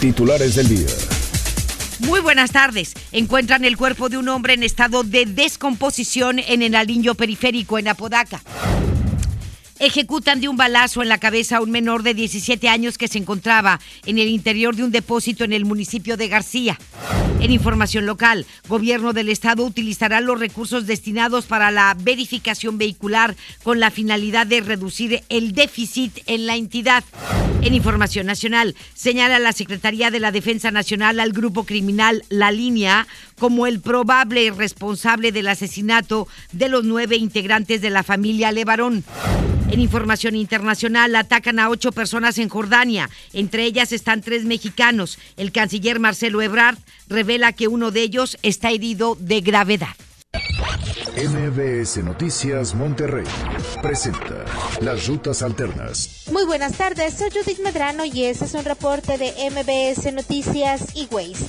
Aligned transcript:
Titulares 0.00 0.54
del 0.54 0.68
día. 0.68 0.86
Muy 2.00 2.20
buenas 2.20 2.52
tardes. 2.52 2.94
Encuentran 3.10 3.64
el 3.64 3.76
cuerpo 3.76 4.08
de 4.08 4.16
un 4.16 4.28
hombre 4.28 4.54
en 4.54 4.62
estado 4.62 5.02
de 5.02 5.26
descomposición 5.26 6.38
en 6.38 6.62
el 6.62 6.74
aliño 6.74 7.14
periférico 7.14 7.78
en 7.78 7.88
Apodaca. 7.88 8.40
Ejecutan 9.80 10.40
de 10.40 10.48
un 10.48 10.56
balazo 10.56 11.02
en 11.02 11.08
la 11.08 11.18
cabeza 11.18 11.58
a 11.58 11.60
un 11.60 11.70
menor 11.70 12.02
de 12.02 12.12
17 12.12 12.68
años 12.68 12.98
que 12.98 13.06
se 13.06 13.18
encontraba 13.18 13.78
en 14.06 14.18
el 14.18 14.26
interior 14.26 14.74
de 14.74 14.82
un 14.82 14.90
depósito 14.90 15.44
en 15.44 15.52
el 15.52 15.64
municipio 15.64 16.16
de 16.16 16.26
García. 16.26 16.76
En 17.40 17.52
información 17.52 18.04
local, 18.04 18.44
gobierno 18.68 19.12
del 19.12 19.28
estado 19.28 19.64
utilizará 19.64 20.20
los 20.20 20.40
recursos 20.40 20.88
destinados 20.88 21.46
para 21.46 21.70
la 21.70 21.96
verificación 21.96 22.76
vehicular 22.76 23.36
con 23.62 23.78
la 23.78 23.92
finalidad 23.92 24.48
de 24.48 24.60
reducir 24.60 25.22
el 25.28 25.52
déficit 25.52 26.18
en 26.26 26.46
la 26.46 26.56
entidad. 26.56 27.04
En 27.62 27.72
información 27.72 28.26
nacional, 28.26 28.74
señala 28.94 29.38
la 29.38 29.52
Secretaría 29.52 30.10
de 30.10 30.18
la 30.18 30.32
Defensa 30.32 30.72
Nacional 30.72 31.20
al 31.20 31.32
grupo 31.32 31.64
criminal 31.64 32.24
La 32.28 32.50
Línea 32.50 33.06
como 33.38 33.68
el 33.68 33.80
probable 33.80 34.50
responsable 34.50 35.30
del 35.30 35.46
asesinato 35.46 36.26
de 36.50 36.68
los 36.68 36.82
nueve 36.82 37.14
integrantes 37.14 37.80
de 37.80 37.90
la 37.90 38.02
familia 38.02 38.50
Levarón. 38.50 39.04
En 39.70 39.80
información 39.80 40.34
internacional, 40.34 41.14
atacan 41.14 41.58
a 41.58 41.68
ocho 41.68 41.92
personas 41.92 42.38
en 42.38 42.48
Jordania. 42.48 43.10
Entre 43.34 43.64
ellas 43.64 43.92
están 43.92 44.22
tres 44.22 44.44
mexicanos. 44.44 45.18
El 45.36 45.52
canciller 45.52 46.00
Marcelo 46.00 46.40
Ebrard 46.40 46.78
revela 47.08 47.52
que 47.52 47.68
uno 47.68 47.90
de 47.90 48.00
ellos 48.00 48.38
está 48.42 48.70
herido 48.70 49.16
de 49.20 49.42
gravedad. 49.42 49.94
MBS 51.16 52.04
Noticias 52.04 52.74
Monterrey 52.74 53.24
presenta 53.80 54.44
Las 54.80 55.06
Rutas 55.06 55.42
Alternas. 55.42 56.26
Muy 56.30 56.44
buenas 56.44 56.74
tardes, 56.74 57.14
soy 57.14 57.30
Judith 57.30 57.60
Medrano 57.64 58.04
y 58.04 58.24
este 58.24 58.44
es 58.44 58.54
un 58.54 58.64
reporte 58.64 59.16
de 59.16 59.32
MBS 59.50 60.12
Noticias 60.12 60.94
y 60.94 61.08
Waze. 61.10 61.46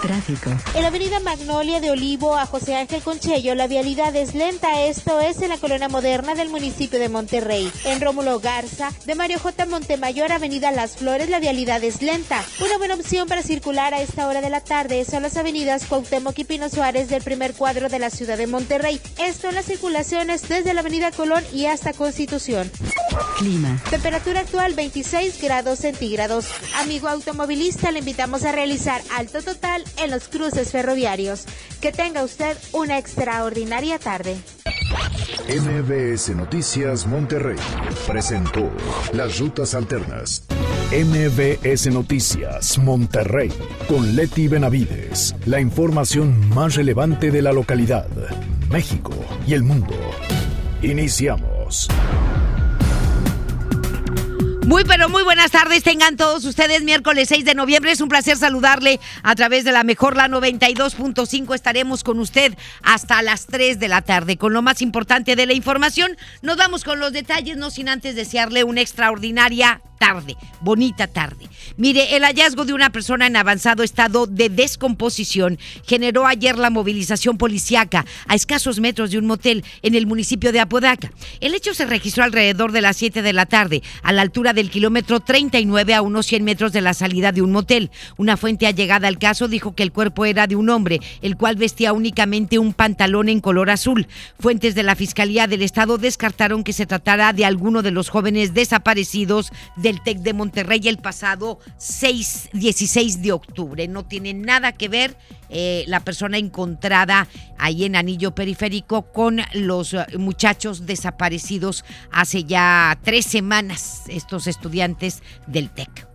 Tráfico. 0.00 0.50
En 0.74 0.82
la 0.82 0.88
avenida 0.88 1.18
Magnolia 1.20 1.80
de 1.80 1.90
Olivo 1.90 2.36
a 2.36 2.46
José 2.46 2.76
Ángel 2.76 3.02
Conchello, 3.02 3.54
la 3.54 3.66
vialidad 3.66 4.14
es 4.14 4.34
lenta. 4.34 4.82
Esto 4.84 5.20
es 5.20 5.42
en 5.42 5.48
la 5.48 5.58
colonia 5.58 5.88
moderna 5.88 6.34
del 6.34 6.50
municipio 6.50 6.98
de 6.98 7.08
Monterrey. 7.08 7.70
En 7.84 8.00
Rómulo 8.00 8.38
Garza, 8.40 8.92
de 9.06 9.14
Mario 9.14 9.38
J. 9.38 9.66
Montemayor, 9.66 10.30
avenida 10.30 10.70
Las 10.70 10.96
Flores, 10.96 11.28
la 11.28 11.40
vialidad 11.40 11.82
es 11.82 12.00
lenta. 12.00 12.44
Una 12.60 12.78
buena 12.78 12.94
opción 12.94 13.28
para 13.28 13.42
circular 13.42 13.92
a 13.92 14.00
esta 14.00 14.28
hora 14.28 14.40
de 14.40 14.50
la 14.50 14.60
tarde 14.60 15.04
son 15.04 15.22
las 15.22 15.36
avenidas 15.36 15.86
Cuauhtémoc 15.86 16.38
y 16.38 16.44
Pino 16.44 16.68
Suárez 16.68 17.08
del 17.08 17.22
primer 17.22 17.54
cuadro 17.54 17.88
de 17.88 17.98
la 17.98 18.10
ciudad 18.14 18.38
de 18.38 18.46
Monterrey. 18.46 19.00
Esto 19.18 19.48
en 19.48 19.56
las 19.56 19.66
circulaciones 19.66 20.48
desde 20.48 20.72
la 20.72 20.80
avenida 20.80 21.10
Colón 21.10 21.44
y 21.52 21.66
hasta 21.66 21.92
Constitución. 21.92 22.70
Clima. 23.38 23.80
Temperatura 23.90 24.40
actual 24.40 24.74
26 24.74 25.40
grados 25.42 25.80
centígrados. 25.80 26.46
Amigo 26.76 27.08
automovilista, 27.08 27.90
le 27.90 27.98
invitamos 27.98 28.44
a 28.44 28.52
realizar 28.52 29.02
alto 29.16 29.42
total 29.42 29.84
en 30.02 30.10
los 30.10 30.28
cruces 30.28 30.70
ferroviarios. 30.70 31.44
Que 31.80 31.92
tenga 31.92 32.24
usted 32.24 32.56
una 32.72 32.98
extraordinaria 32.98 33.98
tarde. 33.98 34.36
MBS 35.48 36.30
Noticias 36.30 37.06
Monterrey 37.06 37.58
presentó 38.06 38.70
Las 39.12 39.38
Rutas 39.38 39.74
Alternas. 39.74 40.46
MBS 40.94 41.88
Noticias 41.92 42.78
Monterrey 42.78 43.50
con 43.88 44.14
Leti 44.14 44.46
Benavides. 44.46 45.34
La 45.44 45.58
información 45.58 46.48
más 46.50 46.76
relevante 46.76 47.32
de 47.32 47.42
la 47.42 47.52
localidad, 47.52 48.06
México 48.70 49.10
y 49.44 49.54
el 49.54 49.64
mundo. 49.64 49.96
Iniciamos. 50.82 51.88
Muy 54.66 54.82
pero 54.84 55.10
muy 55.10 55.22
buenas 55.22 55.50
tardes, 55.50 55.82
tengan 55.82 56.16
todos 56.16 56.42
ustedes 56.46 56.82
miércoles 56.82 57.28
6 57.28 57.44
de 57.44 57.54
noviembre. 57.54 57.92
Es 57.92 58.00
un 58.00 58.08
placer 58.08 58.38
saludarle 58.38 58.98
a 59.22 59.34
través 59.34 59.64
de 59.64 59.72
la 59.72 59.84
mejor 59.84 60.16
la 60.16 60.26
92.5. 60.26 61.54
Estaremos 61.54 62.02
con 62.02 62.18
usted 62.18 62.56
hasta 62.82 63.20
las 63.20 63.44
3 63.46 63.78
de 63.78 63.88
la 63.88 64.00
tarde 64.00 64.38
con 64.38 64.54
lo 64.54 64.62
más 64.62 64.80
importante 64.80 65.36
de 65.36 65.44
la 65.44 65.52
información. 65.52 66.16
Nos 66.40 66.56
vamos 66.56 66.82
con 66.82 66.98
los 66.98 67.12
detalles, 67.12 67.58
no 67.58 67.70
sin 67.70 67.90
antes 67.90 68.16
desearle 68.16 68.64
una 68.64 68.80
extraordinaria 68.80 69.82
tarde, 69.98 70.36
bonita 70.60 71.06
tarde. 71.06 71.48
Mire, 71.76 72.16
el 72.16 72.24
hallazgo 72.24 72.64
de 72.64 72.72
una 72.72 72.90
persona 72.90 73.26
en 73.26 73.36
avanzado 73.36 73.82
estado 73.82 74.26
de 74.26 74.48
descomposición 74.48 75.58
generó 75.86 76.26
ayer 76.26 76.58
la 76.58 76.70
movilización 76.70 77.38
policiaca 77.38 78.04
a 78.26 78.34
escasos 78.34 78.80
metros 78.80 79.10
de 79.10 79.18
un 79.18 79.26
motel 79.26 79.64
en 79.82 79.94
el 79.94 80.06
municipio 80.06 80.52
de 80.52 80.60
Apodaca. 80.60 81.12
El 81.40 81.54
hecho 81.54 81.74
se 81.74 81.86
registró 81.86 82.24
alrededor 82.24 82.72
de 82.72 82.80
las 82.80 82.96
7 82.96 83.22
de 83.22 83.32
la 83.32 83.46
tarde, 83.46 83.82
a 84.02 84.12
la 84.12 84.22
altura 84.22 84.52
del 84.54 84.70
kilómetro 84.70 85.20
39 85.20 85.94
a 85.94 86.02
unos 86.02 86.26
100 86.26 86.44
metros 86.44 86.72
de 86.72 86.80
la 86.80 86.94
salida 86.94 87.32
de 87.32 87.42
un 87.42 87.52
motel. 87.52 87.90
Una 88.16 88.36
fuente 88.36 88.66
allegada 88.66 89.08
al 89.08 89.18
caso 89.18 89.48
dijo 89.48 89.74
que 89.74 89.82
el 89.82 89.92
cuerpo 89.92 90.24
era 90.24 90.46
de 90.46 90.56
un 90.56 90.70
hombre, 90.70 91.00
el 91.20 91.36
cual 91.36 91.56
vestía 91.56 91.92
únicamente 91.92 92.58
un 92.58 92.72
pantalón 92.72 93.28
en 93.28 93.40
color 93.40 93.70
azul. 93.70 94.06
Fuentes 94.38 94.74
de 94.74 94.82
la 94.82 94.96
Fiscalía 94.96 95.46
del 95.46 95.62
Estado 95.62 95.98
descartaron 95.98 96.64
que 96.64 96.72
se 96.72 96.86
tratara 96.86 97.32
de 97.32 97.44
alguno 97.44 97.82
de 97.82 97.90
los 97.90 98.08
jóvenes 98.08 98.54
desaparecidos 98.54 99.50
del 99.76 100.02
TEC 100.02 100.18
de 100.18 100.32
Monterrey 100.32 100.80
el 100.84 100.98
pasado 100.98 101.58
6, 101.78 102.50
16 102.52 103.22
de 103.22 103.32
octubre. 103.32 103.88
No 103.88 104.04
tiene 104.04 104.34
nada 104.34 104.72
que 104.72 104.88
ver 104.88 105.16
eh, 105.50 105.84
la 105.86 106.00
persona 106.00 106.38
encontrada 106.38 107.28
ahí 107.58 107.84
en 107.84 107.96
Anillo 107.96 108.34
Periférico 108.34 109.02
con 109.12 109.40
los 109.52 109.94
eh, 109.94 110.04
muchachos 110.18 110.86
desaparecidos 110.86 111.84
hace 112.10 112.44
ya 112.44 112.98
tres 113.02 113.26
semanas, 113.26 114.02
estos 114.08 114.43
estudiantes 114.46 115.22
del 115.46 115.70
TEC. 115.70 116.13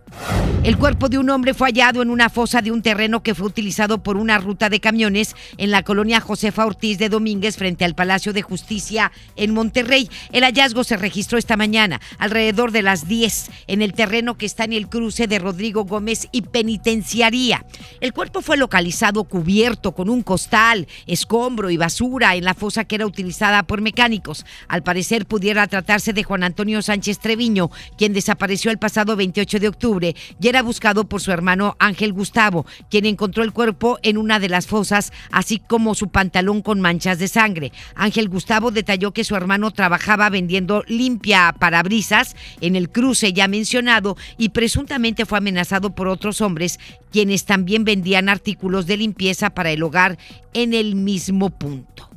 El 0.62 0.76
cuerpo 0.76 1.08
de 1.08 1.16
un 1.16 1.30
hombre 1.30 1.54
fue 1.54 1.68
hallado 1.68 2.02
en 2.02 2.10
una 2.10 2.28
fosa 2.28 2.60
de 2.60 2.70
un 2.70 2.82
terreno 2.82 3.22
que 3.22 3.34
fue 3.34 3.46
utilizado 3.46 4.02
por 4.02 4.18
una 4.18 4.36
ruta 4.38 4.68
de 4.68 4.78
camiones 4.78 5.34
en 5.56 5.70
la 5.70 5.82
colonia 5.82 6.20
Josefa 6.20 6.66
Ortiz 6.66 6.98
de 6.98 7.08
Domínguez 7.08 7.56
frente 7.56 7.84
al 7.86 7.94
Palacio 7.94 8.34
de 8.34 8.42
Justicia 8.42 9.10
en 9.36 9.54
Monterrey. 9.54 10.10
El 10.32 10.44
hallazgo 10.44 10.84
se 10.84 10.98
registró 10.98 11.38
esta 11.38 11.56
mañana 11.56 12.00
alrededor 12.18 12.72
de 12.72 12.82
las 12.82 13.08
10 13.08 13.50
en 13.68 13.80
el 13.80 13.94
terreno 13.94 14.36
que 14.36 14.44
está 14.44 14.64
en 14.64 14.74
el 14.74 14.88
cruce 14.88 15.26
de 15.26 15.38
Rodrigo 15.38 15.84
Gómez 15.84 16.28
y 16.30 16.42
Penitenciaría. 16.42 17.64
El 18.00 18.12
cuerpo 18.12 18.42
fue 18.42 18.58
localizado 18.58 19.24
cubierto 19.24 19.92
con 19.92 20.10
un 20.10 20.22
costal, 20.22 20.88
escombro 21.06 21.70
y 21.70 21.78
basura 21.78 22.36
en 22.36 22.44
la 22.44 22.54
fosa 22.54 22.84
que 22.84 22.96
era 22.96 23.06
utilizada 23.06 23.62
por 23.62 23.80
mecánicos. 23.80 24.44
Al 24.68 24.82
parecer 24.82 25.24
pudiera 25.24 25.66
tratarse 25.68 26.12
de 26.12 26.22
Juan 26.22 26.44
Antonio 26.44 26.82
Sánchez 26.82 27.18
Treviño, 27.18 27.70
quien 27.96 28.12
desapareció 28.12 28.70
el 28.70 28.78
pasado 28.78 29.16
28 29.16 29.58
de 29.58 29.68
octubre 29.68 29.99
y 30.00 30.48
era 30.48 30.62
buscado 30.62 31.08
por 31.08 31.20
su 31.20 31.32
hermano 31.32 31.76
Ángel 31.78 32.12
Gustavo, 32.12 32.66
quien 32.90 33.06
encontró 33.06 33.44
el 33.44 33.52
cuerpo 33.52 33.98
en 34.02 34.16
una 34.18 34.38
de 34.38 34.48
las 34.48 34.66
fosas, 34.66 35.12
así 35.30 35.58
como 35.58 35.94
su 35.94 36.08
pantalón 36.08 36.62
con 36.62 36.80
manchas 36.80 37.18
de 37.18 37.28
sangre. 37.28 37.72
Ángel 37.94 38.28
Gustavo 38.28 38.70
detalló 38.70 39.12
que 39.12 39.24
su 39.24 39.36
hermano 39.36 39.70
trabajaba 39.70 40.30
vendiendo 40.30 40.84
limpia 40.86 41.54
parabrisas 41.58 42.36
en 42.60 42.76
el 42.76 42.90
cruce 42.90 43.32
ya 43.32 43.48
mencionado 43.48 44.16
y 44.38 44.50
presuntamente 44.50 45.26
fue 45.26 45.38
amenazado 45.38 45.94
por 45.94 46.08
otros 46.08 46.40
hombres 46.40 46.78
quienes 47.12 47.44
también 47.44 47.84
vendían 47.84 48.28
artículos 48.28 48.86
de 48.86 48.96
limpieza 48.96 49.50
para 49.50 49.70
el 49.70 49.82
hogar 49.82 50.18
en 50.54 50.74
el 50.74 50.94
mismo 50.94 51.50
punto. 51.50 52.08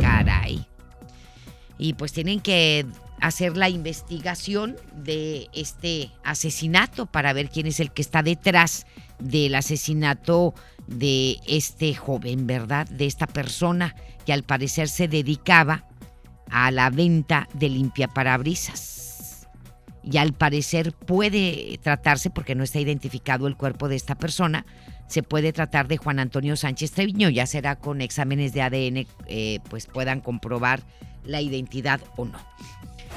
Caray. 0.00 0.66
Y 1.78 1.94
pues 1.94 2.12
tienen 2.12 2.40
que 2.40 2.86
hacer 3.20 3.56
la 3.56 3.68
investigación 3.68 4.76
de 4.94 5.48
este 5.52 6.10
asesinato 6.24 7.06
para 7.06 7.32
ver 7.32 7.50
quién 7.50 7.66
es 7.66 7.80
el 7.80 7.90
que 7.90 8.02
está 8.02 8.22
detrás 8.22 8.86
del 9.18 9.54
asesinato 9.54 10.54
de 10.86 11.38
este 11.46 11.94
joven, 11.94 12.46
¿verdad? 12.46 12.86
De 12.88 13.06
esta 13.06 13.26
persona 13.26 13.94
que 14.24 14.32
al 14.32 14.42
parecer 14.42 14.88
se 14.88 15.08
dedicaba 15.08 15.84
a 16.50 16.70
la 16.70 16.90
venta 16.90 17.48
de 17.54 17.68
limpiaparabrisas. 17.68 19.48
Y 20.02 20.16
al 20.16 20.32
parecer 20.32 20.92
puede 20.92 21.78
tratarse, 21.82 22.30
porque 22.30 22.54
no 22.54 22.64
está 22.64 22.80
identificado 22.80 23.46
el 23.46 23.56
cuerpo 23.56 23.88
de 23.88 23.96
esta 23.96 24.14
persona, 24.14 24.64
se 25.06 25.22
puede 25.22 25.52
tratar 25.52 25.88
de 25.88 25.96
Juan 25.96 26.18
Antonio 26.18 26.56
Sánchez 26.56 26.92
Treviño, 26.92 27.28
ya 27.28 27.46
será 27.46 27.76
con 27.76 28.00
exámenes 28.00 28.52
de 28.52 28.62
ADN, 28.62 29.06
eh, 29.26 29.60
pues 29.68 29.86
puedan 29.86 30.20
comprobar 30.20 30.82
la 31.24 31.40
identidad 31.40 32.00
o 32.16 32.24
no. 32.24 32.38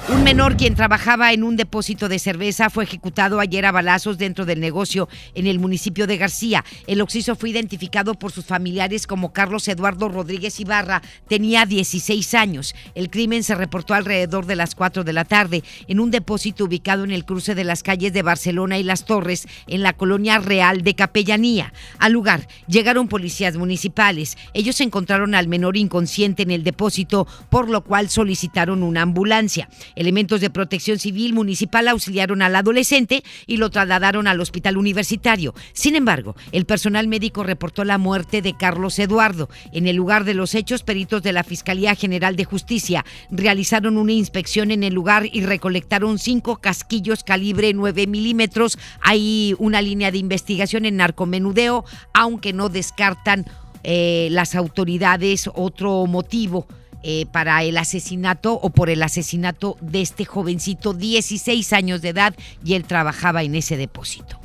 Un 0.08 0.24
menor 0.24 0.56
quien 0.56 0.74
trabajaba 0.74 1.32
en 1.32 1.44
un 1.44 1.56
depósito 1.56 2.08
de 2.08 2.18
cerveza 2.18 2.70
fue 2.70 2.82
ejecutado 2.82 3.38
ayer 3.38 3.64
a 3.64 3.70
balazos 3.70 4.18
dentro 4.18 4.44
del 4.44 4.58
negocio 4.58 5.08
en 5.34 5.46
el 5.46 5.60
municipio 5.60 6.08
de 6.08 6.16
García. 6.16 6.64
El 6.88 7.00
occiso 7.00 7.36
fue 7.36 7.50
identificado 7.50 8.14
por 8.14 8.32
sus 8.32 8.44
familiares 8.44 9.06
como 9.06 9.32
Carlos 9.32 9.68
Eduardo 9.68 10.08
Rodríguez 10.08 10.58
Ibarra. 10.58 11.02
Tenía 11.28 11.66
16 11.66 12.34
años. 12.34 12.74
El 12.96 13.10
crimen 13.10 13.44
se 13.44 13.54
reportó 13.54 13.94
alrededor 13.94 14.46
de 14.46 14.56
las 14.56 14.74
4 14.74 15.04
de 15.04 15.12
la 15.12 15.24
tarde 15.24 15.62
en 15.86 16.00
un 16.00 16.10
depósito 16.10 16.64
ubicado 16.64 17.04
en 17.04 17.12
el 17.12 17.24
cruce 17.24 17.54
de 17.54 17.64
las 17.64 17.84
calles 17.84 18.12
de 18.12 18.22
Barcelona 18.22 18.78
y 18.78 18.82
Las 18.82 19.04
Torres, 19.04 19.46
en 19.68 19.82
la 19.82 19.92
colonia 19.92 20.40
Real 20.40 20.82
de 20.82 20.96
Capellanía. 20.96 21.72
Al 21.98 22.12
lugar 22.12 22.48
llegaron 22.66 23.06
policías 23.06 23.56
municipales. 23.56 24.36
Ellos 24.52 24.80
encontraron 24.80 25.36
al 25.36 25.46
menor 25.46 25.76
inconsciente 25.76 26.42
en 26.42 26.50
el 26.50 26.64
depósito, 26.64 27.28
por 27.50 27.70
lo 27.70 27.84
cual 27.84 28.10
solicitaron 28.10 28.82
una 28.82 29.02
ambulancia. 29.02 29.68
Elementos 29.94 30.40
de 30.40 30.50
protección 30.50 30.98
civil 30.98 31.32
municipal 31.34 31.88
auxiliaron 31.88 32.42
al 32.42 32.56
adolescente 32.56 33.22
y 33.46 33.56
lo 33.56 33.70
trasladaron 33.70 34.26
al 34.26 34.40
hospital 34.40 34.76
universitario. 34.76 35.54
Sin 35.72 35.96
embargo, 35.96 36.34
el 36.52 36.64
personal 36.64 37.08
médico 37.08 37.42
reportó 37.42 37.84
la 37.84 37.98
muerte 37.98 38.42
de 38.42 38.56
Carlos 38.56 38.98
Eduardo. 38.98 39.48
En 39.72 39.86
el 39.86 39.96
lugar 39.96 40.24
de 40.24 40.34
los 40.34 40.54
hechos, 40.54 40.82
peritos 40.82 41.22
de 41.22 41.32
la 41.32 41.44
Fiscalía 41.44 41.94
General 41.94 42.36
de 42.36 42.44
Justicia 42.44 43.04
realizaron 43.30 43.96
una 43.96 44.12
inspección 44.12 44.70
en 44.70 44.82
el 44.82 44.94
lugar 44.94 45.26
y 45.30 45.42
recolectaron 45.44 46.18
cinco 46.18 46.56
casquillos 46.56 47.24
calibre 47.24 47.72
9 47.74 48.06
milímetros. 48.06 48.78
Hay 49.00 49.54
una 49.58 49.82
línea 49.82 50.10
de 50.10 50.18
investigación 50.18 50.84
en 50.84 50.96
narcomenudeo, 50.96 51.84
aunque 52.12 52.52
no 52.52 52.68
descartan 52.68 53.46
eh, 53.84 54.28
las 54.30 54.54
autoridades 54.54 55.50
otro 55.54 56.06
motivo 56.06 56.66
eh, 57.02 57.26
para 57.30 57.62
el 57.62 57.78
asesinato 57.78 58.54
o 58.54 58.70
por 58.70 58.90
el 58.90 59.02
asesinato 59.02 59.76
de 59.80 60.02
este 60.02 60.24
jovencito, 60.24 60.92
16 60.92 61.72
años 61.72 62.02
de 62.02 62.10
edad, 62.10 62.34
y 62.64 62.74
él 62.74 62.84
trabajaba 62.84 63.42
en 63.42 63.54
ese 63.54 63.76
depósito. 63.76 64.41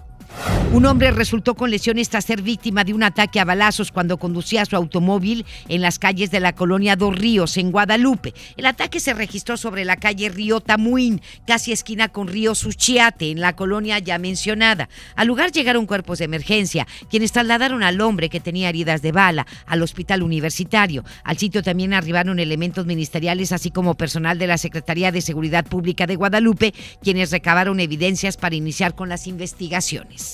Un 0.74 0.86
hombre 0.86 1.12
resultó 1.12 1.56
con 1.56 1.72
lesiones 1.72 2.10
tras 2.10 2.25
ser 2.25 2.42
víctima 2.42 2.84
de 2.84 2.94
un 2.94 3.01
ataque 3.01 3.39
a 3.39 3.45
balazos 3.45 3.92
cuando 3.92 4.18
conducía 4.18 4.66
su 4.66 4.75
automóvil 4.75 5.45
en 5.69 5.81
las 5.81 5.98
calles 5.98 6.30
de 6.30 6.42
la 6.42 6.54
colonia 6.54 6.95
Dos 6.95 7.18
Ríos, 7.18 7.57
en 7.57 7.72
Guadalupe. 7.72 8.34
El 8.57 8.66
ataque 8.66 9.00
se 9.00 9.13
registró 9.13 9.56
sobre 9.56 9.86
la 9.86 9.95
calle 9.95 10.30
Río 10.30 10.60
Tamuín, 10.60 11.22
casi 11.48 11.72
esquina 11.72 12.10
con 12.10 12.28
Río 12.28 12.54
Suchiate, 12.54 13.31
en 13.31 13.39
la 13.39 13.56
colonia 13.56 13.98
ya 14.00 14.19
mencionada. 14.19 14.89
Al 15.16 15.28
lugar 15.28 15.51
llegaron 15.51 15.86
cuerpos 15.86 16.19
de 16.19 16.25
emergencia, 16.25 16.86
quienes 17.10 17.31
trasladaron 17.31 17.81
al 17.81 18.01
hombre 18.01 18.30
que 18.30 18.42
tenía 18.42 18.69
heridas 18.69 19.01
de 19.01 19.13
bala 19.13 19.48
al 19.66 19.81
hospital 19.81 20.22
universitario. 20.22 21.06
Al 21.24 21.38
sitio 21.38 21.63
también 21.63 21.94
arribaron 21.94 22.39
elementos 22.39 22.86
ministeriales, 22.86 23.54
así 23.54 23.72
como 23.72 23.95
personal 23.95 24.38
de 24.38 24.48
la 24.48 24.57
Secretaría 24.57 25.12
de 25.13 25.22
Seguridad 25.22 25.66
Pública 25.66 26.06
de 26.06 26.18
Guadalupe, 26.18 26.74
quienes 27.01 27.31
recabaron 27.31 27.80
evidencias 27.80 28.36
para 28.36 28.56
iniciar 28.56 28.95
con 28.95 29.07
las 29.07 29.28
investigaciones. 29.28 30.26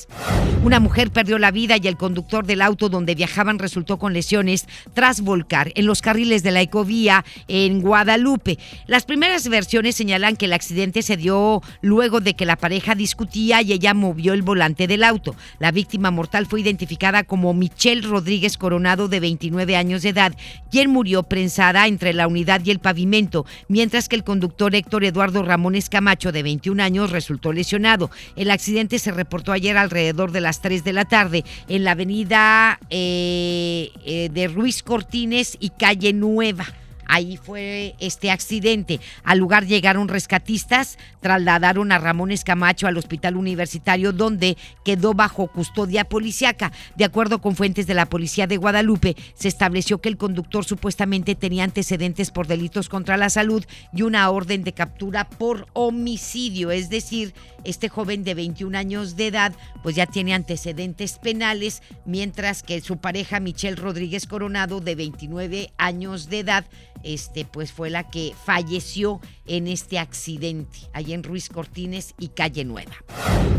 Una 0.64 0.80
mujer 0.80 1.12
perdió 1.12 1.40
la 1.40 1.52
vida 1.52 1.76
y 1.82 1.88
el 1.88 1.98
conductor 1.98 2.46
del 2.46 2.62
auto 2.62 2.88
donde 2.88 3.16
viajaban 3.16 3.60
resultó 3.60 4.00
con 4.00 4.14
lesiones 4.14 4.66
tras 4.94 5.20
volcar 5.20 5.72
en 5.76 5.86
los 5.86 6.02
carriles 6.02 6.42
de 6.42 6.52
la 6.52 6.62
ecovía 6.62 7.26
en 7.50 7.82
Guadalupe. 7.82 8.58
Las 8.88 9.04
primeras 9.04 9.48
versiones 9.50 9.96
señalan 9.96 10.38
que 10.38 10.46
el 10.46 10.54
accidente 10.54 11.02
se 11.02 11.18
dio 11.18 11.62
luego 11.82 12.22
de 12.22 12.36
que 12.36 12.46
la 12.46 12.56
pareja 12.56 12.96
discutía 12.96 13.62
y 13.62 13.74
ella 13.74 13.94
movió 13.94 14.34
el 14.34 14.42
volante 14.42 14.88
del 14.88 15.04
auto. 15.04 15.36
La 15.60 15.72
víctima 15.72 16.12
mortal 16.12 16.46
fue 16.46 16.62
identificada 16.62 17.24
como 17.24 17.54
Michelle 17.54 18.08
Rodríguez 18.08 18.58
Coronado 18.58 19.10
de 19.10 19.20
29 19.20 19.76
años 19.76 20.02
de 20.02 20.10
edad, 20.10 20.34
quien 20.72 20.90
murió 20.90 21.24
prensada 21.24 21.88
entre 21.88 22.14
la 22.14 22.28
unidad 22.28 22.62
y 22.64 22.72
el 22.72 22.80
pavimento, 22.80 23.46
mientras 23.68 24.08
que 24.08 24.16
el 24.16 24.24
conductor 24.24 24.76
Héctor 24.76 25.04
Eduardo 25.04 25.44
Ramones 25.44 25.90
Camacho 25.90 26.32
de 26.32 26.44
21 26.44 26.82
años 26.82 27.12
resultó 27.12 27.52
lesionado. 27.52 28.10
El 28.36 28.50
accidente 28.50 29.00
se 29.00 29.12
reportó 29.12 29.52
ayer 29.52 29.78
alrededor 29.84 30.32
de 30.32 30.42
las 30.42 30.62
3 30.62 30.84
de 30.84 30.94
la 30.94 31.06
tarde 31.06 31.44
en 31.68 31.84
la 31.84 31.92
avenida 31.92 32.80
eh, 32.90 33.92
eh, 34.06 34.30
de 34.32 34.48
Ruiz 34.48 34.84
Cortines 34.84 35.58
y 35.60 35.70
calle 35.70 36.14
Nueva. 36.14 36.66
Ahí 37.08 37.38
fue 37.38 37.96
este 38.00 38.32
accidente. 38.32 39.00
Al 39.24 39.40
lugar 39.40 39.66
llegaron 39.66 40.08
rescatistas, 40.08 40.98
trasladaron 41.22 41.92
a 41.92 42.00
Ramón 42.00 42.32
Escamacho 42.32 42.88
al 42.88 42.98
hospital 42.98 43.38
universitario 43.38 44.12
donde 44.12 44.58
quedó 44.84 45.14
bajo 45.14 45.48
custodia 45.48 46.06
policiaca. 46.06 46.72
De 46.96 47.06
acuerdo 47.06 47.42
con 47.42 47.56
fuentes 47.56 47.88
de 47.88 47.94
la 47.94 48.08
policía 48.08 48.48
de 48.48 48.58
Guadalupe, 48.58 49.16
se 49.34 49.48
estableció 49.48 50.02
que 50.02 50.10
el 50.10 50.18
conductor 50.18 50.66
supuestamente 50.66 51.36
tenía 51.36 51.64
antecedentes 51.64 52.32
por 52.32 52.48
delitos 52.48 52.90
contra 52.90 53.18
la 53.18 53.30
salud 53.30 53.64
y 53.94 54.02
una 54.02 54.30
orden 54.30 54.64
de 54.64 54.74
captura 54.74 55.30
por 55.30 55.68
homicidio, 55.74 56.72
es 56.72 56.90
decir, 56.90 57.34
este 57.64 57.90
joven 57.90 58.24
de 58.24 58.34
21 58.34 58.78
años 58.78 59.16
de 59.16 59.28
edad 59.28 59.54
pues 59.82 59.96
ya 59.96 60.06
tiene 60.06 60.34
antecedentes 60.34 61.20
penales, 61.20 61.82
mientras 62.06 62.64
que 62.64 62.82
su 62.82 62.98
pareja 62.98 63.40
Michelle 63.40 63.76
Rodríguez 63.76 64.28
Coronado 64.28 64.80
de 64.80 64.96
29 64.96 65.72
años 65.78 66.30
de 66.30 66.40
edad 66.40 66.66
este 67.04 67.46
pues 67.46 67.72
fue 67.72 67.90
la 67.90 68.10
que 68.10 68.34
falleció 68.46 69.20
en 69.46 69.68
este 69.68 70.00
accidente 70.00 70.80
allá 70.94 71.16
en 71.16 71.24
Ruiz 71.24 71.50
Cortines 71.50 72.14
y 72.18 72.30
Calle 72.30 72.64
Nueva. 72.64 72.94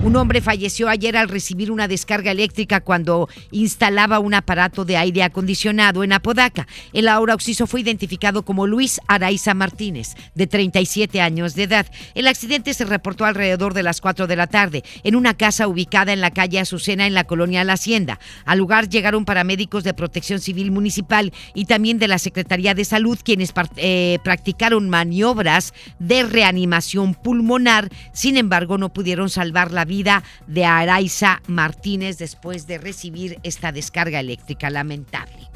Un 0.02 0.16
hombre 0.16 0.40
falleció 0.40 0.88
ayer 0.88 1.16
al 1.16 1.28
recibir 1.28 1.70
una 1.70 1.88
descarga 1.88 2.30
eléctrica 2.30 2.80
cuando 2.80 3.28
instalaba 3.50 4.18
un 4.18 4.34
aparato 4.34 4.84
de 4.84 4.98
aire 4.98 5.22
acondicionado 5.22 6.04
en 6.04 6.12
Apodaca. 6.12 6.66
El 6.92 7.08
ahora 7.08 7.34
occiso 7.34 7.66
fue 7.66 7.80
identificado 7.80 8.44
como 8.44 8.66
Luis 8.66 9.00
Araiza 9.08 9.54
Martínez, 9.54 10.14
de 10.34 10.46
37 10.46 11.20
años 11.20 11.54
de 11.54 11.64
edad. 11.64 11.86
El 12.14 12.26
accidente 12.26 12.74
se 12.74 12.84
reportó 12.84 13.24
alrededor 13.24 13.72
de 13.72 13.82
las 13.82 14.00
4 14.00 14.26
de 14.26 14.36
la 14.36 14.46
tarde 14.46 14.84
en 15.04 15.16
una 15.16 15.34
casa 15.34 15.68
ubicada 15.68 16.12
en 16.12 16.20
la 16.20 16.30
calle 16.30 16.60
Azucena 16.60 17.06
en 17.06 17.14
la 17.14 17.24
colonia 17.24 17.64
La 17.64 17.74
Hacienda. 17.74 18.20
Al 18.44 18.58
lugar 18.58 18.88
llegaron 18.88 19.24
paramédicos 19.24 19.84
de 19.84 19.94
Protección 19.94 20.40
Civil 20.40 20.70
Municipal 20.70 21.32
y 21.54 21.64
también 21.64 21.98
de 21.98 22.08
la 22.08 22.18
Secretaría 22.18 22.74
de 22.74 22.84
Salud 22.84 23.18
quienes 23.24 23.52
eh, 23.76 24.18
practicaron 24.22 24.88
maniobras 24.88 25.74
de 25.98 26.22
reanimación 26.22 27.14
pulmonar. 27.14 27.88
Sin 28.12 28.36
embargo, 28.36 28.78
no 28.78 28.92
pudieron 28.92 29.30
salvar 29.30 29.72
la 29.72 29.84
vida 29.84 30.22
de 30.46 30.64
Araiza 30.64 31.42
Martínez 31.46 32.18
después 32.18 32.66
de 32.66 32.78
recibir 32.78 33.38
esta 33.42 33.72
descarga 33.72 34.20
eléctrica 34.20 34.70
lamentable. 34.70 35.50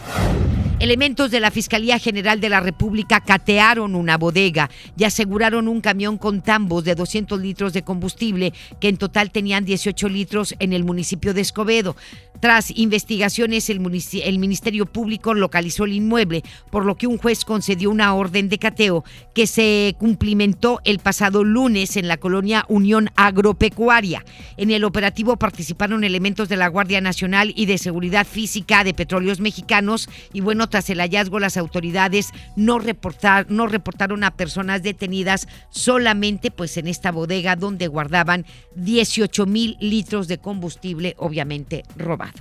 Elementos 0.80 1.32
de 1.32 1.40
la 1.40 1.50
Fiscalía 1.50 1.98
General 1.98 2.40
de 2.40 2.48
la 2.48 2.60
República 2.60 3.20
catearon 3.20 3.96
una 3.96 4.16
bodega 4.16 4.70
y 4.96 5.02
aseguraron 5.02 5.66
un 5.66 5.80
camión 5.80 6.18
con 6.18 6.40
tambos 6.40 6.84
de 6.84 6.94
200 6.94 7.40
litros 7.40 7.72
de 7.72 7.82
combustible 7.82 8.52
que 8.80 8.88
en 8.88 8.96
total 8.96 9.32
tenían 9.32 9.64
18 9.64 10.08
litros 10.08 10.54
en 10.60 10.72
el 10.72 10.84
municipio 10.84 11.34
de 11.34 11.40
Escobedo. 11.40 11.96
Tras 12.40 12.70
investigaciones, 12.70 13.68
el, 13.68 13.80
el, 14.22 14.38
Ministerio 14.38 14.86
Público 14.86 15.34
localizó 15.34 15.84
el 15.84 15.94
inmueble, 15.94 16.44
por 16.70 16.84
lo 16.84 16.96
que 16.96 17.08
un 17.08 17.18
juez 17.18 17.44
concedió 17.44 17.90
una 17.90 18.14
orden 18.14 18.48
de 18.48 18.58
cateo 18.58 19.04
que 19.34 19.48
se 19.48 19.96
cumplimentó 19.98 20.80
el 20.84 21.00
pasado 21.00 21.42
lunes 21.42 21.96
en 21.96 22.06
la 22.06 22.18
colonia 22.18 22.64
Unión 22.68 23.10
Agropecuaria. 23.16 24.24
En 24.56 24.70
el 24.70 24.84
operativo 24.84 25.36
participaron 25.36 26.04
elementos 26.04 26.48
de 26.48 26.56
la 26.56 26.68
Guardia 26.68 27.00
Nacional 27.00 27.52
y 27.56 27.66
de 27.66 27.76
Seguridad 27.76 28.24
Física 28.24 28.84
de 28.84 28.94
Petróleos 28.94 29.40
Mexicanos 29.40 30.08
y 30.32 30.40
bueno, 30.40 30.67
tras 30.68 30.90
el 30.90 30.98
hallazgo 31.00 31.38
las 31.38 31.56
autoridades 31.56 32.30
no, 32.56 32.78
reportar, 32.78 33.50
no 33.50 33.66
reportaron 33.66 34.24
a 34.24 34.36
personas 34.36 34.82
detenidas 34.82 35.48
solamente 35.70 36.50
pues 36.50 36.76
en 36.76 36.86
esta 36.88 37.12
bodega 37.12 37.56
donde 37.56 37.88
guardaban 37.88 38.46
18 38.76 39.46
mil 39.46 39.76
litros 39.80 40.28
de 40.28 40.38
combustible 40.38 41.14
obviamente 41.18 41.84
robado. 41.96 42.38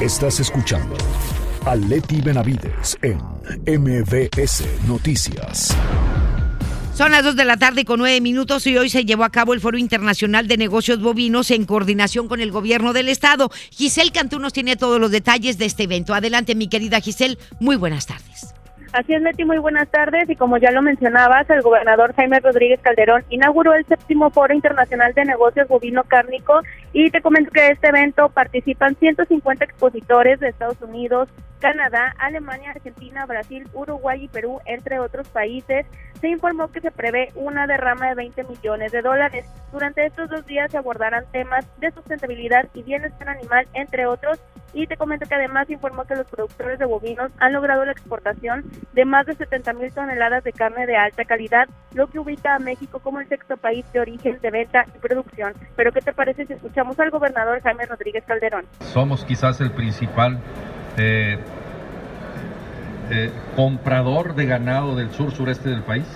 Estás 0.00 0.40
escuchando 0.40 0.96
a 1.64 1.76
Leti 1.76 2.20
Benavides 2.20 2.98
en 3.02 3.18
MBS 3.66 4.64
Noticias. 4.88 5.76
Son 6.94 7.10
las 7.10 7.24
2 7.24 7.36
de 7.36 7.46
la 7.46 7.56
tarde 7.56 7.86
con 7.86 8.00
9 8.00 8.20
minutos 8.20 8.66
y 8.66 8.76
hoy 8.76 8.90
se 8.90 9.06
llevó 9.06 9.24
a 9.24 9.30
cabo 9.30 9.54
el 9.54 9.60
Foro 9.60 9.78
Internacional 9.78 10.46
de 10.46 10.58
Negocios 10.58 11.00
Bovinos 11.00 11.50
en 11.50 11.64
coordinación 11.64 12.28
con 12.28 12.40
el 12.40 12.52
gobierno 12.52 12.92
del 12.92 13.08
estado. 13.08 13.50
Giselle 13.70 14.12
Cantú 14.12 14.38
nos 14.38 14.52
tiene 14.52 14.76
todos 14.76 15.00
los 15.00 15.10
detalles 15.10 15.56
de 15.56 15.64
este 15.64 15.84
evento. 15.84 16.12
Adelante, 16.12 16.54
mi 16.54 16.68
querida 16.68 17.00
Giselle. 17.00 17.38
Muy 17.60 17.76
buenas 17.76 18.06
tardes. 18.06 18.54
Así 18.92 19.14
es, 19.14 19.22
Leti, 19.22 19.46
muy 19.46 19.56
buenas 19.56 19.88
tardes. 19.88 20.28
Y 20.28 20.36
como 20.36 20.58
ya 20.58 20.70
lo 20.70 20.82
mencionabas, 20.82 21.48
el 21.48 21.62
gobernador 21.62 22.14
Jaime 22.14 22.40
Rodríguez 22.40 22.78
Calderón 22.82 23.24
inauguró 23.30 23.72
el 23.72 23.86
séptimo 23.86 24.28
Foro 24.28 24.52
Internacional 24.52 25.14
de 25.14 25.24
Negocios 25.24 25.66
Bovino 25.66 26.04
Cárnico. 26.04 26.60
Y 26.92 27.10
te 27.10 27.22
comento 27.22 27.50
que 27.52 27.68
este 27.68 27.88
evento 27.88 28.28
participan 28.28 28.94
150 28.96 29.64
expositores 29.64 30.40
de 30.40 30.48
Estados 30.48 30.80
Unidos, 30.82 31.30
Canadá, 31.58 32.14
Alemania, 32.18 32.72
Argentina, 32.72 33.24
Brasil, 33.24 33.66
Uruguay 33.72 34.24
y 34.24 34.28
Perú, 34.28 34.60
entre 34.66 34.98
otros 34.98 35.26
países. 35.28 35.86
Se 36.20 36.28
informó 36.28 36.70
que 36.70 36.82
se 36.82 36.90
prevé 36.90 37.30
una 37.34 37.66
derrama 37.66 38.08
de 38.08 38.14
20 38.16 38.44
millones 38.44 38.92
de 38.92 39.00
dólares. 39.00 39.46
Durante 39.72 40.04
estos 40.04 40.28
dos 40.28 40.44
días 40.44 40.70
se 40.70 40.76
abordarán 40.76 41.24
temas 41.32 41.66
de 41.80 41.92
sustentabilidad 41.92 42.68
y 42.74 42.82
bienestar 42.82 43.30
animal, 43.30 43.66
entre 43.72 44.04
otros, 44.06 44.38
y 44.72 44.86
te 44.86 44.96
comento 44.96 45.26
que 45.26 45.34
además 45.34 45.68
informó 45.70 46.04
que 46.04 46.14
los 46.14 46.26
productores 46.26 46.78
de 46.78 46.84
bovinos 46.84 47.30
han 47.38 47.52
logrado 47.52 47.84
la 47.84 47.92
exportación 47.92 48.64
de 48.92 49.04
más 49.04 49.26
de 49.26 49.34
70 49.34 49.72
mil 49.74 49.92
toneladas 49.92 50.44
de 50.44 50.52
carne 50.52 50.86
de 50.86 50.96
alta 50.96 51.24
calidad, 51.24 51.68
lo 51.94 52.06
que 52.08 52.18
ubica 52.18 52.54
a 52.54 52.58
México 52.58 52.98
como 53.00 53.20
el 53.20 53.28
sexto 53.28 53.56
país 53.56 53.84
de 53.92 54.00
origen 54.00 54.38
de 54.40 54.50
venta 54.50 54.86
y 54.94 54.98
producción. 54.98 55.52
Pero 55.76 55.92
¿qué 55.92 56.00
te 56.00 56.12
parece 56.12 56.46
si 56.46 56.54
escuchamos 56.54 56.98
al 56.98 57.10
gobernador 57.10 57.60
Jaime 57.62 57.86
Rodríguez 57.86 58.24
Calderón? 58.26 58.64
Somos 58.80 59.24
quizás 59.24 59.60
el 59.60 59.70
principal 59.72 60.38
eh, 60.96 61.38
eh, 63.10 63.30
comprador 63.56 64.34
de 64.34 64.46
ganado 64.46 64.96
del 64.96 65.10
sur 65.10 65.32
sureste 65.32 65.68
del 65.68 65.82
país. 65.82 66.06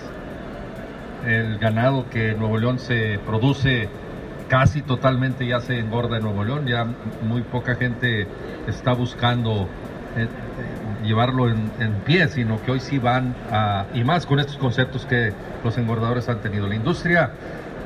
El 1.26 1.58
ganado 1.58 2.08
que 2.08 2.30
en 2.30 2.38
Nuevo 2.38 2.56
León 2.56 2.78
se 2.78 3.18
produce 3.26 3.88
casi 4.48 4.82
totalmente 4.82 5.46
ya 5.46 5.60
se 5.60 5.78
engorda 5.78 6.18
en 6.18 6.24
Nuevo 6.24 6.44
León, 6.44 6.66
ya 6.66 6.86
muy 7.22 7.42
poca 7.42 7.74
gente 7.74 8.26
está 8.66 8.92
buscando 8.92 9.68
eh, 10.16 10.28
llevarlo 11.04 11.48
en, 11.48 11.66
pie, 12.04 12.28
sino 12.28 12.62
que 12.62 12.70
hoy 12.70 12.80
sí 12.80 12.98
van 12.98 13.34
a, 13.50 13.86
y 13.94 14.04
más 14.04 14.26
con 14.26 14.40
estos 14.40 14.56
conceptos 14.56 15.04
que 15.06 15.32
los 15.64 15.76
engordadores 15.78 16.28
han 16.28 16.40
tenido. 16.40 16.66
La 16.66 16.74
industria 16.74 17.30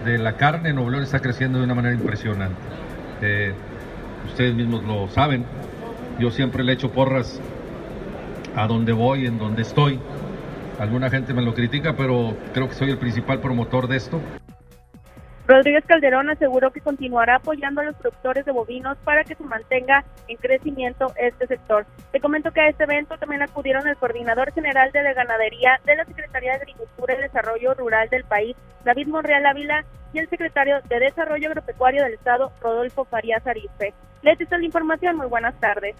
de 0.04 0.18
la 0.18 0.34
carne 0.34 0.70
en 0.70 0.76
Nuevo 0.76 0.90
León 0.90 1.02
está 1.02 1.20
creciendo 1.20 1.58
de 1.58 1.64
una 1.64 1.74
manera 1.74 1.94
impresionante. 1.94 2.60
Eh, 3.22 3.52
ustedes 4.26 4.54
mismos 4.54 4.84
lo 4.84 5.08
saben, 5.08 5.44
yo 6.18 6.30
siempre 6.30 6.64
le 6.64 6.72
echo 6.72 6.90
porras 6.90 7.40
a 8.56 8.66
donde 8.66 8.92
voy, 8.92 9.26
en 9.26 9.38
donde 9.38 9.62
estoy. 9.62 9.98
Alguna 10.78 11.10
gente 11.10 11.34
me 11.34 11.42
lo 11.42 11.54
critica, 11.54 11.94
pero 11.96 12.36
creo 12.54 12.68
que 12.68 12.74
soy 12.74 12.90
el 12.90 12.98
principal 12.98 13.40
promotor 13.40 13.86
de 13.86 13.96
esto. 13.96 14.20
Rodríguez 15.50 15.84
Calderón 15.84 16.30
aseguró 16.30 16.70
que 16.70 16.80
continuará 16.80 17.34
apoyando 17.34 17.80
a 17.80 17.84
los 17.84 17.96
productores 17.96 18.44
de 18.44 18.52
bovinos 18.52 18.96
para 19.02 19.24
que 19.24 19.34
se 19.34 19.42
mantenga 19.42 20.04
en 20.28 20.36
crecimiento 20.36 21.12
este 21.16 21.48
sector. 21.48 21.86
Te 22.12 22.20
comento 22.20 22.52
que 22.52 22.60
a 22.60 22.68
este 22.68 22.84
evento 22.84 23.18
también 23.18 23.42
acudieron 23.42 23.88
el 23.88 23.96
coordinador 23.96 24.52
general 24.52 24.92
de 24.92 25.02
la 25.02 25.12
ganadería 25.12 25.80
de 25.84 25.96
la 25.96 26.04
Secretaría 26.04 26.52
de 26.52 26.58
Agricultura 26.58 27.14
y 27.14 27.22
Desarrollo 27.22 27.74
Rural 27.74 28.08
del 28.10 28.22
país, 28.22 28.54
David 28.84 29.08
Monreal 29.08 29.44
Ávila, 29.44 29.84
y 30.12 30.20
el 30.20 30.28
secretario 30.28 30.82
de 30.88 31.00
Desarrollo 31.00 31.48
Agropecuario 31.48 32.04
del 32.04 32.14
Estado, 32.14 32.52
Rodolfo 32.60 33.04
Farías 33.04 33.44
Arife. 33.44 33.92
Les 34.22 34.38
la 34.38 34.64
información. 34.64 35.16
Muy 35.16 35.26
buenas 35.26 35.58
tardes. 35.58 35.96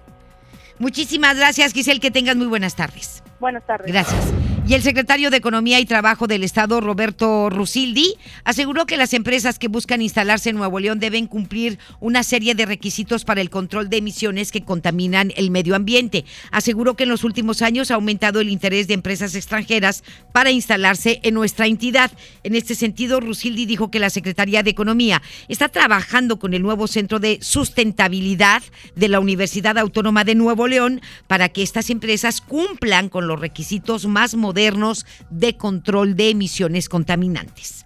Muchísimas 0.79 1.37
gracias, 1.37 1.73
Giselle. 1.73 1.99
Que 1.99 2.13
tengas 2.13 2.37
muy 2.37 2.47
buenas 2.47 2.77
tardes. 2.77 3.21
Buenas 3.41 3.67
tardes. 3.67 3.91
Gracias. 3.91 4.33
Y 4.71 4.75
el 4.75 4.83
secretario 4.83 5.31
de 5.31 5.39
Economía 5.39 5.81
y 5.81 5.85
Trabajo 5.85 6.29
del 6.29 6.45
Estado, 6.45 6.81
Roberto 6.81 7.51
Rusildi, 7.51 8.15
aseguró 8.45 8.87
que 8.87 8.97
las 8.97 9.15
empresas 9.15 9.59
que 9.59 9.67
buscan 9.67 10.01
instalarse 10.01 10.51
en 10.51 10.57
Nuevo 10.57 10.79
León 10.79 11.01
deben 11.01 11.27
cumplir 11.27 11.79
una 11.99 12.23
serie 12.23 12.55
de 12.55 12.67
requisitos 12.67 13.25
para 13.25 13.41
el 13.41 13.51
control 13.51 13.89
de 13.89 13.97
emisiones 13.97 14.53
que 14.53 14.63
contaminan 14.63 15.33
el 15.35 15.51
medio 15.51 15.75
ambiente. 15.75 16.25
Aseguró 16.53 16.95
que 16.95 17.03
en 17.03 17.09
los 17.09 17.25
últimos 17.25 17.63
años 17.63 17.91
ha 17.91 17.95
aumentado 17.95 18.41
el 18.41 18.49
interés 18.49 18.87
de 18.87 18.95
empresas 18.95 19.35
extranjeras 19.35 20.05
para 20.31 20.53
instalarse 20.53 21.19
en 21.25 21.35
nuestra 21.35 21.67
entidad. 21.67 22.13
En 22.45 22.55
este 22.55 22.77
sentido, 22.77 23.19
Rusildi 23.19 23.67
dijo 23.67 23.91
que 23.91 23.99
la 23.99 24.11
Secretaría 24.11 24.63
de 24.63 24.71
Economía 24.71 25.21
está 25.49 25.69
trabajando 25.69 26.39
con 26.39 26.55
el 26.55 26.63
nuevo 26.63 26.87
Centro 26.87 27.19
de 27.19 27.39
Sustentabilidad 27.41 28.63
de 28.95 29.09
la 29.09 29.19
Universidad 29.19 29.79
Autónoma 29.79 30.23
de 30.23 30.37
Nuevo 30.37 30.69
León 30.69 31.01
para 31.27 31.49
que 31.49 31.63
estas 31.63 31.91
empresas 31.91 32.41
cumplan 32.41 33.09
con 33.09 33.27
los 33.27 33.30
requisitos 33.37 34.07
más 34.07 34.35
modernos 34.35 35.07
de 35.31 35.57
control 35.57 36.17
de 36.17 36.31
emisiones 36.31 36.89
contaminantes. 36.89 37.85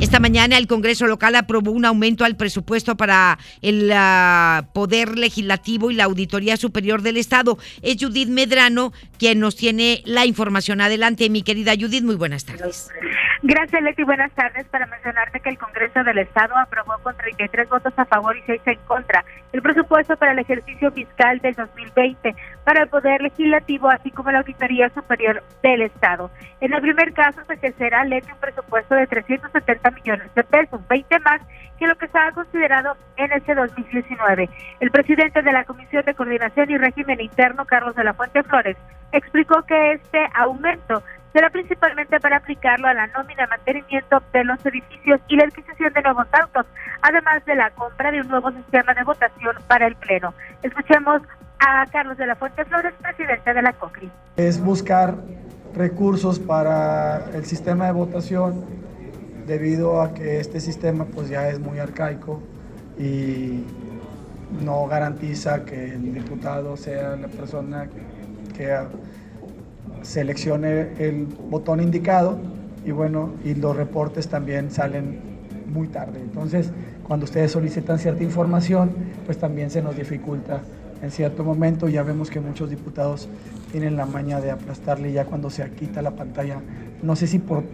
Esta 0.00 0.20
mañana 0.20 0.58
el 0.58 0.66
Congreso 0.66 1.06
local 1.06 1.34
aprobó 1.34 1.70
un 1.70 1.84
aumento 1.84 2.24
al 2.24 2.36
presupuesto 2.36 2.96
para 2.96 3.38
el 3.62 3.90
ah, 3.94 4.68
Poder 4.72 5.16
Legislativo 5.16 5.90
y 5.90 5.94
la 5.94 6.04
Auditoría 6.04 6.56
Superior 6.56 7.02
del 7.02 7.16
Estado. 7.16 7.58
Es 7.82 7.96
Judith 7.98 8.28
Medrano 8.28 8.92
quien 9.18 9.40
nos 9.40 9.56
tiene 9.56 10.02
la 10.04 10.26
información. 10.26 10.80
Adelante, 10.80 11.30
mi 11.30 11.42
querida 11.42 11.72
Judith, 11.78 12.04
muy 12.04 12.16
buenas 12.16 12.44
tardes. 12.44 12.88
Leti. 13.42 14.04
Buenas 14.04 14.32
tardes. 14.32 14.66
Para 14.68 14.86
mencionarte 14.86 15.40
que 15.40 15.50
el 15.50 15.58
Congreso 15.58 16.02
del 16.04 16.18
Estado 16.18 16.56
aprobó 16.56 16.94
con 17.02 17.16
33 17.16 17.68
votos 17.68 17.92
a 17.96 18.04
favor 18.04 18.36
y 18.36 18.42
6 18.42 18.62
en 18.66 18.78
contra 18.86 19.24
el 19.52 19.62
presupuesto 19.62 20.16
para 20.16 20.32
el 20.32 20.38
ejercicio 20.38 20.90
fiscal 20.92 21.38
del 21.40 21.54
2020 21.54 22.34
para 22.64 22.82
el 22.82 22.88
Poder 22.88 23.20
Legislativo, 23.22 23.88
así 23.88 24.10
como 24.10 24.30
la 24.30 24.38
Auditoría 24.38 24.88
Superior 24.90 25.42
del 25.62 25.82
Estado. 25.82 26.30
En 26.60 26.72
el 26.72 26.80
primer 26.80 27.12
caso, 27.12 27.40
se 27.46 27.54
ejercerá 27.54 28.04
Leti 28.04 28.30
un 28.32 28.38
presupuesto 28.38 28.94
de 28.94 29.06
370 29.06 29.90
millones 29.90 30.34
de 30.34 30.44
pesos, 30.44 30.80
20 30.88 31.18
más 31.20 31.40
que 31.78 31.86
lo 31.86 31.96
que 31.96 32.06
estaba 32.06 32.32
considerado 32.32 32.96
en 33.16 33.32
ese 33.32 33.54
2019. 33.54 34.48
El 34.80 34.90
presidente 34.90 35.42
de 35.42 35.52
la 35.52 35.64
Comisión 35.64 36.04
de 36.04 36.14
Coordinación 36.14 36.70
y 36.70 36.78
Régimen 36.78 37.20
Interno, 37.20 37.66
Carlos 37.66 37.94
de 37.94 38.04
la 38.04 38.14
Fuente 38.14 38.42
Flores, 38.44 38.76
explicó 39.12 39.62
que 39.62 39.92
este 39.92 40.26
aumento 40.34 41.02
será 41.36 41.50
principalmente 41.50 42.18
para 42.18 42.38
aplicarlo 42.38 42.88
a 42.88 42.94
la 42.94 43.08
nómina 43.08 43.46
mantenimiento 43.46 44.22
de 44.32 44.42
los 44.42 44.64
edificios 44.64 45.20
y 45.28 45.36
la 45.36 45.44
adquisición 45.44 45.92
de 45.92 46.00
nuevos 46.00 46.26
autos, 46.32 46.64
además 47.02 47.44
de 47.44 47.54
la 47.56 47.68
compra 47.72 48.10
de 48.10 48.22
un 48.22 48.28
nuevo 48.28 48.50
sistema 48.52 48.94
de 48.94 49.04
votación 49.04 49.54
para 49.68 49.86
el 49.86 49.96
Pleno. 49.96 50.32
Escuchemos 50.62 51.20
a 51.58 51.84
Carlos 51.92 52.16
de 52.16 52.26
la 52.26 52.36
Fuente 52.36 52.64
Flores, 52.64 52.94
presidente 53.02 53.52
de 53.52 53.60
la 53.60 53.74
COCRI. 53.74 54.10
Es 54.38 54.58
buscar 54.64 55.14
recursos 55.74 56.38
para 56.38 57.26
el 57.34 57.44
sistema 57.44 57.84
de 57.84 57.92
votación 57.92 58.64
debido 59.46 60.00
a 60.00 60.14
que 60.14 60.40
este 60.40 60.58
sistema 60.58 61.04
pues 61.04 61.28
ya 61.28 61.50
es 61.50 61.60
muy 61.60 61.78
arcaico 61.78 62.42
y 62.98 63.62
no 64.64 64.86
garantiza 64.86 65.66
que 65.66 65.92
el 65.92 66.14
diputado 66.14 66.78
sea 66.78 67.14
la 67.14 67.28
persona 67.28 67.90
que 68.56 68.72
seleccione 70.06 70.92
el 70.98 71.26
botón 71.26 71.80
indicado 71.80 72.38
y 72.84 72.92
bueno, 72.92 73.34
y 73.44 73.54
los 73.54 73.76
reportes 73.76 74.28
también 74.28 74.70
salen 74.70 75.18
muy 75.66 75.88
tarde. 75.88 76.20
Entonces, 76.20 76.72
cuando 77.02 77.24
ustedes 77.24 77.50
solicitan 77.50 77.98
cierta 77.98 78.22
información, 78.22 78.94
pues 79.24 79.38
también 79.38 79.70
se 79.70 79.82
nos 79.82 79.96
dificulta 79.96 80.60
en 81.02 81.10
cierto 81.10 81.42
momento. 81.42 81.88
Ya 81.88 82.04
vemos 82.04 82.30
que 82.30 82.40
muchos 82.40 82.70
diputados 82.70 83.28
tienen 83.72 83.96
la 83.96 84.06
maña 84.06 84.40
de 84.40 84.52
aplastarle 84.52 85.12
ya 85.12 85.24
cuando 85.24 85.50
se 85.50 85.68
quita 85.72 86.02
la 86.02 86.12
pantalla. 86.12 86.60
No 87.02 87.16
sé 87.16 87.26
si 87.26 87.40
por 87.40 87.64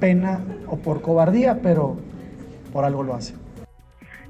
pena 0.00 0.40
o 0.68 0.78
por 0.78 1.02
cobardía, 1.02 1.60
pero 1.62 1.98
por 2.72 2.84
algo 2.84 3.02
lo 3.02 3.14
hace. 3.14 3.34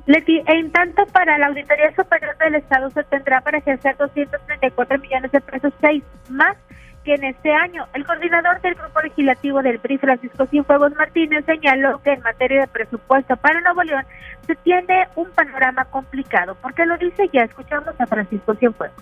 Leti, 0.07 0.43
en 0.47 0.71
tanto 0.73 1.07
para 1.07 1.39
la 1.39 1.47
Auditoría 1.47 1.95
Superior 1.95 2.37
del 2.39 2.57
Estado 2.57 2.91
se 2.91 3.03
tendrá 3.05 3.41
para 3.41 3.59
ejercer 3.59 3.97
234 3.97 4.99
millones 4.99 5.33
de 5.33 5.41
pesos, 5.41 5.73
seis 5.81 6.03
más 6.29 6.57
que 7.07 7.15
en 7.15 7.25
este 7.25 7.53
año 7.53 7.87
el 7.95 8.05
coordinador 8.05 8.61
del 8.61 8.75
grupo 8.75 9.01
legislativo 9.01 9.63
del 9.63 9.79
PRI, 9.79 9.97
Francisco 9.99 10.45
Cienfuegos 10.47 10.93
Martínez, 10.97 11.45
señaló 11.47 12.03
que 12.03 12.15
en 12.15 12.21
materia 12.21 12.63
de 12.63 12.67
presupuesto 12.67 13.37
para 13.37 13.61
Nuevo 13.61 13.85
León 13.85 14.03
se 14.45 14.57
tiene 14.57 15.07
un 15.15 15.31
panorama 15.31 15.85
complicado. 15.85 16.57
¿Por 16.57 16.75
qué 16.75 16.85
lo 16.85 16.99
dice? 16.99 17.31
Ya 17.33 17.43
escuchamos 17.43 17.95
a 17.97 18.07
Francisco 18.07 18.57
Cienfuegos. 18.57 18.97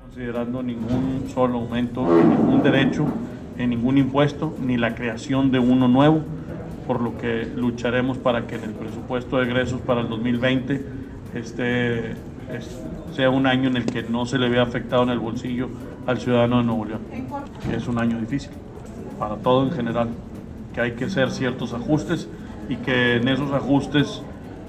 Considerando 0.00 0.62
ningún 0.62 1.28
solo 1.28 1.58
aumento, 1.58 2.00
ningún 2.02 2.62
derecho, 2.62 3.06
en 3.58 3.68
ningún 3.68 3.98
impuesto, 3.98 4.56
ni 4.58 4.78
la 4.78 4.94
creación 4.94 5.50
de 5.50 5.58
uno 5.58 5.88
nuevo, 5.88 6.22
por 6.86 7.02
lo 7.02 7.18
que 7.18 7.46
lucharemos 7.54 8.16
para 8.16 8.46
que 8.46 8.54
en 8.54 8.64
el 8.64 8.72
presupuesto 8.72 9.36
de 9.36 9.44
egresos 9.44 9.82
para 9.82 10.00
el 10.00 10.08
2020 10.08 10.86
este, 11.34 12.14
sea 13.14 13.28
un 13.28 13.46
año 13.46 13.68
en 13.68 13.76
el 13.76 13.84
que 13.84 14.04
no 14.04 14.24
se 14.24 14.38
le 14.38 14.48
vea 14.48 14.62
afectado 14.62 15.02
en 15.02 15.10
el 15.10 15.18
bolsillo 15.18 15.68
al 16.06 16.18
ciudadano 16.20 16.58
de 16.58 16.64
Nuevo 16.64 16.84
León, 16.84 17.00
que 17.68 17.76
es 17.76 17.86
un 17.88 17.98
año 17.98 18.18
difícil 18.18 18.50
para 19.18 19.36
todo 19.36 19.64
en 19.64 19.70
general, 19.70 20.08
que 20.74 20.80
hay 20.80 20.92
que 20.92 21.04
hacer 21.04 21.30
ciertos 21.30 21.72
ajustes 21.72 22.28
y 22.68 22.76
que 22.76 23.16
en 23.16 23.28
esos 23.28 23.52
ajustes 23.52 24.22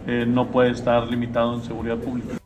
eh, 0.05 0.25
no 0.27 0.47
puede 0.47 0.71
estar 0.71 1.07
limitado 1.07 1.55
en 1.55 1.63
seguridad 1.63 1.97
pública. 1.97 2.42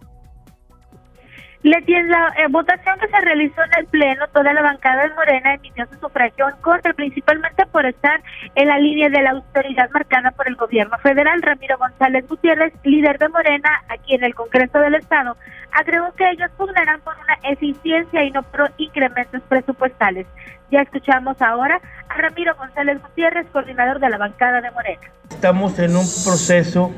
La 1.67 1.79
eh, 1.79 2.47
votación 2.49 2.97
que 2.97 3.09
se 3.09 3.19
realizó 3.19 3.61
en 3.61 3.79
el 3.79 3.87
Pleno, 3.87 4.25
toda 4.29 4.53
la 4.53 4.61
bancada 4.61 5.03
de 5.03 5.13
Morena 5.15 5.53
emitió 5.53 5.85
su 5.87 5.99
sufragio 5.99 6.47
en 6.47 6.55
contra, 6.61 6.93
principalmente 6.93 7.65
por 7.65 7.85
estar 7.85 8.21
en 8.55 8.69
la 8.69 8.79
línea 8.79 9.09
de 9.09 9.21
la 9.21 9.31
autoridad 9.31 9.89
marcada 9.91 10.31
por 10.31 10.47
el 10.47 10.55
gobierno 10.55 10.97
federal. 10.99 11.41
Ramiro 11.41 11.77
González 11.77 12.25
Gutiérrez, 12.25 12.71
líder 12.83 13.19
de 13.19 13.27
Morena 13.27 13.83
aquí 13.89 14.15
en 14.15 14.23
el 14.23 14.33
Congreso 14.33 14.79
del 14.79 14.95
Estado, 14.95 15.35
agregó 15.73 16.13
que 16.13 16.29
ellos 16.29 16.49
pugnarán 16.55 17.01
por 17.01 17.15
una 17.17 17.51
eficiencia 17.51 18.23
y 18.23 18.31
no 18.31 18.43
por 18.43 18.71
incrementos 18.77 19.41
presupuestales. 19.49 20.25
Ya 20.71 20.83
escuchamos 20.83 21.41
ahora 21.41 21.81
a 22.07 22.15
Ramiro 22.15 22.55
González 22.55 23.01
Gutiérrez, 23.01 23.45
coordinador 23.51 23.99
de 23.99 24.09
la 24.09 24.17
bancada 24.17 24.61
de 24.61 24.71
Morena. 24.71 25.01
Estamos 25.29 25.77
en 25.79 25.97
un 25.97 26.07
proceso 26.23 26.93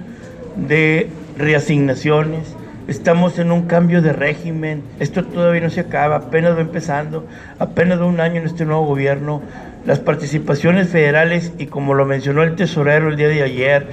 de 0.55 1.09
reasignaciones 1.37 2.55
Estamos 2.89 3.37
en 3.37 3.51
un 3.51 3.67
cambio 3.67 4.01
de 4.01 4.13
régimen, 4.13 4.81
esto 4.99 5.23
todavía 5.23 5.61
no 5.61 5.69
se 5.69 5.81
acaba, 5.81 6.15
apenas 6.15 6.55
va 6.55 6.61
empezando, 6.61 7.27
apenas 7.59 8.01
va 8.01 8.07
un 8.07 8.19
año 8.19 8.41
en 8.41 8.47
este 8.47 8.65
nuevo 8.65 8.83
gobierno. 8.83 9.43
Las 9.85 9.99
participaciones 9.99 10.89
federales, 10.89 11.53
y 11.59 11.67
como 11.67 11.93
lo 11.93 12.07
mencionó 12.07 12.41
el 12.41 12.55
tesorero 12.55 13.09
el 13.09 13.15
día 13.15 13.27
de 13.27 13.43
ayer, 13.43 13.85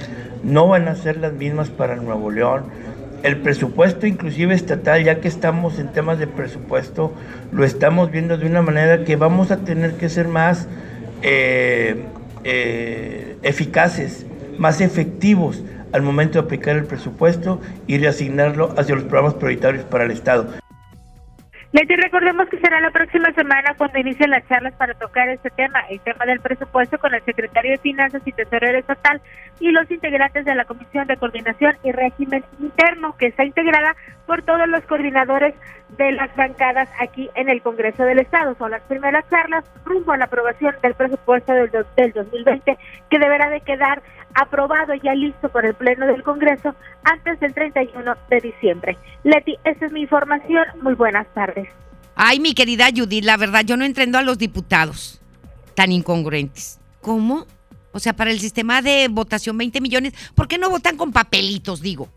no 0.43 0.67
van 0.67 0.87
a 0.87 0.95
ser 0.95 1.17
las 1.17 1.31
mismas 1.31 1.69
para 1.69 1.95
Nuevo 1.95 2.31
León. 2.31 2.63
el 3.21 3.37
presupuesto 3.37 4.07
inclusive 4.07 4.55
estatal, 4.55 5.03
ya 5.03 5.19
que 5.19 5.27
estamos 5.27 5.77
en 5.77 5.89
temas 5.89 6.17
de 6.17 6.25
presupuesto, 6.25 7.13
lo 7.51 7.63
estamos 7.65 8.09
viendo 8.09 8.35
de 8.39 8.47
una 8.47 8.63
manera 8.63 9.03
que 9.03 9.15
vamos 9.15 9.51
a 9.51 9.57
tener 9.57 9.93
que 9.93 10.09
ser 10.09 10.27
más 10.27 10.67
eh, 11.21 12.03
eh, 12.43 13.37
eficaces, 13.43 14.25
más 14.57 14.81
efectivos 14.81 15.61
al 15.93 16.01
momento 16.01 16.39
de 16.39 16.45
aplicar 16.45 16.75
el 16.75 16.85
presupuesto 16.85 17.61
y 17.87 17.97
reasignarlo 17.97 18.73
hacia 18.77 18.95
los 18.95 19.03
programas 19.05 19.35
prioritarios 19.35 19.85
para 19.85 20.05
el 20.05 20.11
Estado. 20.11 20.47
Leti, 21.73 21.95
recordemos 21.97 22.47
que 22.47 22.59
será 22.59 22.79
la 22.79 22.91
próxima 22.91 23.31
semana 23.33 23.75
cuando 23.77 23.99
inicien 23.99 24.29
las 24.29 24.47
charlas 24.47 24.73
para 24.75 24.93
tocar 24.93 25.27
este 25.27 25.49
tema, 25.49 25.81
el 25.89 25.99
tema 25.99 26.25
del 26.25 26.39
presupuesto 26.39 26.97
con 26.97 27.13
el 27.13 27.21
secretario 27.23 27.71
de 27.71 27.77
Finanzas 27.77 28.21
y 28.25 28.31
Tesorero 28.31 28.77
Estatal 28.77 29.21
y 29.59 29.71
los 29.71 29.89
integrantes 29.91 30.45
de 30.45 30.55
la 30.55 30.63
Comisión 30.63 31.07
de 31.07 31.17
Coordinación 31.17 31.75
y 31.83 31.91
Régimen 31.91 32.43
Interno, 32.59 33.15
que 33.17 33.27
está 33.27 33.43
integrada 33.43 33.95
por 34.25 34.43
todos 34.43 34.67
los 34.69 34.81
coordinadores 34.85 35.55
de 35.97 36.11
las 36.11 36.35
bancadas 36.35 36.89
aquí 36.99 37.29
en 37.35 37.49
el 37.49 37.61
Congreso 37.61 38.03
del 38.03 38.19
Estado. 38.19 38.55
Son 38.57 38.71
las 38.71 38.81
primeras 38.83 39.25
charlas 39.29 39.63
rumbo 39.85 40.11
a 40.11 40.17
la 40.17 40.25
aprobación 40.25 40.75
del 40.81 40.93
presupuesto 40.93 41.53
del, 41.53 41.71
del 41.95 42.11
2020, 42.13 42.77
que 43.09 43.19
deberá 43.19 43.49
de 43.49 43.61
quedar 43.61 44.01
aprobado 44.33 44.93
ya 44.95 45.13
listo 45.13 45.49
por 45.49 45.65
el 45.65 45.73
Pleno 45.73 46.05
del 46.05 46.23
Congreso 46.23 46.75
antes 47.03 47.39
del 47.39 47.53
31 47.53 48.15
de 48.29 48.41
diciembre. 48.41 48.97
Leti, 49.23 49.57
esa 49.63 49.85
es 49.85 49.91
mi 49.91 50.01
información. 50.01 50.65
Muy 50.81 50.93
buenas 50.93 51.27
tardes. 51.33 51.67
Ay, 52.15 52.39
mi 52.39 52.53
querida 52.53 52.87
Judith, 52.95 53.23
la 53.23 53.37
verdad 53.37 53.61
yo 53.65 53.77
no 53.77 53.85
entiendo 53.85 54.17
a 54.17 54.23
los 54.23 54.37
diputados 54.37 55.21
tan 55.75 55.91
incongruentes. 55.91 56.79
¿Cómo? 57.01 57.45
O 57.91 57.99
sea, 57.99 58.13
para 58.13 58.31
el 58.31 58.39
sistema 58.39 58.81
de 58.81 59.07
votación 59.09 59.57
20 59.57 59.81
millones, 59.81 60.13
¿por 60.35 60.47
qué 60.47 60.57
no 60.57 60.69
votan 60.69 60.97
con 60.97 61.11
papelitos, 61.11 61.81
digo? 61.81 62.09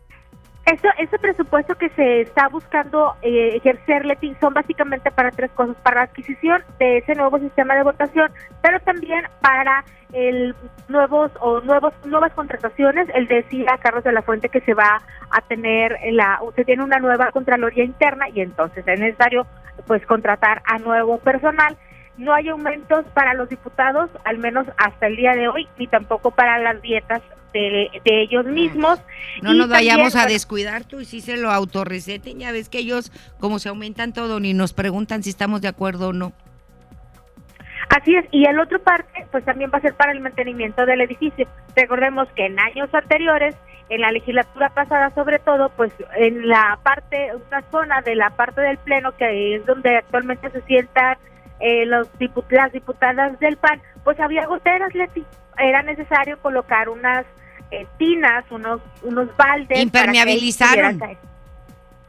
Eso, 0.65 0.87
ese 0.99 1.17
presupuesto 1.17 1.75
que 1.75 1.89
se 1.89 2.21
está 2.21 2.47
buscando 2.47 3.15
eh, 3.23 3.55
ejercer, 3.55 4.05
Leti, 4.05 4.35
son 4.39 4.53
básicamente 4.53 5.09
para 5.09 5.31
tres 5.31 5.49
cosas, 5.51 5.75
para 5.77 5.97
la 5.97 6.03
adquisición 6.03 6.61
de 6.77 6.99
ese 6.99 7.15
nuevo 7.15 7.39
sistema 7.39 7.75
de 7.75 7.83
votación, 7.83 8.31
pero 8.61 8.79
también 8.81 9.25
para 9.41 9.83
el 10.13 10.55
nuevos 10.87 11.31
o 11.39 11.61
nuevos 11.61 11.93
nuevas 12.05 12.31
contrataciones. 12.33 13.07
Él 13.15 13.27
decía 13.27 13.79
Carlos 13.81 14.03
de 14.03 14.11
la 14.11 14.21
Fuente 14.21 14.49
que 14.49 14.61
se 14.61 14.75
va 14.75 15.01
a 15.31 15.41
tener 15.41 15.97
la 16.11 16.39
se 16.55 16.63
tiene 16.63 16.83
una 16.83 16.99
nueva 16.99 17.31
contraloría 17.31 17.83
interna 17.83 18.29
y 18.29 18.41
entonces 18.41 18.87
es 18.87 18.99
necesario 18.99 19.47
pues 19.87 20.05
contratar 20.05 20.61
a 20.65 20.77
nuevo 20.77 21.17
personal. 21.17 21.75
No 22.17 22.33
hay 22.33 22.49
aumentos 22.49 23.03
para 23.13 23.33
los 23.33 23.49
diputados, 23.49 24.11
al 24.25 24.37
menos 24.37 24.67
hasta 24.77 25.07
el 25.07 25.15
día 25.15 25.31
de 25.31 25.47
hoy, 25.47 25.67
ni 25.79 25.87
tampoco 25.87 26.29
para 26.29 26.59
las 26.59 26.79
dietas 26.81 27.21
de, 27.53 27.89
ellos 28.05 28.45
mismos. 28.45 28.99
No 29.41 29.53
nos 29.53 29.69
vayamos 29.69 30.15
a 30.15 30.25
descuidar 30.25 30.83
tú 30.83 31.01
y 31.01 31.05
si 31.05 31.21
se 31.21 31.37
lo 31.37 31.51
autorreceten, 31.51 32.39
ya 32.39 32.51
ves 32.51 32.69
que 32.69 32.79
ellos 32.79 33.11
como 33.39 33.59
se 33.59 33.69
aumentan 33.69 34.13
todo 34.13 34.39
ni 34.39 34.53
nos 34.53 34.73
preguntan 34.73 35.23
si 35.23 35.29
estamos 35.29 35.61
de 35.61 35.67
acuerdo 35.67 36.09
o 36.09 36.13
no. 36.13 36.33
Así 37.89 38.15
es, 38.15 38.25
y 38.31 38.45
el 38.45 38.57
otro 38.59 38.79
parte, 38.79 39.27
pues 39.31 39.43
también 39.43 39.69
va 39.73 39.79
a 39.79 39.81
ser 39.81 39.93
para 39.95 40.13
el 40.13 40.21
mantenimiento 40.21 40.85
del 40.85 41.01
edificio. 41.01 41.45
Recordemos 41.75 42.27
que 42.35 42.45
en 42.45 42.57
años 42.57 42.89
anteriores, 42.93 43.55
en 43.89 43.99
la 43.99 44.11
legislatura 44.11 44.69
pasada 44.69 45.09
sobre 45.13 45.39
todo, 45.39 45.69
pues 45.75 45.91
en 46.15 46.47
la 46.47 46.79
parte, 46.83 47.31
una 47.35 47.61
zona 47.69 48.01
de 48.01 48.15
la 48.15 48.29
parte 48.29 48.61
del 48.61 48.77
Pleno, 48.77 49.11
que 49.17 49.55
es 49.55 49.65
donde 49.65 49.97
actualmente 49.97 50.49
se 50.51 50.61
sientan 50.61 51.17
eh, 51.59 51.85
los 51.85 52.07
las 52.49 52.71
diputadas 52.71 53.39
del 53.39 53.57
PAN, 53.57 53.81
pues 54.03 54.19
había 54.19 54.45
goteras, 54.45 54.93
Leti. 54.95 55.25
Era 55.57 55.83
necesario 55.83 56.39
colocar 56.39 56.89
unas 56.89 57.25
eh, 57.71 57.87
tinas, 57.97 58.45
unos, 58.51 58.81
unos 59.03 59.35
baldes. 59.37 59.79
Impermeabilizaron 59.79 60.99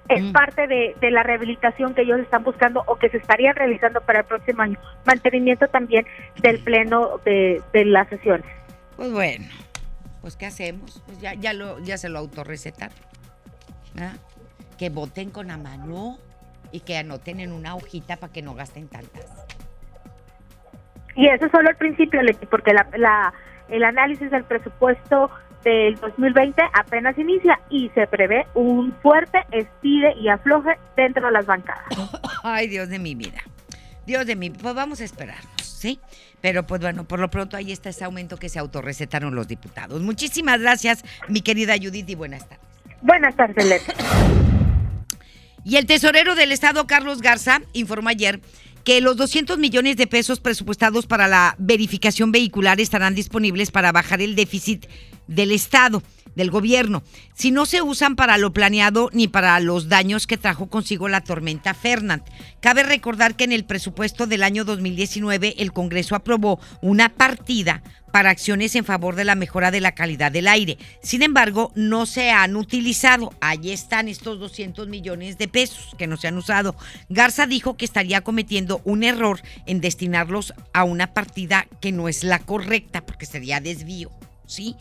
es 0.09 0.23
mm. 0.23 0.33
parte 0.33 0.67
de, 0.67 1.11
la 1.11 1.23
rehabilitación 1.23 1.95
que 1.95 2.03
ellos 2.03 2.21
están 2.21 2.45
buscando 2.45 2.83
o 2.87 2.97
que 2.97 3.09
se 3.09 3.17
estaría 3.17 3.53
realizando 3.53 4.01
para 4.01 4.21
el 4.21 4.27
próximo 4.27 4.63
año. 4.63 4.79
Mantenimiento 5.07 5.69
también 5.69 6.07
del 6.41 6.59
pleno 6.61 7.19
de, 7.25 7.63
las 7.73 8.09
sesiones. 8.09 8.47
Pues 8.97 9.13
bueno, 9.13 9.47
pues 10.21 10.37
¿qué 10.37 10.47
hacemos? 10.47 11.03
Pues 11.07 11.21
ya, 11.21 11.35
ya, 11.35 11.53
lo, 11.53 11.79
ya 11.81 11.97
se 11.99 12.09
lo 12.09 12.19
autorrecetaron. 12.19 12.97
Que 14.79 14.91
voten 14.91 15.31
con 15.31 15.49
la 15.49 15.57
mano 15.57 16.19
y 16.73 16.81
que 16.81 16.97
anoten 16.97 17.41
en 17.41 17.53
una 17.53 17.75
hojita 17.75 18.17
para 18.17 18.33
que 18.33 18.43
no 18.43 18.55
gasten 18.55 18.89
tantas. 18.89 19.47
Y 21.15 21.29
eso 21.29 21.47
es 21.47 21.53
solo 21.53 21.69
el 21.69 21.77
principio, 21.77 22.21
porque 22.51 22.73
la, 22.73 22.89
la, 22.97 23.35
el 23.69 23.85
análisis 23.85 24.31
del 24.31 24.45
presupuesto 24.45 25.31
del 25.63 25.97
2020 25.97 26.63
apenas 26.73 27.17
inicia 27.19 27.61
y 27.71 27.89
se 27.91 28.07
prevé 28.07 28.47
un 28.55 28.93
fuerte 29.03 29.39
estire 29.51 30.15
y 30.21 30.29
afloje 30.29 30.71
dentro 30.97 31.27
de 31.27 31.33
las 31.33 31.47
bancadas. 31.47 31.85
Ay, 32.43 32.69
Dios 32.69 32.89
de 32.89 32.99
mi 32.99 33.15
vida. 33.15 33.41
Dios 34.07 34.27
de 34.27 34.37
mi, 34.37 34.51
pues 34.51 34.75
vamos 34.75 35.01
a 35.01 35.05
esperarnos, 35.05 35.63
¿sí? 35.63 36.01
Pero 36.41 36.67
pues 36.67 36.81
bueno, 36.81 37.05
por 37.05 37.21
lo 37.21 37.31
pronto 37.31 37.57
ahí 37.57 37.71
está 37.71 37.91
ese 37.91 38.05
aumento 38.05 38.37
que 38.37 38.49
se 38.49 38.59
autorrecetaron 38.59 39.35
los 39.35 39.47
diputados. 39.47 40.03
Muchísimas 40.03 40.61
gracias, 40.61 41.05
mi 41.29 41.41
querida 41.41 41.75
Judith, 41.81 42.09
y 42.09 42.15
buenas 42.17 42.49
tardes. 42.49 42.67
Buenas 43.01 43.37
tardes, 43.37 43.65
Leti. 43.65 43.93
Y 45.65 45.77
el 45.77 45.87
tesorero 45.87 46.35
del 46.35 46.51
Estado, 46.51 46.87
Carlos 46.89 47.21
Garza, 47.21 47.61
informó 47.73 48.09
ayer 48.09 48.41
que 48.83 49.01
los 49.01 49.17
200 49.17 49.59
millones 49.59 49.97
de 49.97 50.07
pesos 50.07 50.41
presupuestados 50.41 51.07
para 51.07 51.29
la 51.29 51.55
verificación 51.59 52.33
vehicular 52.33 52.81
estarán 52.81 53.15
disponibles 53.15 53.71
para 53.71 53.93
bajar 53.93 54.21
el 54.21 54.35
déficit 54.35 54.87
del 55.27 55.53
Estado, 55.53 56.03
del 56.35 56.51
gobierno, 56.51 57.03
si 57.35 57.51
no 57.51 57.67
se 57.67 57.83
usan 57.83 58.17
para 58.17 58.39
lo 58.39 58.53
planeado 58.53 59.11
ni 59.13 59.29
para 59.29 59.59
los 59.61 59.89
daños 59.89 60.27
que 60.27 60.39
trajo 60.39 60.69
consigo 60.69 61.09
la 61.09 61.23
tormenta 61.23 61.75
Fernand. 61.75 62.23
Cabe 62.61 62.83
recordar 62.83 63.37
que 63.37 63.45
en 63.45 63.53
el 63.53 63.65
presupuesto 63.65 64.27
del 64.27 64.43
año 64.43 64.65
2019 64.65 65.57
el 65.59 65.73
Congreso 65.73 66.15
aprobó 66.15 66.59
una 66.81 67.11
partida 67.11 67.83
para 68.13 68.31
acciones 68.31 68.77
en 68.77 68.85
favor 68.85 69.17
de 69.17 69.25
la 69.25 69.35
mejora 69.35 69.71
de 69.71 69.81
la 69.81 69.93
calidad 69.93 70.31
del 70.31 70.47
aire. 70.47 70.77
Sin 71.03 71.23
embargo, 71.23 71.73
no 71.75 72.05
se 72.07 72.31
han 72.31 72.57
utilizado. 72.57 73.33
Allí 73.41 73.73
están 73.73 74.07
estos 74.07 74.39
200 74.39 74.87
millones 74.89 75.39
de 75.39 75.49
pesos 75.49 75.95
que 75.97 76.07
no 76.07 76.19
se 76.19 76.29
han 76.29 76.37
usado. 76.37 76.77
Garza 77.09 77.47
dijo 77.47 77.77
que 77.77 77.87
estaría 77.87 78.21
cometiendo 78.21 78.83
un 78.85 79.03
error 79.03 79.41
en 79.67 79.81
destinarlos 79.81 80.53
a 80.75 80.85
una 80.85 81.15
partida 81.15 81.67
que 81.81 81.91
no 81.91 82.09
es 82.09 82.23
la 82.23 82.39
correcta 82.39 83.05
porque 83.05 83.27
sería 83.27 83.61
desvío. 83.61 84.11
¿Sí? 84.47 84.77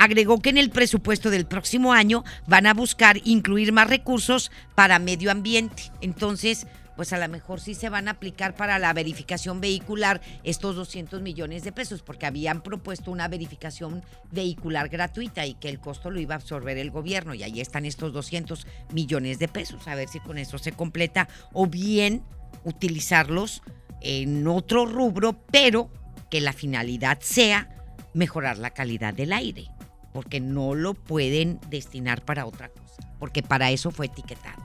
Agregó 0.00 0.40
que 0.40 0.48
en 0.48 0.56
el 0.56 0.70
presupuesto 0.70 1.28
del 1.28 1.44
próximo 1.44 1.92
año 1.92 2.24
van 2.46 2.66
a 2.66 2.72
buscar 2.72 3.20
incluir 3.24 3.70
más 3.70 3.86
recursos 3.86 4.50
para 4.74 4.98
medio 4.98 5.30
ambiente. 5.30 5.92
Entonces, 6.00 6.66
pues 6.96 7.12
a 7.12 7.18
lo 7.18 7.28
mejor 7.28 7.60
sí 7.60 7.74
se 7.74 7.90
van 7.90 8.08
a 8.08 8.12
aplicar 8.12 8.54
para 8.54 8.78
la 8.78 8.94
verificación 8.94 9.60
vehicular 9.60 10.22
estos 10.42 10.74
200 10.74 11.20
millones 11.20 11.64
de 11.64 11.72
pesos, 11.72 12.00
porque 12.00 12.24
habían 12.24 12.62
propuesto 12.62 13.10
una 13.10 13.28
verificación 13.28 14.02
vehicular 14.30 14.88
gratuita 14.88 15.44
y 15.44 15.52
que 15.52 15.68
el 15.68 15.80
costo 15.80 16.10
lo 16.10 16.18
iba 16.18 16.34
a 16.34 16.38
absorber 16.38 16.78
el 16.78 16.90
gobierno. 16.90 17.34
Y 17.34 17.42
ahí 17.42 17.60
están 17.60 17.84
estos 17.84 18.14
200 18.14 18.66
millones 18.94 19.38
de 19.38 19.48
pesos. 19.48 19.86
A 19.86 19.96
ver 19.96 20.08
si 20.08 20.18
con 20.20 20.38
eso 20.38 20.56
se 20.56 20.72
completa 20.72 21.28
o 21.52 21.66
bien 21.66 22.22
utilizarlos 22.64 23.60
en 24.00 24.46
otro 24.46 24.86
rubro, 24.86 25.44
pero 25.52 25.90
que 26.30 26.40
la 26.40 26.54
finalidad 26.54 27.18
sea 27.20 27.68
mejorar 28.14 28.56
la 28.56 28.70
calidad 28.70 29.12
del 29.12 29.34
aire 29.34 29.68
porque 30.12 30.40
no 30.40 30.74
lo 30.74 30.94
pueden 30.94 31.60
destinar 31.68 32.24
para 32.24 32.46
otra 32.46 32.68
cosa, 32.68 33.02
porque 33.18 33.42
para 33.42 33.70
eso 33.70 33.90
fue 33.90 34.06
etiquetado, 34.06 34.62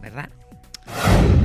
¿verdad? 0.00 0.30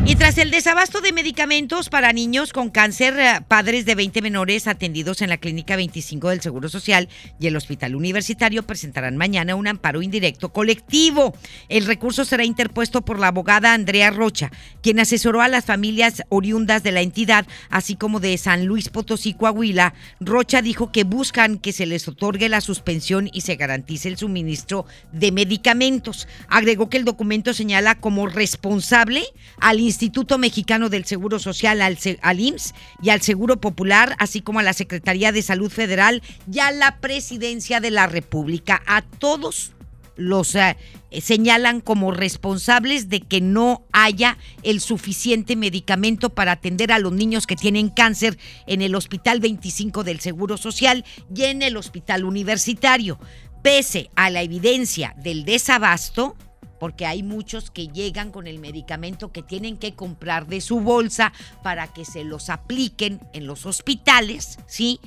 Y 0.08 0.18
tras 0.18 0.38
el 0.38 0.52
desabasto 0.52 1.02
de 1.02 1.12
medicamentos 1.12 1.90
para 1.90 2.14
niños 2.14 2.54
con 2.54 2.70
cáncer, 2.70 3.18
eh, 3.18 3.42
padres 3.48 3.88
de 3.88 3.96
20 3.96 4.22
menores 4.22 4.68
atendidos 4.68 5.24
en 5.24 5.30
la 5.30 5.38
Clínica 5.38 5.76
25 5.76 6.30
del 6.30 6.42
Seguro 6.42 6.70
Social 6.70 7.10
y 7.40 7.48
el 7.48 7.56
Hospital 7.56 7.96
Universitario 7.96 8.62
presentarán 8.62 9.18
mañana 9.18 9.56
un 9.56 9.68
amparo 9.68 10.04
indirecto 10.04 10.54
colectivo. 10.54 11.34
El 11.70 11.88
recurso 11.88 12.24
será 12.24 12.46
interpuesto 12.46 13.04
por 13.04 13.18
la 13.18 13.30
abogada 13.30 13.74
Andrea 13.74 14.12
Rocha, 14.12 14.52
quien 14.84 15.00
asesoró 15.00 15.42
a 15.42 15.48
las 15.48 15.66
familias 15.66 16.22
oriundas 16.30 16.84
de 16.84 16.92
la 16.92 17.02
entidad, 17.02 17.48
así 17.72 17.96
como 17.96 18.20
de 18.20 18.38
San 18.38 18.68
Luis 18.68 18.90
Potosí, 18.90 19.34
Coahuila. 19.34 19.96
Rocha 20.20 20.62
dijo 20.62 20.92
que 20.92 21.04
buscan 21.04 21.58
que 21.58 21.74
se 21.74 21.88
les 21.88 22.08
otorgue 22.08 22.48
la 22.48 22.62
suspensión 22.62 23.28
y 23.34 23.42
se 23.42 23.56
garantice 23.56 24.08
el 24.10 24.18
suministro 24.18 24.86
de 25.12 25.32
medicamentos. 25.32 26.28
Agregó 26.48 26.92
que 26.92 26.98
el 26.98 27.06
documento 27.06 27.56
señala 27.56 27.96
como 27.96 28.28
responsable 28.28 29.26
al 29.60 29.80
Instituto 29.80 30.38
Mexicano 30.38 30.90
del 30.90 31.06
Seguro 31.06 31.40
Social, 31.40 31.82
al, 31.82 31.98
IMSS 32.40 32.74
y 33.02 33.10
al 33.10 33.22
Seguro 33.22 33.60
Popular, 33.60 34.16
así 34.20 34.42
como 34.42 34.60
a 34.60 34.64
la 34.64 34.74
Secretaría 34.74 35.32
de 35.32 35.42
Salud 35.42 35.72
Federal 35.72 36.22
y 36.52 36.60
a 36.60 36.72
la 36.72 37.00
Presidencia 37.00 37.80
de 37.80 37.92
la 37.92 38.08
República. 38.08 38.82
A 38.86 39.02
todos 39.02 39.72
los 40.18 40.56
eh, 40.56 40.78
señalan 41.22 41.82
como 41.82 42.12
responsables 42.12 43.10
de 43.10 43.22
que 43.22 43.42
no 43.42 43.86
haya 43.92 44.38
el 44.64 44.80
suficiente 44.80 45.56
medicamento 45.56 46.30
para 46.30 46.54
atender 46.54 46.92
a 46.92 47.00
los 47.00 47.12
niños 47.12 47.48
que 47.48 47.56
tienen 47.56 47.90
cáncer 47.90 48.38
en 48.68 48.82
el 48.82 48.96
Hospital 48.96 49.40
25 49.40 50.04
del 50.04 50.20
Seguro 50.20 50.58
Social 50.58 51.06
y 51.34 51.44
en 51.44 51.62
el 51.62 51.78
Hospital 51.78 52.26
Universitario. 52.26 53.20
Pese 53.62 54.10
a 54.16 54.30
la 54.30 54.42
evidencia 54.42 55.16
del 55.18 55.44
desabasto, 55.44 56.36
porque 56.80 57.06
hay 57.06 57.24
muchos 57.24 57.72
que 57.72 57.88
llegan 57.88 58.32
con 58.32 58.48
el 58.48 58.60
medicamento 58.60 59.32
que 59.32 59.44
tienen 59.44 59.78
que 59.78 59.94
comprar 59.94 60.48
de 60.48 60.62
su 60.62 60.80
bolsa 60.80 61.34
para 61.64 61.88
que 61.88 62.06
se 62.06 62.24
los 62.24 62.50
apliquen 62.50 63.20
en 63.34 63.48
los 63.48 63.66
hospitales, 63.66 64.60
¿sí? 64.68 65.00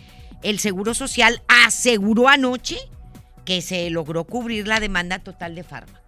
El 0.43 0.59
Seguro 0.59 0.95
Social 0.95 1.43
aseguró 1.49 2.29
anoche 2.29 2.79
que 3.45 3.61
se 3.63 3.89
logró 3.91 4.25
cubrir 4.25 4.69
la 4.69 4.79
demanda 4.81 5.19
total 5.19 5.55
de 5.55 5.65
fármacos. 5.65 5.99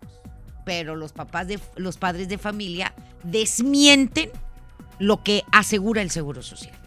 Pero 0.65 0.95
los 0.95 1.13
papás 1.13 1.49
de 1.49 1.59
los 1.77 1.97
padres 1.97 2.29
de 2.29 2.39
familia 2.39 2.95
desmienten 3.25 4.31
lo 4.99 5.23
que 5.23 5.43
asegura 5.51 6.03
el 6.03 6.11
Seguro 6.11 6.43
Social. 6.43 6.79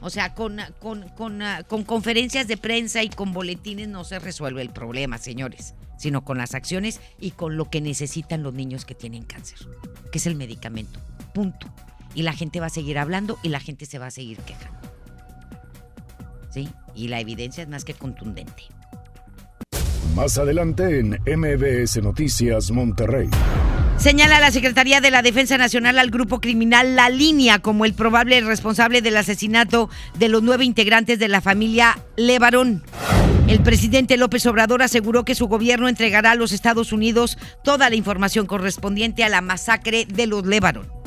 O 0.00 0.10
sea, 0.10 0.34
con, 0.34 0.58
con, 0.78 1.08
con, 1.10 1.42
ah, 1.42 1.62
con 1.64 1.84
conferencias 1.84 2.48
de 2.48 2.56
prensa 2.56 3.02
y 3.02 3.10
con 3.10 3.32
boletines 3.32 3.88
no 3.88 4.04
se 4.04 4.18
resuelve 4.18 4.62
el 4.62 4.70
problema, 4.70 5.18
señores, 5.18 5.74
sino 5.98 6.24
con 6.24 6.38
las 6.38 6.54
acciones 6.54 7.00
y 7.18 7.32
con 7.32 7.56
lo 7.56 7.68
que 7.68 7.80
necesitan 7.80 8.42
los 8.42 8.54
niños 8.54 8.84
que 8.84 8.94
tienen 8.94 9.24
cáncer, 9.24 9.58
que 10.10 10.18
es 10.18 10.26
el 10.26 10.34
medicamento. 10.34 11.00
Punto. 11.34 11.72
Y 12.14 12.22
la 12.22 12.32
gente 12.32 12.60
va 12.60 12.66
a 12.66 12.70
seguir 12.70 12.98
hablando 12.98 13.38
y 13.42 13.50
la 13.50 13.60
gente 13.60 13.86
se 13.86 13.98
va 13.98 14.06
a 14.06 14.10
seguir 14.10 14.38
quejando. 14.38 14.80
¿Sí? 16.50 16.68
Y 16.94 17.08
la 17.08 17.20
evidencia 17.20 17.62
es 17.62 17.68
más 17.68 17.84
que 17.84 17.94
contundente. 17.94 18.64
Más 20.14 20.38
adelante 20.38 20.98
en 20.98 21.20
MBS 21.24 22.02
Noticias 22.02 22.70
Monterrey. 22.72 23.28
Señala 23.96 24.40
la 24.40 24.50
Secretaría 24.50 25.00
de 25.00 25.10
la 25.10 25.22
Defensa 25.22 25.56
Nacional 25.56 25.98
al 25.98 26.10
grupo 26.10 26.40
criminal 26.40 26.96
La 26.96 27.10
Línea 27.10 27.58
como 27.60 27.84
el 27.84 27.94
probable 27.94 28.40
responsable 28.40 29.02
del 29.02 29.16
asesinato 29.16 29.88
de 30.18 30.28
los 30.28 30.42
nueve 30.42 30.64
integrantes 30.64 31.18
de 31.18 31.28
la 31.28 31.40
familia 31.40 31.98
Levarón. 32.16 32.82
El 33.46 33.60
presidente 33.60 34.16
López 34.16 34.46
Obrador 34.46 34.82
aseguró 34.82 35.24
que 35.24 35.34
su 35.34 35.48
gobierno 35.48 35.88
entregará 35.88 36.32
a 36.32 36.36
los 36.36 36.52
Estados 36.52 36.92
Unidos 36.92 37.38
toda 37.62 37.90
la 37.90 37.96
información 37.96 38.46
correspondiente 38.46 39.22
a 39.22 39.28
la 39.28 39.42
masacre 39.42 40.06
de 40.06 40.26
los 40.26 40.46
Levarón. 40.46 40.99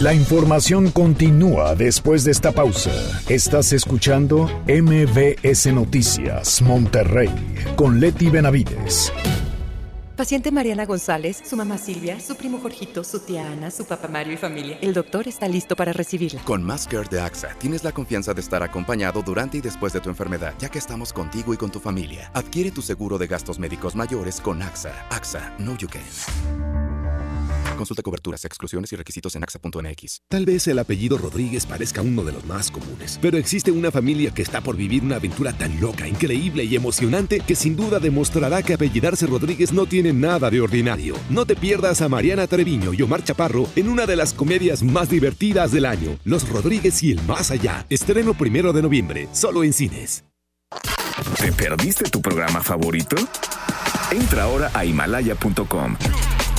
La 0.00 0.14
información 0.14 0.90
continúa 0.90 1.74
después 1.74 2.24
de 2.24 2.30
esta 2.30 2.52
pausa. 2.52 2.90
Estás 3.28 3.74
escuchando 3.74 4.48
MBS 4.66 5.66
Noticias 5.74 6.62
Monterrey 6.62 7.28
con 7.76 8.00
Leti 8.00 8.30
Benavides. 8.30 9.12
Paciente 10.16 10.50
Mariana 10.52 10.86
González, 10.86 11.42
su 11.44 11.54
mamá 11.54 11.76
Silvia, 11.76 12.18
su 12.18 12.34
primo 12.34 12.60
Jorgito, 12.60 13.04
su 13.04 13.20
tía 13.20 13.52
Ana, 13.52 13.70
su 13.70 13.84
papá 13.84 14.08
Mario 14.08 14.32
y 14.32 14.36
familia. 14.38 14.78
El 14.80 14.94
doctor 14.94 15.28
está 15.28 15.46
listo 15.48 15.76
para 15.76 15.92
recibirla. 15.92 16.40
Con 16.44 16.66
Care 16.66 17.08
de 17.10 17.20
AXA 17.20 17.50
tienes 17.58 17.84
la 17.84 17.92
confianza 17.92 18.32
de 18.32 18.40
estar 18.40 18.62
acompañado 18.62 19.20
durante 19.20 19.58
y 19.58 19.60
después 19.60 19.92
de 19.92 20.00
tu 20.00 20.08
enfermedad, 20.08 20.54
ya 20.58 20.70
que 20.70 20.78
estamos 20.78 21.12
contigo 21.12 21.52
y 21.52 21.58
con 21.58 21.70
tu 21.70 21.78
familia. 21.78 22.30
Adquiere 22.32 22.70
tu 22.70 22.80
seguro 22.80 23.18
de 23.18 23.26
gastos 23.26 23.58
médicos 23.58 23.94
mayores 23.94 24.40
con 24.40 24.62
AXA. 24.62 24.94
AXA, 25.10 25.54
no 25.58 25.76
you 25.76 25.88
can. 25.88 26.99
Consulta 27.80 28.02
coberturas, 28.02 28.44
exclusiones 28.44 28.92
y 28.92 28.96
requisitos 28.96 29.34
en 29.36 29.42
AXA.mx. 29.42 30.20
Tal 30.28 30.44
vez 30.44 30.68
el 30.68 30.78
apellido 30.78 31.16
Rodríguez 31.16 31.64
parezca 31.64 32.02
uno 32.02 32.22
de 32.22 32.32
los 32.32 32.44
más 32.44 32.70
comunes, 32.70 33.18
pero 33.22 33.38
existe 33.38 33.72
una 33.72 33.90
familia 33.90 34.32
que 34.32 34.42
está 34.42 34.60
por 34.60 34.76
vivir 34.76 35.02
una 35.02 35.16
aventura 35.16 35.54
tan 35.54 35.80
loca, 35.80 36.06
increíble 36.06 36.62
y 36.64 36.76
emocionante 36.76 37.40
que 37.40 37.54
sin 37.54 37.76
duda 37.76 37.98
demostrará 37.98 38.62
que 38.62 38.74
apellidarse 38.74 39.26
Rodríguez 39.26 39.72
no 39.72 39.86
tiene 39.86 40.12
nada 40.12 40.50
de 40.50 40.60
ordinario. 40.60 41.16
No 41.30 41.46
te 41.46 41.56
pierdas 41.56 42.02
a 42.02 42.10
Mariana 42.10 42.46
Treviño 42.46 42.92
y 42.92 43.00
Omar 43.00 43.24
Chaparro 43.24 43.66
en 43.74 43.88
una 43.88 44.04
de 44.04 44.16
las 44.16 44.34
comedias 44.34 44.82
más 44.82 45.08
divertidas 45.08 45.72
del 45.72 45.86
año, 45.86 46.18
Los 46.24 46.46
Rodríguez 46.50 47.02
y 47.02 47.12
el 47.12 47.22
Más 47.22 47.50
Allá. 47.50 47.86
Estreno 47.88 48.34
primero 48.34 48.74
de 48.74 48.82
noviembre, 48.82 49.26
solo 49.32 49.64
en 49.64 49.72
cines. 49.72 50.24
¿Te 51.38 51.50
perdiste 51.50 52.10
tu 52.10 52.20
programa 52.20 52.62
favorito? 52.62 53.16
Entra 54.12 54.42
ahora 54.42 54.70
a 54.74 54.84
himalaya.com 54.84 55.96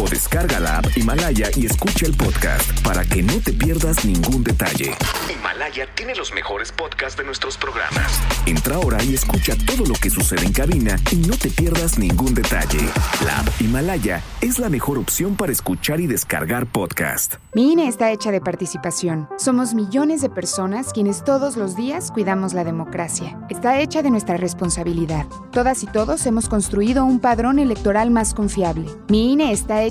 o 0.01 0.09
descarga 0.09 0.59
la 0.59 0.79
app 0.79 0.97
Himalaya 0.97 1.49
y 1.55 1.65
escucha 1.67 2.07
el 2.07 2.13
podcast 2.13 2.81
para 2.81 3.05
que 3.05 3.21
no 3.21 3.39
te 3.39 3.53
pierdas 3.53 4.03
ningún 4.03 4.43
detalle. 4.43 4.95
Himalaya 5.31 5.85
tiene 5.95 6.15
los 6.15 6.33
mejores 6.33 6.71
podcasts 6.71 7.17
de 7.17 7.23
nuestros 7.23 7.55
programas. 7.57 8.19
Entra 8.47 8.75
ahora 8.75 9.03
y 9.03 9.13
escucha 9.13 9.53
todo 9.65 9.85
lo 9.85 9.93
que 9.93 10.09
sucede 10.09 10.45
en 10.45 10.53
cabina 10.53 10.97
y 11.11 11.17
no 11.17 11.37
te 11.37 11.49
pierdas 11.49 11.99
ningún 11.99 12.33
detalle. 12.33 12.79
La 13.25 13.39
app 13.39 13.61
Himalaya 13.61 14.23
es 14.41 14.57
la 14.57 14.69
mejor 14.69 14.97
opción 14.97 15.35
para 15.35 15.51
escuchar 15.51 15.99
y 15.99 16.07
descargar 16.07 16.65
podcast. 16.65 17.35
Mi 17.53 17.73
INE 17.73 17.87
está 17.87 18.11
hecha 18.11 18.31
de 18.31 18.41
participación. 18.41 19.27
Somos 19.37 19.73
millones 19.73 20.21
de 20.21 20.29
personas 20.29 20.93
quienes 20.93 21.23
todos 21.23 21.57
los 21.57 21.75
días 21.75 22.11
cuidamos 22.11 22.53
la 22.53 22.63
democracia. 22.63 23.37
Está 23.49 23.79
hecha 23.79 24.01
de 24.01 24.09
nuestra 24.09 24.37
responsabilidad. 24.37 25.27
Todas 25.51 25.83
y 25.83 25.87
todos 25.87 26.25
hemos 26.25 26.49
construido 26.49 27.05
un 27.05 27.19
padrón 27.19 27.59
electoral 27.59 28.09
más 28.09 28.33
confiable. 28.33 28.87
Mi 29.09 29.33
INE 29.33 29.51
está 29.51 29.83
hecha 29.83 29.90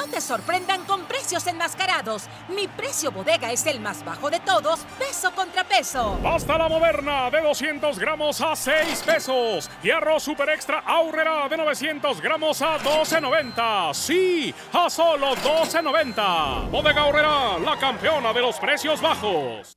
No 0.00 0.06
te 0.06 0.22
sorprendan 0.22 0.82
con 0.86 1.04
precios 1.04 1.46
enmascarados. 1.46 2.22
Mi 2.48 2.66
precio 2.68 3.12
bodega 3.12 3.52
es 3.52 3.66
el 3.66 3.80
más 3.80 4.02
bajo 4.02 4.30
de 4.30 4.40
todos, 4.40 4.80
peso 4.98 5.30
contra 5.32 5.62
peso. 5.62 6.18
Pasta 6.22 6.56
la 6.56 6.70
moderna 6.70 7.28
de 7.28 7.42
200 7.42 7.98
gramos 7.98 8.40
a 8.40 8.56
6 8.56 9.02
pesos. 9.04 9.68
Y 9.82 9.90
arroz 9.90 10.22
super 10.22 10.48
extra 10.48 10.78
aurrera 10.78 11.46
de 11.50 11.56
900 11.58 12.18
gramos 12.22 12.62
a 12.62 12.78
12.90. 12.78 13.92
Sí, 13.92 14.54
a 14.72 14.88
solo 14.88 15.36
12.90. 15.36 16.70
Bodega 16.70 17.02
Aurrera, 17.02 17.58
la 17.58 17.78
campeona 17.78 18.32
de 18.32 18.40
los 18.40 18.56
precios 18.56 19.02
bajos. 19.02 19.76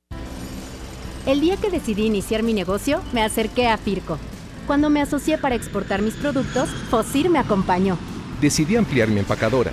El 1.26 1.42
día 1.42 1.58
que 1.58 1.68
decidí 1.68 2.06
iniciar 2.06 2.42
mi 2.42 2.54
negocio, 2.54 3.02
me 3.12 3.22
acerqué 3.22 3.68
a 3.68 3.76
Firco. 3.76 4.18
Cuando 4.66 4.88
me 4.88 5.02
asocié 5.02 5.36
para 5.36 5.54
exportar 5.54 6.00
mis 6.00 6.14
productos, 6.14 6.70
Fosir 6.88 7.28
me 7.28 7.38
acompañó. 7.38 7.98
Decidí 8.40 8.76
ampliar 8.76 9.08
mi 9.08 9.20
empacadora 9.20 9.72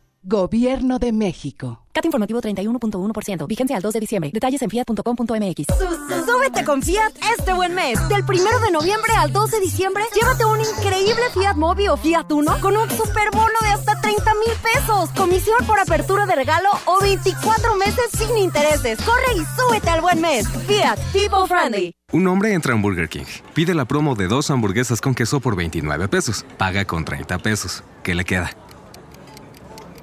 Gobierno 0.23 0.99
de 0.99 1.11
México. 1.11 1.83
Cat 1.91 2.05
informativo 2.05 2.39
31.1%. 2.39 3.47
Vigencia 3.47 3.75
al 3.75 3.81
2 3.81 3.93
de 3.93 3.99
diciembre. 3.99 4.29
Detalles 4.31 4.61
en 4.61 4.69
fiat.com.mx. 4.69 5.65
Súbete 6.27 6.63
con 6.63 6.83
Fiat 6.83 7.11
este 7.39 7.53
buen 7.53 7.73
mes. 7.73 7.97
Del 8.07 8.23
1 8.23 8.59
de 8.63 8.71
noviembre 8.71 9.13
al 9.17 9.33
2 9.33 9.49
de 9.49 9.59
diciembre, 9.59 10.03
llévate 10.13 10.45
un 10.45 10.59
increíble 10.59 11.23
Fiat 11.33 11.55
Mobi 11.55 11.87
o 11.87 11.97
Fiat 11.97 12.31
Uno 12.31 12.55
con 12.61 12.77
un 12.77 12.87
superbono 12.91 13.59
de 13.61 13.69
hasta 13.69 13.99
30 13.99 14.31
mil 14.35 14.53
pesos. 14.61 15.09
Comisión 15.17 15.57
por 15.65 15.79
apertura 15.79 16.27
de 16.27 16.35
regalo 16.35 16.69
o 16.85 17.01
24 17.01 17.75
meses 17.77 18.05
sin 18.15 18.37
intereses. 18.37 18.99
Corre 19.01 19.33
y 19.35 19.59
súbete 19.59 19.89
al 19.89 20.01
buen 20.01 20.21
mes. 20.21 20.47
Fiat 20.67 20.99
People 21.13 21.47
Friendly. 21.47 21.95
Un 22.11 22.27
hombre 22.27 22.53
entra 22.53 22.75
en 22.75 22.83
Burger 22.83 23.09
King. 23.09 23.25
Pide 23.55 23.73
la 23.73 23.85
promo 23.85 24.13
de 24.13 24.27
dos 24.27 24.51
hamburguesas 24.51 25.01
con 25.01 25.15
queso 25.15 25.39
por 25.39 25.55
29 25.55 26.07
pesos. 26.09 26.45
Paga 26.59 26.85
con 26.85 27.05
30 27.05 27.39
pesos. 27.39 27.83
¿Qué 28.03 28.13
le 28.13 28.23
queda? 28.23 28.51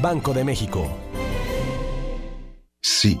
Banco 0.00 0.32
de 0.32 0.44
México. 0.44 0.88
Sí, 2.80 3.20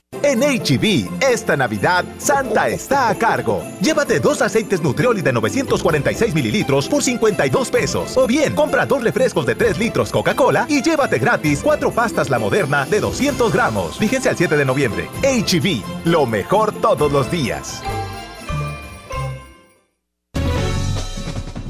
En 0.23 0.41
HB, 0.41 1.23
esta 1.23 1.57
Navidad, 1.57 2.05
Santa 2.17 2.67
está 2.67 3.09
a 3.09 3.15
cargo. 3.15 3.63
Llévate 3.81 4.19
dos 4.19 4.41
aceites 4.41 4.81
Nutrioli 4.81 5.21
de 5.21 5.33
946 5.33 6.35
mililitros 6.35 6.87
por 6.87 7.01
52 7.01 7.71
pesos. 7.71 8.17
O 8.17 8.27
bien, 8.27 8.53
compra 8.53 8.85
dos 8.85 9.03
refrescos 9.03 9.45
de 9.45 9.55
3 9.55 9.79
litros 9.79 10.11
Coca-Cola 10.11 10.65
y 10.69 10.81
llévate 10.83 11.17
gratis 11.17 11.61
cuatro 11.63 11.91
pastas 11.91 12.29
La 12.29 12.39
Moderna 12.39 12.85
de 12.85 12.99
200 12.99 13.51
gramos. 13.51 13.97
Fíjense 13.97 14.29
al 14.29 14.37
7 14.37 14.57
de 14.57 14.65
noviembre. 14.65 15.09
HB, 15.23 15.81
lo 16.05 16.25
mejor 16.25 16.73
todos 16.73 17.11
los 17.11 17.31
días. 17.31 17.81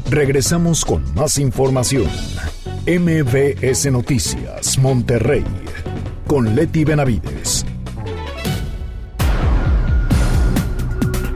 Regresamos 0.09 0.83
con 0.83 1.03
más 1.13 1.37
información. 1.37 2.09
MBS 2.85 3.89
Noticias, 3.91 4.77
Monterrey, 4.77 5.45
con 6.27 6.53
Leti 6.53 6.83
Benavides. 6.83 7.65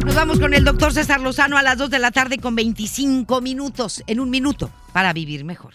Nos 0.06 0.14
vamos 0.14 0.40
con 0.40 0.54
el 0.54 0.64
doctor 0.64 0.94
César 0.94 1.20
Lozano 1.20 1.58
a 1.58 1.64
las 1.64 1.80
2 1.80 1.90
de 1.90 1.98
la 1.98 2.12
tarde 2.12 2.38
con 2.38 2.56
25 2.56 3.42
minutos, 3.42 4.04
en 4.06 4.20
un 4.20 4.30
minuto, 4.30 4.70
para 4.94 5.12
vivir 5.14 5.44
mejor. 5.44 5.74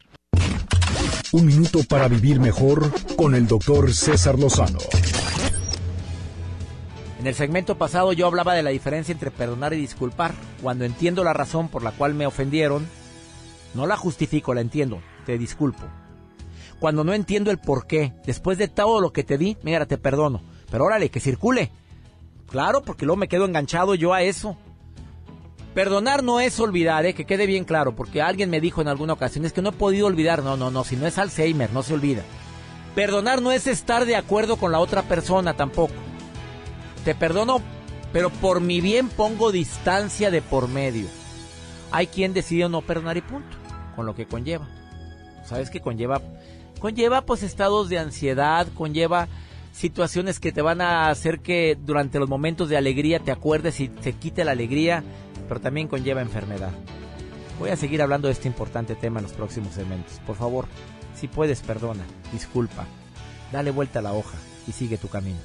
Un 1.32 1.46
minuto 1.46 1.80
para 1.88 2.06
vivir 2.06 2.38
mejor 2.38 2.92
con 3.16 3.34
el 3.34 3.48
doctor 3.48 3.92
César 3.92 4.38
Lozano. 4.38 4.78
En 7.18 7.26
el 7.26 7.34
segmento 7.34 7.76
pasado 7.76 8.12
yo 8.12 8.28
hablaba 8.28 8.54
de 8.54 8.62
la 8.62 8.70
diferencia 8.70 9.12
entre 9.12 9.32
perdonar 9.32 9.74
y 9.74 9.78
disculpar. 9.78 10.32
Cuando 10.62 10.84
entiendo 10.84 11.24
la 11.24 11.32
razón 11.32 11.68
por 11.68 11.82
la 11.82 11.90
cual 11.90 12.14
me 12.14 12.26
ofendieron, 12.26 12.86
no 13.74 13.84
la 13.88 13.96
justifico, 13.96 14.54
la 14.54 14.60
entiendo, 14.60 15.02
te 15.26 15.38
disculpo. 15.38 15.86
Cuando 16.78 17.02
no 17.02 17.14
entiendo 17.14 17.50
el 17.50 17.58
por 17.58 17.88
qué, 17.88 18.12
después 18.26 18.58
de 18.58 18.68
todo 18.68 19.00
lo 19.00 19.12
que 19.12 19.24
te 19.24 19.38
di, 19.38 19.56
mira, 19.64 19.86
te 19.86 19.98
perdono. 19.98 20.40
Pero 20.70 20.84
órale, 20.84 21.10
que 21.10 21.18
circule. 21.18 21.72
Claro, 22.50 22.82
porque 22.82 23.06
luego 23.06 23.18
me 23.18 23.28
quedo 23.28 23.44
enganchado 23.44 23.94
yo 23.94 24.12
a 24.12 24.22
eso. 24.22 24.56
Perdonar 25.72 26.24
no 26.24 26.40
es 26.40 26.58
olvidar, 26.58 27.06
¿eh? 27.06 27.14
que 27.14 27.24
quede 27.24 27.46
bien 27.46 27.64
claro, 27.64 27.94
porque 27.94 28.20
alguien 28.20 28.50
me 28.50 28.60
dijo 28.60 28.82
en 28.82 28.88
alguna 28.88 29.12
ocasión, 29.12 29.44
es 29.44 29.52
que 29.52 29.62
no 29.62 29.68
he 29.68 29.72
podido 29.72 30.08
olvidar. 30.08 30.42
No, 30.42 30.56
no, 30.56 30.68
no, 30.72 30.82
si 30.82 30.96
no 30.96 31.06
es 31.06 31.16
Alzheimer, 31.16 31.72
no 31.72 31.84
se 31.84 31.94
olvida. 31.94 32.22
Perdonar 32.96 33.40
no 33.40 33.52
es 33.52 33.68
estar 33.68 34.04
de 34.04 34.16
acuerdo 34.16 34.56
con 34.56 34.72
la 34.72 34.80
otra 34.80 35.02
persona 35.02 35.54
tampoco. 35.54 35.94
Te 37.04 37.14
perdono, 37.14 37.62
pero 38.12 38.30
por 38.30 38.60
mi 38.60 38.80
bien 38.80 39.08
pongo 39.08 39.52
distancia 39.52 40.32
de 40.32 40.42
por 40.42 40.66
medio. 40.66 41.06
Hay 41.92 42.08
quien 42.08 42.34
decide 42.34 42.68
no 42.68 42.82
perdonar 42.82 43.16
y 43.16 43.22
punto, 43.22 43.56
con 43.94 44.06
lo 44.06 44.16
que 44.16 44.26
conlleva. 44.26 44.68
¿Sabes 45.46 45.70
qué 45.70 45.80
conlleva? 45.80 46.20
Conlleva 46.80 47.20
pues 47.20 47.44
estados 47.44 47.88
de 47.88 48.00
ansiedad, 48.00 48.66
conlleva 48.74 49.28
situaciones 49.72 50.40
que 50.40 50.52
te 50.52 50.62
van 50.62 50.80
a 50.80 51.09
hacer 51.11 51.40
que 51.40 51.76
durante 51.80 52.18
los 52.18 52.28
momentos 52.28 52.68
de 52.68 52.76
alegría 52.76 53.20
te 53.20 53.33
acuerdes 53.33 53.80
y 53.80 53.88
te 53.88 54.12
quite 54.12 54.44
la 54.44 54.52
alegría, 54.52 55.02
pero 55.48 55.61
también 55.61 55.88
conlleva 55.88 56.20
enfermedad. 56.20 56.70
Voy 57.59 57.70
a 57.70 57.76
seguir 57.76 58.00
hablando 58.02 58.28
de 58.28 58.33
este 58.33 58.48
importante 58.48 58.94
tema 58.94 59.20
en 59.20 59.24
los 59.24 59.33
próximos 59.33 59.74
segmentos. 59.74 60.20
Por 60.26 60.37
favor, 60.37 60.66
si 61.14 61.28
puedes, 61.28 61.61
perdona, 61.61 62.04
disculpa, 62.33 62.87
dale 63.52 63.70
vuelta 63.70 63.98
a 63.98 64.02
la 64.02 64.12
hoja 64.12 64.38
y 64.66 64.72
sigue 64.72 64.96
tu 64.96 65.09
camino. 65.09 65.38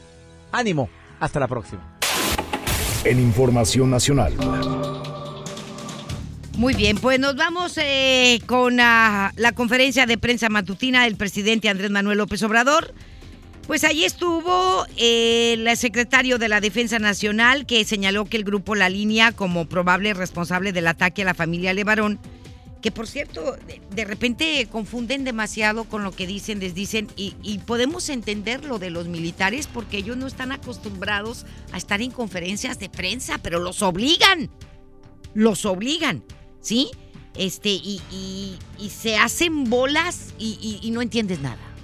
¡Ánimo! 0.52 0.90
Hasta 1.20 1.40
la 1.40 1.48
próxima. 1.48 1.98
En 3.04 3.20
Información 3.20 3.90
Nacional. 3.92 4.34
Muy 6.58 6.74
bien, 6.74 6.98
pues 6.98 7.20
nos 7.20 7.36
vamos 7.36 7.78
eh, 7.78 8.40
con 8.46 8.80
ah, 8.80 9.34
la 9.36 9.52
conferencia 9.52 10.06
de 10.06 10.18
prensa 10.18 10.48
matutina 10.48 11.04
del 11.04 11.18
presidente 11.18 11.68
Andrés 11.68 11.92
Manuel 11.92 12.18
López 12.18 12.42
Obrador. 12.44 12.94
Pues 13.68 13.84
allí 13.84 14.06
estuvo 14.06 14.86
el 14.96 15.76
secretario 15.76 16.38
de 16.38 16.50
la 16.50 16.62
Defensa 16.62 17.00
Nacional 17.00 17.66
que 17.66 17.84
señaló 17.84 18.26
que 18.26 18.38
el 18.38 18.44
grupo 18.44 18.76
La 18.76 18.90
Línea 18.90 19.32
como 19.32 19.66
probable 19.68 20.14
responsable 20.14 20.72
del 20.72 20.86
ataque 20.88 21.24
a 21.24 21.26
la 21.26 21.34
familia 21.34 21.74
Levarón, 21.74 22.20
que 22.84 22.92
por 22.92 23.08
cierto, 23.08 23.58
de, 23.96 24.06
repente 24.06 24.68
confunden 24.72 25.24
demasiado 25.24 25.86
con 25.86 26.04
lo 26.04 26.12
que 26.12 26.28
dicen, 26.28 26.60
les 26.60 26.76
dicen, 26.76 27.08
y, 27.16 27.36
y 27.42 27.58
podemos 27.58 28.10
entender 28.10 28.64
lo 28.66 28.78
de 28.78 28.92
los 28.92 29.08
militares 29.08 29.66
porque 29.66 29.98
ellos 29.98 30.16
no 30.16 30.28
están 30.28 30.52
acostumbrados 30.52 31.48
a 31.72 31.78
estar 31.78 32.04
en 32.04 32.12
conferencias 32.12 32.78
de 32.78 32.90
prensa, 32.90 33.40
pero 33.40 33.58
los 33.58 33.82
obligan, 33.82 34.52
los 35.34 35.66
obligan, 35.66 36.24
¿sí? 36.62 36.92
Este, 37.36 37.70
y, 37.70 38.00
y- 38.12 38.60
y 38.78 38.90
se 38.92 39.18
hacen 39.18 39.64
bolas 39.72 40.36
y 40.38 40.88
no 40.94 41.02
entiendes 41.02 41.40
nada 41.40 41.75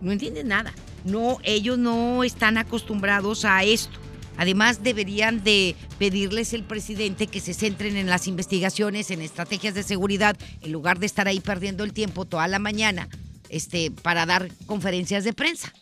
no 0.00 0.12
entienden 0.12 0.48
nada. 0.48 0.72
No, 1.04 1.38
ellos 1.42 1.78
no 1.78 2.24
están 2.24 2.58
acostumbrados 2.58 3.44
a 3.44 3.64
esto. 3.64 3.98
Además, 4.36 4.84
deberían 4.84 5.42
de 5.42 5.74
pedirles 5.98 6.52
el 6.52 6.62
presidente 6.62 7.26
que 7.26 7.40
se 7.40 7.54
centren 7.54 7.96
en 7.96 8.06
las 8.06 8.28
investigaciones, 8.28 9.10
en 9.10 9.20
estrategias 9.20 9.74
de 9.74 9.82
seguridad, 9.82 10.36
en 10.60 10.70
lugar 10.70 11.00
de 11.00 11.06
estar 11.06 11.26
ahí 11.26 11.40
perdiendo 11.40 11.82
el 11.82 11.92
tiempo 11.92 12.24
toda 12.24 12.46
la 12.46 12.60
mañana 12.60 13.08
este, 13.48 13.90
para 13.90 14.26
dar 14.26 14.48
conferencias 14.66 15.24
de 15.24 15.32
prensa, 15.32 15.74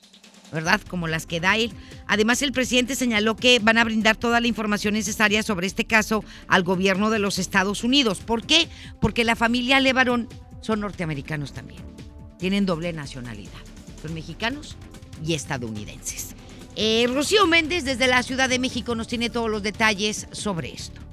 ¿verdad? 0.52 0.80
Como 0.88 1.06
las 1.06 1.26
que 1.26 1.38
da 1.38 1.58
él. 1.58 1.70
Además, 2.06 2.40
el 2.40 2.52
presidente 2.52 2.94
señaló 2.94 3.36
que 3.36 3.58
van 3.58 3.76
a 3.76 3.84
brindar 3.84 4.16
toda 4.16 4.40
la 4.40 4.46
información 4.46 4.94
necesaria 4.94 5.42
sobre 5.42 5.66
este 5.66 5.84
caso 5.84 6.24
al 6.48 6.62
gobierno 6.62 7.10
de 7.10 7.18
los 7.18 7.38
Estados 7.38 7.84
Unidos. 7.84 8.20
¿Por 8.20 8.46
qué? 8.46 8.68
Porque 9.02 9.24
la 9.24 9.36
familia 9.36 9.80
Levarón 9.80 10.30
son 10.62 10.80
norteamericanos 10.80 11.52
también. 11.52 11.82
Tienen 12.38 12.64
doble 12.64 12.94
nacionalidad. 12.94 13.75
Mexicanos 14.12 14.76
y 15.24 15.34
estadounidenses. 15.34 16.34
Eh, 16.76 17.06
Rocío 17.12 17.46
Méndez 17.46 17.84
desde 17.84 18.06
la 18.06 18.22
Ciudad 18.22 18.48
de 18.48 18.58
México 18.58 18.94
nos 18.94 19.08
tiene 19.08 19.30
todos 19.30 19.50
los 19.50 19.62
detalles 19.62 20.26
sobre 20.32 20.72
esto. 20.72 21.05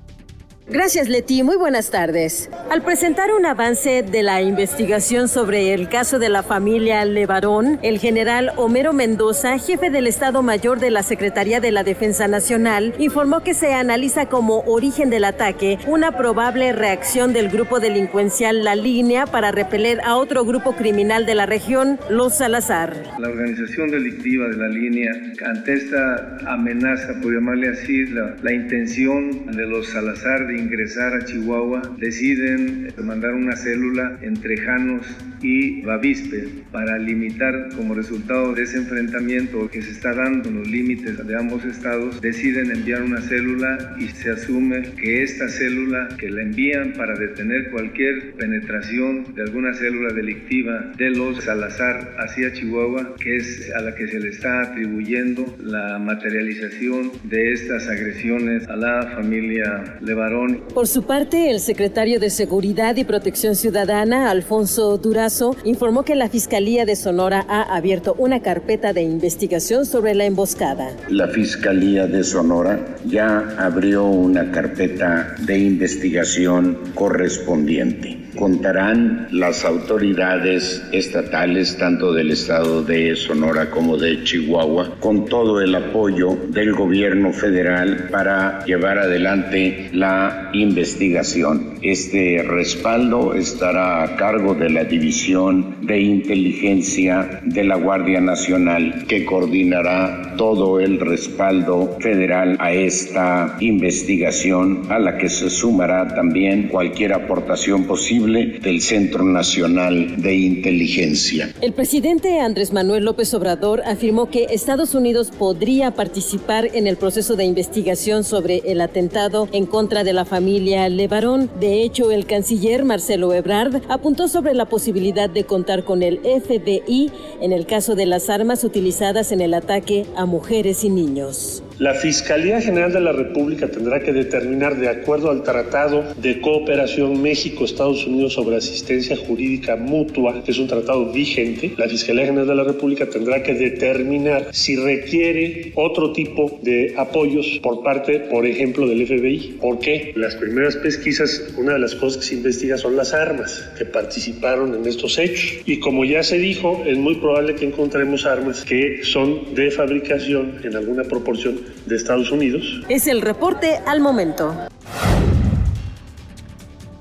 Gracias, 0.69 1.09
Leti. 1.09 1.43
Muy 1.43 1.57
buenas 1.57 1.91
tardes. 1.91 2.49
Al 2.71 2.81
presentar 2.81 3.33
un 3.33 3.45
avance 3.45 4.01
de 4.01 4.23
la 4.23 4.41
investigación 4.41 5.27
sobre 5.27 5.73
el 5.73 5.89
caso 5.89 6.19
de 6.19 6.29
la 6.29 6.41
familia 6.41 7.03
Levarón, 7.03 7.79
el 7.83 7.99
general 7.99 8.53
Homero 8.55 8.93
Mendoza, 8.93 9.57
jefe 9.57 9.89
del 9.89 10.07
Estado 10.07 10.41
Mayor 10.41 10.79
de 10.79 10.89
la 10.89 11.03
Secretaría 11.03 11.59
de 11.59 11.73
la 11.73 11.83
Defensa 11.83 12.29
Nacional, 12.29 12.93
informó 12.97 13.43
que 13.43 13.53
se 13.53 13.73
analiza 13.73 14.27
como 14.27 14.61
origen 14.61 15.09
del 15.09 15.25
ataque 15.25 15.79
una 15.85 16.15
probable 16.15 16.71
reacción 16.71 17.33
del 17.33 17.49
grupo 17.49 17.81
delincuencial 17.81 18.63
La 18.63 18.75
Línea 18.75 19.25
para 19.25 19.51
repeler 19.51 19.99
a 20.05 20.15
otro 20.15 20.45
grupo 20.45 20.77
criminal 20.77 21.25
de 21.25 21.35
la 21.35 21.45
región, 21.45 21.99
Los 22.09 22.37
Salazar. 22.37 22.95
La 23.19 23.27
organización 23.27 23.91
delictiva 23.91 24.47
de 24.47 24.55
la 24.55 24.69
línea, 24.69 25.11
ante 25.45 25.73
esta 25.73 26.37
amenaza, 26.47 27.19
por 27.21 27.33
llamarle 27.33 27.67
así, 27.67 28.05
la, 28.05 28.35
la 28.41 28.53
intención 28.53 29.45
de 29.47 29.67
los 29.67 29.89
Salazar 29.89 30.52
de 30.53 30.59
ingresar 30.59 31.13
a 31.15 31.25
Chihuahua, 31.25 31.81
deciden 31.97 32.93
mandar 33.03 33.33
una 33.33 33.55
célula 33.55 34.19
entre 34.21 34.57
Janos 34.57 35.05
y 35.41 35.81
Bavispe 35.81 36.47
para 36.71 36.97
limitar 36.97 37.69
como 37.75 37.93
resultado 37.93 38.53
de 38.53 38.63
ese 38.63 38.77
enfrentamiento 38.77 39.69
que 39.69 39.81
se 39.81 39.91
está 39.91 40.13
dando 40.13 40.49
en 40.49 40.59
los 40.59 40.67
límites 40.67 41.25
de 41.25 41.35
ambos 41.35 41.65
estados, 41.65 42.21
deciden 42.21 42.71
enviar 42.71 43.01
una 43.01 43.21
célula 43.21 43.95
y 43.99 44.07
se 44.07 44.29
asume 44.29 44.83
que 44.95 45.23
esta 45.23 45.49
célula 45.49 46.09
que 46.17 46.29
la 46.29 46.43
envían 46.43 46.93
para 46.93 47.17
detener 47.17 47.71
cualquier 47.71 48.33
penetración 48.33 49.33
de 49.35 49.41
alguna 49.41 49.73
célula 49.73 50.13
delictiva 50.13 50.91
de 50.97 51.09
los 51.09 51.43
Salazar 51.43 52.15
hacia 52.19 52.53
Chihuahua, 52.53 53.15
que 53.19 53.37
es 53.37 53.71
a 53.75 53.81
la 53.81 53.95
que 53.95 54.07
se 54.07 54.19
le 54.19 54.29
está 54.29 54.61
atribuyendo 54.61 55.57
la 55.59 55.99
materialización 55.99 57.11
de 57.23 57.51
estas 57.51 57.87
agresiones 57.89 58.67
a 58.69 58.75
la 58.75 59.11
familia 59.15 59.97
Levarón 60.01 60.42
Por 60.73 60.87
su 60.87 61.03
parte, 61.03 61.51
el 61.51 61.59
secretario 61.59 62.19
de 62.19 62.29
Seguridad 62.29 62.95
y 62.95 63.03
Protección 63.03 63.55
Ciudadana, 63.55 64.31
Alfonso 64.31 64.97
Durazo, 64.97 65.55
informó 65.63 66.03
que 66.03 66.15
la 66.15 66.29
Fiscalía 66.29 66.85
de 66.85 66.95
Sonora 66.95 67.45
ha 67.47 67.75
abierto 67.75 68.15
una 68.17 68.41
carpeta 68.41 68.93
de 68.93 69.01
investigación 69.01 69.85
sobre 69.85 70.15
la 70.15 70.25
emboscada. 70.25 70.91
La 71.09 71.27
Fiscalía 71.27 72.07
de 72.07 72.23
Sonora 72.23 72.97
ya 73.05 73.55
abrió 73.57 74.05
una 74.05 74.51
carpeta 74.51 75.35
de 75.45 75.59
investigación 75.59 76.79
correspondiente. 76.95 78.22
Contarán 78.35 79.27
las 79.31 79.63
autoridades 79.63 80.83
estatales, 80.91 81.77
tanto 81.77 82.13
del 82.13 82.31
estado 82.31 82.81
de 82.81 83.15
Sonora 83.15 83.69
como 83.69 83.97
de 83.97 84.23
Chihuahua, 84.23 84.95
con 84.99 85.25
todo 85.25 85.61
el 85.61 85.75
apoyo 85.75 86.35
del 86.49 86.73
gobierno 86.73 87.31
federal 87.31 88.07
para 88.11 88.65
llevar 88.65 88.97
adelante 88.97 89.89
la 89.93 90.49
investigación. 90.53 91.75
Este 91.83 92.43
respaldo 92.43 93.35
estará 93.35 94.03
a 94.03 94.15
cargo 94.15 94.55
de 94.55 94.69
la 94.69 94.83
División 94.83 95.77
de 95.81 95.99
Inteligencia 95.99 97.41
de 97.43 97.63
la 97.63 97.75
Guardia 97.75 98.19
Nacional, 98.19 99.05
que 99.07 99.25
coordinará 99.25 100.33
todo 100.37 100.79
el 100.79 100.99
respaldo 100.99 101.97
federal 101.99 102.57
a 102.59 102.71
esta 102.71 103.57
investigación, 103.59 104.81
a 104.89 104.97
la 104.97 105.17
que 105.17 105.29
se 105.29 105.51
sumará 105.51 106.15
también 106.15 106.69
cualquier 106.69 107.13
aportación 107.13 107.83
posible 107.83 108.22
del 108.23 108.81
Centro 108.81 109.25
Nacional 109.25 110.21
de 110.21 110.35
Inteligencia. 110.35 111.53
El 111.61 111.73
presidente 111.73 112.39
Andrés 112.39 112.71
Manuel 112.71 113.03
López 113.03 113.33
Obrador 113.33 113.81
afirmó 113.85 114.29
que 114.29 114.47
Estados 114.49 114.95
Unidos 114.95 115.29
podría 115.37 115.91
participar 115.91 116.69
en 116.73 116.87
el 116.87 116.95
proceso 116.95 117.35
de 117.35 117.43
investigación 117.43 118.23
sobre 118.23 118.61
el 118.65 118.79
atentado 118.79 119.49
en 119.51 119.65
contra 119.65 120.05
de 120.05 120.13
la 120.13 120.23
familia 120.23 120.87
Levarón. 120.87 121.49
De 121.59 121.83
hecho, 121.83 122.11
el 122.11 122.25
canciller 122.25 122.85
Marcelo 122.85 123.33
Ebrard 123.33 123.81
apuntó 123.89 124.29
sobre 124.29 124.53
la 124.53 124.69
posibilidad 124.69 125.29
de 125.29 125.43
contar 125.43 125.83
con 125.83 126.01
el 126.01 126.19
FBI 126.19 127.11
en 127.41 127.51
el 127.51 127.65
caso 127.65 127.95
de 127.95 128.05
las 128.05 128.29
armas 128.29 128.63
utilizadas 128.63 129.33
en 129.33 129.41
el 129.41 129.53
ataque 129.53 130.05
a 130.15 130.25
mujeres 130.25 130.85
y 130.85 130.89
niños. 130.89 131.61
La 131.79 131.95
Fiscalía 131.95 132.61
General 132.61 132.93
de 132.93 133.01
la 133.01 133.11
República 133.11 133.67
tendrá 133.67 133.99
que 133.99 134.13
determinar, 134.13 134.77
de 134.77 134.87
acuerdo 134.87 135.31
al 135.31 135.43
Tratado 135.43 136.03
de 136.21 136.39
Cooperación 136.39 137.21
México-Estados 137.21 138.05
Unidos 138.05 138.12
sobre 138.29 138.57
Asistencia 138.57 139.17
Jurídica 139.17 139.75
Mutua, 139.75 140.43
que 140.43 140.51
es 140.51 140.59
un 140.59 140.67
tratado 140.67 141.11
vigente, 141.11 141.73
la 141.77 141.87
Fiscalía 141.87 142.25
General 142.25 142.47
de 142.47 142.55
la 142.55 142.63
República 142.63 143.09
tendrá 143.09 143.41
que 143.43 143.53
determinar 143.53 144.49
si 144.51 144.75
requiere 144.75 145.71
otro 145.75 146.13
tipo 146.13 146.59
de 146.61 146.93
apoyos 146.97 147.59
por 147.61 147.83
parte, 147.83 148.19
por 148.19 148.45
ejemplo, 148.45 148.87
del 148.87 149.05
FBI. 149.05 149.57
¿Por 149.59 149.79
qué? 149.79 150.13
Las 150.15 150.35
primeras 150.35 150.75
pesquisas, 150.75 151.53
una 151.57 151.73
de 151.73 151.79
las 151.79 151.95
cosas 151.95 152.21
que 152.21 152.29
se 152.29 152.35
investiga 152.35 152.77
son 152.77 152.95
las 152.95 153.13
armas 153.13 153.69
que 153.77 153.85
participaron 153.85 154.75
en 154.75 154.85
estos 154.85 155.17
hechos. 155.17 155.61
Y 155.65 155.79
como 155.79 156.05
ya 156.05 156.23
se 156.23 156.37
dijo, 156.37 156.83
es 156.85 156.97
muy 156.97 157.15
probable 157.15 157.55
que 157.55 157.65
encontremos 157.65 158.25
armas 158.25 158.63
que 158.63 159.03
son 159.03 159.55
de 159.55 159.71
fabricación 159.71 160.59
en 160.63 160.75
alguna 160.75 161.03
proporción 161.03 161.59
de 161.85 161.95
Estados 161.95 162.31
Unidos. 162.31 162.81
Es 162.89 163.07
el 163.07 163.21
reporte 163.21 163.79
al 163.85 163.99
momento. 163.99 164.53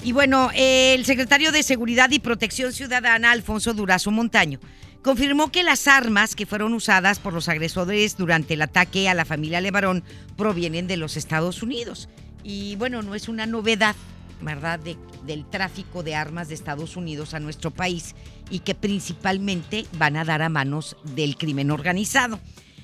Y 0.05 0.11
bueno, 0.11 0.51
el 0.55 1.05
secretario 1.05 1.53
de 1.53 1.63
Seguridad 1.63 2.11
y 2.11 2.19
Protección 2.19 2.73
Ciudadana, 2.73 3.31
Alfonso 3.31 3.73
Durazo 3.73 4.11
Montaño, 4.11 4.59
confirmó 5.01 5.53
que 5.53 5.63
las 5.63 5.87
armas 5.87 6.35
que 6.35 6.45
fueron 6.45 6.75
usadas 6.75 7.21
por 7.21 7.33
los 7.33 7.49
agresores 7.49 8.17
durante 8.17 8.55
el 8.55 8.63
ataque 8.63 9.09
a 9.09 9.15
la 9.15 9.25
familia 9.25 9.61
Levarón 9.61 10.03
provienen 10.37 10.89
de 10.89 10.97
los 10.97 11.17
Estados 11.17 11.63
Unidos. 11.63 12.09
Y 12.43 12.75
bueno, 12.77 13.03
no 13.03 13.15
es 13.15 13.29
una 13.29 13.47
novedad, 13.47 13.95
¿verdad?, 14.41 14.81
del 14.81 15.45
tráfico 15.49 16.03
de 16.03 16.17
armas 16.17 16.49
de 16.49 16.55
Estados 16.55 16.97
Unidos 16.97 17.33
a 17.33 17.39
nuestro 17.39 17.71
país 17.71 18.17
y 18.51 18.59
que 18.59 18.75
principalmente 18.75 19.87
van 19.99 20.17
a 20.17 20.25
dar 20.25 20.43
a 20.43 20.49
manos 20.49 20.97
del 21.15 21.37
crimen 21.37 21.71
organizado. 21.71 22.41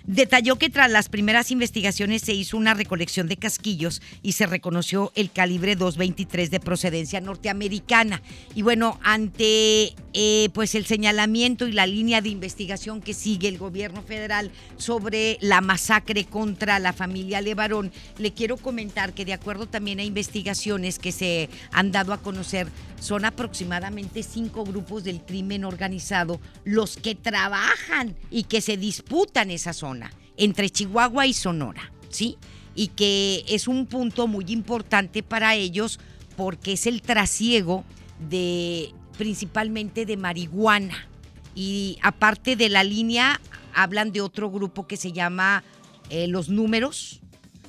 Detalló 0.08 0.56
que 0.56 0.70
tras 0.70 0.90
las 0.90 1.10
primeras 1.10 1.50
investigaciones 1.50 2.22
se 2.22 2.32
hizo 2.32 2.56
una 2.56 2.72
recolección 2.72 3.28
de 3.28 3.36
casquillos 3.36 4.00
y 4.22 4.32
se 4.32 4.46
reconoció 4.46 5.12
el 5.14 5.30
calibre 5.30 5.76
223 5.76 6.50
de 6.50 6.60
procedencia 6.60 7.20
norteamericana. 7.20 8.22
Y 8.54 8.62
bueno, 8.62 8.98
ante 9.02 9.94
eh, 10.14 10.48
pues 10.54 10.74
el 10.74 10.86
señalamiento 10.86 11.68
y 11.68 11.72
la 11.72 11.86
línea 11.86 12.22
de 12.22 12.30
investigación 12.30 13.02
que 13.02 13.12
sigue 13.12 13.48
el 13.48 13.58
gobierno 13.58 14.00
federal 14.00 14.50
sobre 14.78 15.36
la 15.42 15.60
masacre 15.60 16.24
contra 16.24 16.78
la 16.78 16.94
familia 16.94 17.42
Levarón, 17.42 17.92
le 18.16 18.32
quiero 18.32 18.56
comentar 18.56 19.12
que 19.12 19.26
de 19.26 19.34
acuerdo 19.34 19.66
también 19.66 20.00
a 20.00 20.04
investigaciones 20.04 20.98
que 20.98 21.12
se 21.12 21.50
han 21.70 21.92
dado 21.92 22.14
a 22.14 22.22
conocer, 22.22 22.68
son 23.00 23.24
aproximadamente 23.24 24.22
cinco 24.22 24.64
grupos 24.64 25.04
del 25.04 25.22
crimen 25.22 25.64
organizado 25.64 26.40
los 26.64 26.96
que 26.96 27.14
trabajan 27.14 28.16
y 28.30 28.44
que 28.44 28.60
se 28.60 28.76
disputan 28.76 29.50
esa 29.50 29.72
zona 29.72 30.10
entre 30.36 30.70
Chihuahua 30.70 31.26
y 31.26 31.32
Sonora, 31.32 31.92
¿sí? 32.10 32.36
Y 32.74 32.88
que 32.88 33.44
es 33.48 33.68
un 33.68 33.86
punto 33.86 34.26
muy 34.26 34.44
importante 34.48 35.22
para 35.22 35.54
ellos 35.54 35.98
porque 36.36 36.74
es 36.74 36.86
el 36.86 37.02
trasiego 37.02 37.84
de 38.28 38.92
principalmente 39.16 40.06
de 40.06 40.16
marihuana. 40.16 41.08
Y 41.54 41.98
aparte 42.02 42.54
de 42.54 42.68
la 42.68 42.84
línea, 42.84 43.40
hablan 43.74 44.12
de 44.12 44.20
otro 44.20 44.48
grupo 44.48 44.86
que 44.86 44.96
se 44.96 45.12
llama 45.12 45.64
eh, 46.08 46.28
Los 46.28 46.48
Números. 46.48 47.20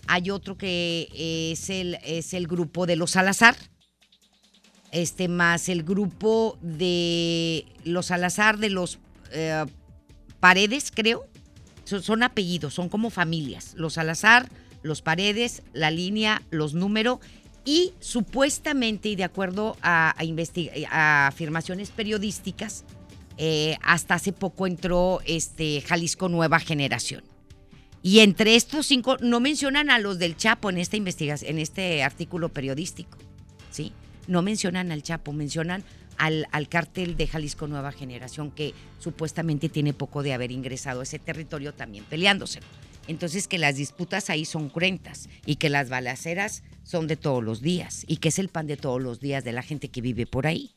Hay 0.05 0.29
otro 0.29 0.57
que 0.57 1.09
es 1.51 1.69
el, 1.71 1.97
es 2.03 2.35
el 2.35 2.47
grupo 2.47 2.85
de 2.85 2.95
los 2.95 3.11
Salazar 3.11 3.55
este 4.91 5.27
más 5.27 5.69
el 5.69 5.83
grupo 5.83 6.57
de 6.61 7.65
los 7.83 8.07
Salazar 8.07 8.57
de 8.57 8.69
los 8.69 8.99
eh, 9.31 9.65
Paredes, 10.39 10.91
creo. 10.93 11.27
Son, 11.85 12.21
apellidos, 12.21 12.75
son 12.75 12.87
como 12.87 13.09
familias. 13.09 13.73
Los 13.75 13.93
Salazar, 13.93 14.47
los 14.83 15.01
Paredes, 15.01 15.63
la 15.73 15.89
línea, 15.89 16.43
los 16.51 16.75
números 16.75 17.19
y 17.65 17.93
supuestamente, 17.99 19.09
y 19.09 19.15
de 19.15 19.23
acuerdo 19.23 19.75
a, 19.81 20.15
a, 20.91 21.27
afirmaciones 21.27 21.89
periodísticas, 21.89 22.85
eh, 23.37 23.77
hasta 23.81 24.15
hace 24.15 24.33
poco 24.33 24.67
entró 24.67 25.19
este 25.25 25.81
Jalisco 25.81 26.29
Nueva 26.29 26.59
Generación. 26.59 27.23
Y 28.01 28.19
entre 28.19 28.55
estos 28.55 28.85
cinco, 28.85 29.17
no 29.19 29.39
mencionan 29.39 29.89
a 29.89 29.99
los 29.99 30.19
del 30.19 30.37
Chapo 30.37 30.69
en 30.69 30.77
esta 30.77 30.95
investigación, 30.95 31.51
en 31.51 31.59
este 31.59 32.03
artículo 32.03 32.49
periodístico. 32.49 33.17
¿sí? 33.71 33.93
No 34.29 34.41
mencionan 34.41 34.91
al 34.91 35.03
Chapo, 35.03 35.33
mencionan 35.33 35.83
al, 36.17 36.47
al, 36.51 36.69
cártel 36.69 37.17
de 37.17 37.27
Jalisco 37.27 37.67
Nueva 37.67 37.91
Generación, 37.91 38.51
que 38.51 38.73
supuestamente 38.99 39.69
tiene 39.69 39.93
poco 39.93 40.23
de 40.23 40.33
haber 40.33 40.51
ingresado 40.51 41.01
a 41.01 41.03
ese 41.03 41.19
territorio 41.19 41.73
también 41.73 42.03
peleándose. 42.05 42.59
Entonces 43.07 43.47
que 43.47 43.57
las 43.57 43.75
disputas 43.75 44.29
ahí 44.29 44.45
son 44.45 44.69
cruentas 44.69 45.29
y 45.45 45.55
que 45.55 45.69
las 45.69 45.89
balaceras 45.89 46.61
son 46.83 47.07
de 47.07 47.15
todos 47.15 47.43
los 47.43 47.61
días 47.61 48.05
y 48.07 48.17
que 48.17 48.29
es 48.29 48.37
el 48.37 48.49
pan 48.49 48.67
de 48.67 48.77
todos 48.77 49.01
los 49.01 49.19
días 49.19 49.43
de 49.43 49.51
la 49.51 49.63
gente 49.63 49.89
que 49.89 50.01
vive 50.01 50.27
por 50.27 50.45
ahí. 50.45 50.71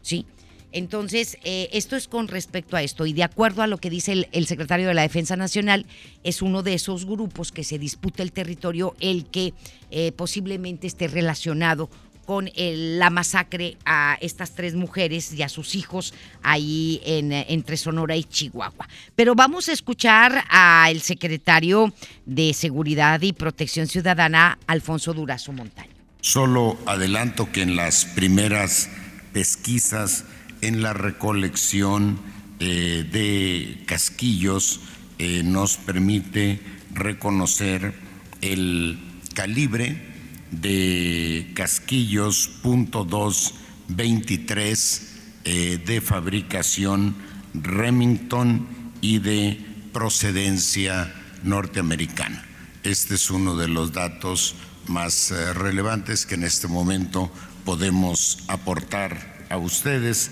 ¿Sí? 0.00 0.26
Entonces, 0.74 1.38
eh, 1.44 1.68
esto 1.72 1.94
es 1.94 2.08
con 2.08 2.26
respecto 2.26 2.76
a 2.76 2.82
esto 2.82 3.06
y 3.06 3.12
de 3.12 3.22
acuerdo 3.22 3.62
a 3.62 3.68
lo 3.68 3.78
que 3.78 3.90
dice 3.90 4.28
el, 4.30 4.46
secretario 4.46 4.88
de 4.88 4.94
la 4.94 5.02
Defensa 5.02 5.36
Nacional, 5.36 5.86
es 6.24 6.42
uno 6.42 6.64
de 6.64 6.74
esos 6.74 7.06
grupos 7.06 7.52
que 7.52 7.62
se 7.62 7.78
disputa 7.78 8.24
el 8.24 8.32
territorio 8.32 8.96
el 8.98 9.26
que 9.26 9.54
eh, 9.92 10.10
posiblemente 10.10 10.88
esté 10.88 11.06
relacionado 11.06 11.90
con 12.24 12.50
la 12.56 13.10
masacre 13.10 13.76
a 13.84 14.16
estas 14.20 14.54
tres 14.54 14.74
mujeres 14.74 15.32
y 15.32 15.42
a 15.42 15.48
sus 15.48 15.74
hijos 15.74 16.14
ahí 16.42 17.00
en, 17.04 17.32
entre 17.32 17.76
Sonora 17.76 18.16
y 18.16 18.24
Chihuahua. 18.24 18.88
Pero 19.14 19.34
vamos 19.34 19.68
a 19.68 19.72
escuchar 19.72 20.44
al 20.48 21.00
secretario 21.00 21.92
de 22.26 22.52
Seguridad 22.54 23.20
y 23.22 23.32
Protección 23.32 23.86
Ciudadana, 23.86 24.58
Alfonso 24.66 25.12
Durazo 25.12 25.52
Montaño. 25.52 25.90
Solo 26.20 26.78
adelanto 26.86 27.52
que 27.52 27.62
en 27.62 27.76
las 27.76 28.06
primeras 28.06 28.88
pesquisas, 29.32 30.24
en 30.62 30.80
la 30.80 30.94
recolección 30.94 32.18
eh, 32.60 33.04
de 33.10 33.84
casquillos, 33.86 34.80
eh, 35.18 35.42
nos 35.44 35.76
permite 35.76 36.60
reconocer 36.94 37.92
el 38.40 38.98
calibre 39.34 40.13
de 40.60 41.50
casquillos 41.54 42.62
.223 42.62 45.00
eh, 45.44 45.78
de 45.84 46.00
fabricación 46.00 47.14
Remington 47.54 48.66
y 49.00 49.18
de 49.18 49.64
procedencia 49.92 51.12
norteamericana. 51.42 52.44
Este 52.82 53.14
es 53.14 53.30
uno 53.30 53.56
de 53.56 53.68
los 53.68 53.92
datos 53.92 54.56
más 54.88 55.30
eh, 55.30 55.52
relevantes 55.52 56.26
que 56.26 56.34
en 56.34 56.44
este 56.44 56.68
momento 56.68 57.30
podemos 57.64 58.38
aportar 58.48 59.46
a 59.48 59.56
ustedes. 59.56 60.30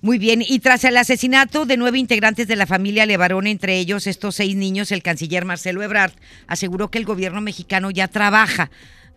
Muy 0.00 0.18
bien, 0.18 0.42
y 0.46 0.60
tras 0.60 0.84
el 0.84 0.96
asesinato 0.96 1.66
de 1.66 1.76
nueve 1.76 1.98
integrantes 1.98 2.46
de 2.46 2.54
la 2.54 2.66
familia 2.66 3.04
Levarón, 3.04 3.48
entre 3.48 3.78
ellos 3.78 4.06
estos 4.06 4.36
seis 4.36 4.54
niños, 4.54 4.92
el 4.92 5.02
canciller 5.02 5.44
Marcelo 5.44 5.82
Ebrard 5.82 6.12
aseguró 6.46 6.88
que 6.88 6.98
el 6.98 7.04
gobierno 7.04 7.40
mexicano 7.40 7.90
ya 7.90 8.06
trabaja 8.06 8.70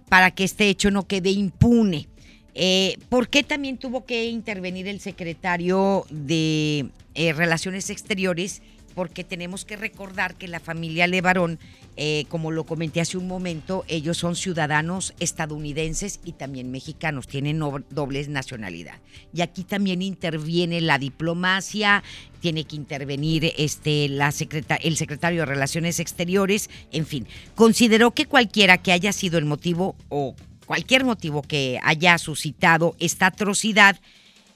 para 0.10 0.32
que 0.32 0.44
este 0.44 0.70
hecho 0.70 0.90
no 0.90 1.08
quede 1.08 1.30
impune. 1.30 2.10
Eh, 2.54 2.97
¿Por 3.10 3.30
qué 3.30 3.43
también 3.43 3.78
tuvo 3.78 4.06
que 4.06 4.26
intervenir 4.26 4.88
el 4.88 4.99
secretario 4.99 6.06
de 6.10 6.89
eh, 7.16 7.34
Relaciones 7.34 7.89
Exteriores? 7.89 8.62
Porque 8.95 9.24
tenemos 9.24 9.64
que 9.64 9.78
recordar 9.78 10.36
que 10.36 10.49
la 10.49 10.60
familia 10.60 11.08
Levarón 11.08 11.60
eh, 11.97 12.26
como 12.30 12.52
lo 12.52 12.64
comenté 12.64 13.02
hace 13.02 13.18
un 13.18 13.28
momento, 13.28 13.84
ellos 13.88 14.18
son 14.18 14.36
ciudadanos 14.36 15.14
estadounidenses 15.20 16.22
y 16.24 16.32
también 16.32 16.72
mexicanos, 16.72 17.28
tienen 17.28 17.60
doble 17.60 18.28
nacionalidad. 18.28 18.95
Y 19.34 19.41
aquí 19.41 19.64
también 19.64 20.02
interviene 20.02 20.80
la 20.80 20.97
diplomacia, 20.97 22.02
tiene 22.39 22.64
que 22.64 22.78
intervenir 22.78 23.54
este, 23.58 24.06
el 24.06 24.97
secretario 24.97 25.41
de 25.41 25.45
Relaciones 25.45 25.99
Exteriores, 25.99 26.70
en 26.91 27.06
fin. 27.06 27.28
Consideró 27.56 28.12
que 28.12 28.26
cualquiera 28.26 28.78
que 28.78 28.93
haya 28.93 29.12
sido 29.12 29.38
el 29.38 29.45
motivo 29.45 29.95
o 30.08 30.34
cualquier 30.72 31.04
motivo 31.04 31.42
que 31.42 31.82
haya 31.84 32.18
suscitado 32.18 32.96
esta 32.98 33.26
atrocidad, 33.26 34.00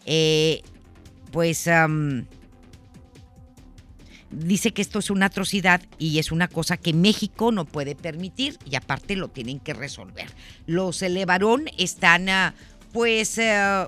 eh, 0.05 0.61
pues 1.33 1.69
dice 4.31 4.71
que 4.71 4.81
esto 4.81 4.99
es 4.99 5.09
una 5.09 5.25
atrocidad 5.25 5.81
y 5.99 6.19
es 6.19 6.31
una 6.31 6.47
cosa 6.47 6.77
que 6.77 6.93
México 6.93 7.51
no 7.51 7.65
puede 7.65 7.95
permitir 7.95 8.57
y 8.63 8.77
aparte 8.77 9.17
lo 9.17 9.27
tienen 9.27 9.59
que 9.59 9.73
resolver. 9.73 10.27
Los 10.67 11.01
Elevarón 11.01 11.65
están, 11.77 12.29
ah, 12.29 12.55
pues, 12.93 13.37
eh, 13.37 13.85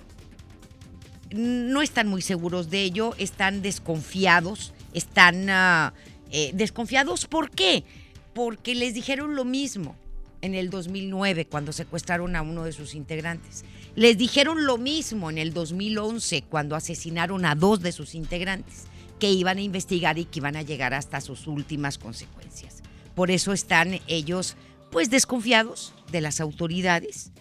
no 1.31 1.81
están 1.81 2.09
muy 2.09 2.21
seguros 2.21 2.69
de 2.69 2.83
ello, 2.83 3.15
están 3.17 3.61
desconfiados, 3.61 4.73
están 4.91 5.47
eh, 5.49 6.51
desconfiados. 6.53 7.25
¿Por 7.25 7.51
qué? 7.51 7.85
Porque 8.33 8.75
les 8.75 8.93
dijeron 8.93 9.33
lo 9.37 9.45
mismo 9.45 9.95
en 10.41 10.55
el 10.55 10.69
2009 10.69 11.47
cuando 11.47 11.71
secuestraron 11.71 12.35
a 12.35 12.41
uno 12.41 12.63
de 12.63 12.71
sus 12.71 12.95
integrantes. 12.95 13.65
Les 13.95 14.17
dijeron 14.17 14.65
lo 14.65 14.77
mismo 14.77 15.29
en 15.29 15.37
el 15.37 15.53
2011 15.53 16.43
cuando 16.43 16.75
asesinaron 16.75 17.45
a 17.45 17.55
dos 17.55 17.81
de 17.81 17.91
sus 17.91 18.15
integrantes 18.15 18.85
que 19.19 19.31
iban 19.31 19.57
a 19.57 19.61
investigar 19.61 20.19
y 20.19 20.25
que 20.25 20.39
iban 20.39 20.55
a 20.55 20.61
llegar 20.61 20.93
hasta 20.93 21.21
sus 21.21 21.47
últimas 21.47 21.97
consecuencias. 21.97 22.83
Por 23.15 23.31
eso 23.31 23.53
están 23.53 23.99
ellos 24.07 24.55
pues 24.91 25.09
desconfiados 25.09 25.93
de 26.11 26.21
las 26.21 26.39
autoridades 26.39 27.31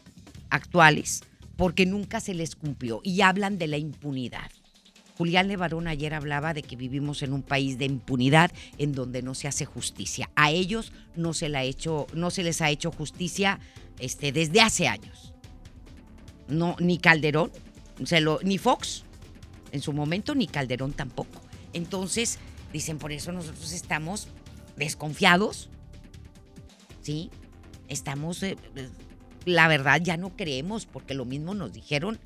actuales 0.50 1.22
porque 1.56 1.86
nunca 1.86 2.20
se 2.20 2.34
les 2.34 2.56
cumplió 2.56 3.00
y 3.02 3.20
hablan 3.20 3.58
de 3.58 3.66
la 3.66 3.78
impunidad. 3.78 4.50
Julián 5.16 5.48
Levarón 5.48 5.88
ayer 5.88 6.12
hablaba 6.12 6.52
de 6.52 6.62
que 6.62 6.76
vivimos 6.76 7.22
en 7.22 7.32
un 7.32 7.42
país 7.42 7.78
de 7.78 7.86
impunidad 7.86 8.50
en 8.76 8.92
donde 8.92 9.22
no 9.22 9.34
se 9.34 9.48
hace 9.48 9.64
justicia. 9.64 10.30
A 10.36 10.50
ellos 10.50 10.92
no 11.14 11.32
se, 11.32 11.48
la 11.48 11.64
hecho, 11.64 12.06
no 12.12 12.30
se 12.30 12.42
les 12.42 12.60
ha 12.60 12.70
hecho 12.70 12.92
justicia 12.92 13.58
este, 13.98 14.32
desde 14.32 14.60
hace 14.60 14.88
años. 14.88 15.32
No, 16.48 16.76
ni 16.80 16.98
Calderón, 16.98 17.50
ni 18.42 18.58
Fox 18.58 19.04
en 19.72 19.80
su 19.80 19.92
momento, 19.92 20.34
ni 20.34 20.46
Calderón 20.46 20.92
tampoco. 20.92 21.40
Entonces, 21.72 22.38
dicen, 22.72 22.98
por 22.98 23.10
eso 23.10 23.32
nosotros 23.32 23.72
estamos 23.72 24.28
desconfiados, 24.76 25.70
¿sí? 27.00 27.30
Estamos, 27.88 28.42
eh, 28.42 28.56
eh, 28.76 28.88
la 29.46 29.66
verdad, 29.66 30.00
ya 30.02 30.16
no 30.16 30.36
creemos, 30.36 30.86
porque 30.86 31.14
lo 31.14 31.24
mismo 31.24 31.54
nos 31.54 31.72
dijeron 31.72 32.18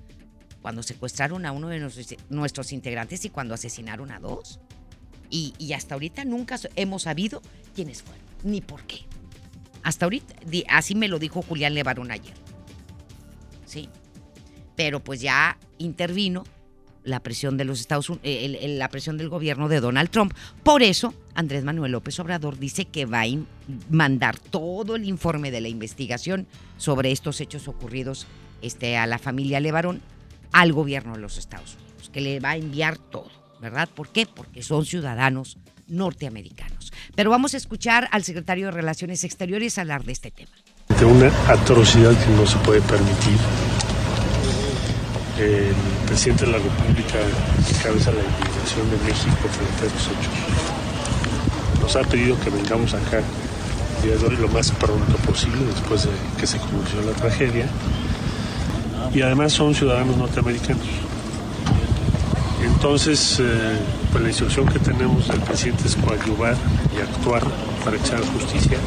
cuando 0.62 0.82
secuestraron 0.82 1.46
a 1.46 1.52
uno 1.52 1.68
de 1.68 1.80
nuestros, 2.28 2.72
integrantes 2.72 3.24
y 3.24 3.30
cuando 3.30 3.54
asesinaron 3.54 4.10
a 4.10 4.20
dos. 4.20 4.60
Y, 5.30 5.72
hasta 5.72 5.94
ahorita 5.94 6.24
nunca 6.24 6.58
hemos 6.76 7.02
sabido 7.02 7.40
quiénes 7.74 8.02
fueron, 8.02 8.24
ni 8.42 8.60
por 8.60 8.82
qué. 8.84 9.06
Hasta 9.82 10.06
ahorita, 10.06 10.34
así 10.68 10.94
me 10.94 11.08
lo 11.08 11.18
dijo 11.18 11.42
Julián 11.42 11.74
Levarón 11.74 12.10
ayer. 12.10 12.34
Sí. 13.64 13.88
Pero 14.76 15.02
pues 15.02 15.20
ya 15.20 15.56
intervino 15.78 16.44
la 17.04 17.20
presión 17.20 17.56
de 17.56 17.64
los 17.64 17.80
Estados 17.80 18.10
eh, 18.22 18.76
la 18.76 18.88
presión 18.88 19.16
del 19.16 19.28
gobierno 19.28 19.68
de 19.68 19.80
Donald 19.80 20.10
Trump. 20.10 20.34
Por 20.62 20.82
eso, 20.82 21.14
Andrés 21.34 21.64
Manuel 21.64 21.92
López 21.92 22.18
Obrador 22.20 22.58
dice 22.58 22.84
que 22.84 23.06
va 23.06 23.22
a 23.22 23.26
mandar 23.88 24.38
todo 24.38 24.96
el 24.96 25.04
informe 25.04 25.50
de 25.50 25.60
la 25.60 25.68
investigación 25.68 26.46
sobre 26.76 27.12
estos 27.12 27.40
hechos 27.40 27.68
ocurridos 27.68 28.26
este, 28.62 28.96
a 28.96 29.06
la 29.06 29.18
familia 29.18 29.60
Levarón 29.60 30.02
al 30.52 30.72
gobierno 30.72 31.14
de 31.14 31.20
los 31.20 31.38
Estados 31.38 31.76
Unidos, 31.76 32.10
que 32.12 32.20
le 32.20 32.40
va 32.40 32.50
a 32.50 32.56
enviar 32.56 32.98
todo, 32.98 33.30
¿verdad? 33.60 33.88
¿Por 33.94 34.08
qué? 34.08 34.26
Porque 34.26 34.62
son 34.62 34.84
ciudadanos 34.84 35.58
norteamericanos. 35.88 36.92
Pero 37.14 37.30
vamos 37.30 37.54
a 37.54 37.56
escuchar 37.56 38.08
al 38.12 38.24
secretario 38.24 38.66
de 38.66 38.72
Relaciones 38.72 39.24
Exteriores 39.24 39.78
hablar 39.78 40.04
de 40.04 40.12
este 40.12 40.30
tema. 40.30 40.52
De 40.98 41.04
una 41.04 41.28
atrocidad 41.48 42.12
que 42.12 42.30
no 42.32 42.46
se 42.46 42.56
puede 42.58 42.80
permitir 42.82 43.38
el 45.40 45.74
presidente 46.06 46.44
de 46.44 46.52
la 46.52 46.58
República 46.58 47.18
encabeza 47.70 48.12
la 48.12 48.20
indignación 48.20 48.90
de 48.90 48.96
México 49.08 49.48
frente 49.48 49.84
a 49.84 49.86
estos 49.86 50.06
hechos. 50.08 51.80
Nos 51.80 51.96
ha 51.96 52.02
pedido 52.02 52.38
que 52.40 52.50
vengamos 52.50 52.92
acá 52.92 53.22
el 54.02 54.02
día 54.02 54.16
de 54.16 54.36
lo 54.36 54.48
más 54.48 54.70
pronto 54.72 55.16
posible 55.24 55.64
después 55.64 56.04
de 56.04 56.10
que 56.38 56.46
se 56.46 56.58
conoció 56.58 57.00
la 57.02 57.12
tragedia. 57.12 57.66
Y 59.14 59.22
además 59.22 59.52
son 59.52 59.74
ciudadanos 59.74 60.16
norteamericanos. 60.16 60.86
Entonces, 62.62 63.38
eh, 63.40 63.78
pues 64.10 64.22
la 64.22 64.28
instrucción 64.28 64.66
que 64.68 64.78
tenemos 64.78 65.28
del 65.28 65.40
presidente 65.40 65.86
es 65.86 65.96
coadyuvar 65.96 66.56
y 66.96 67.00
actuar 67.00 67.42
para 67.84 67.96
echar 67.96 68.20
justicia 68.26 68.78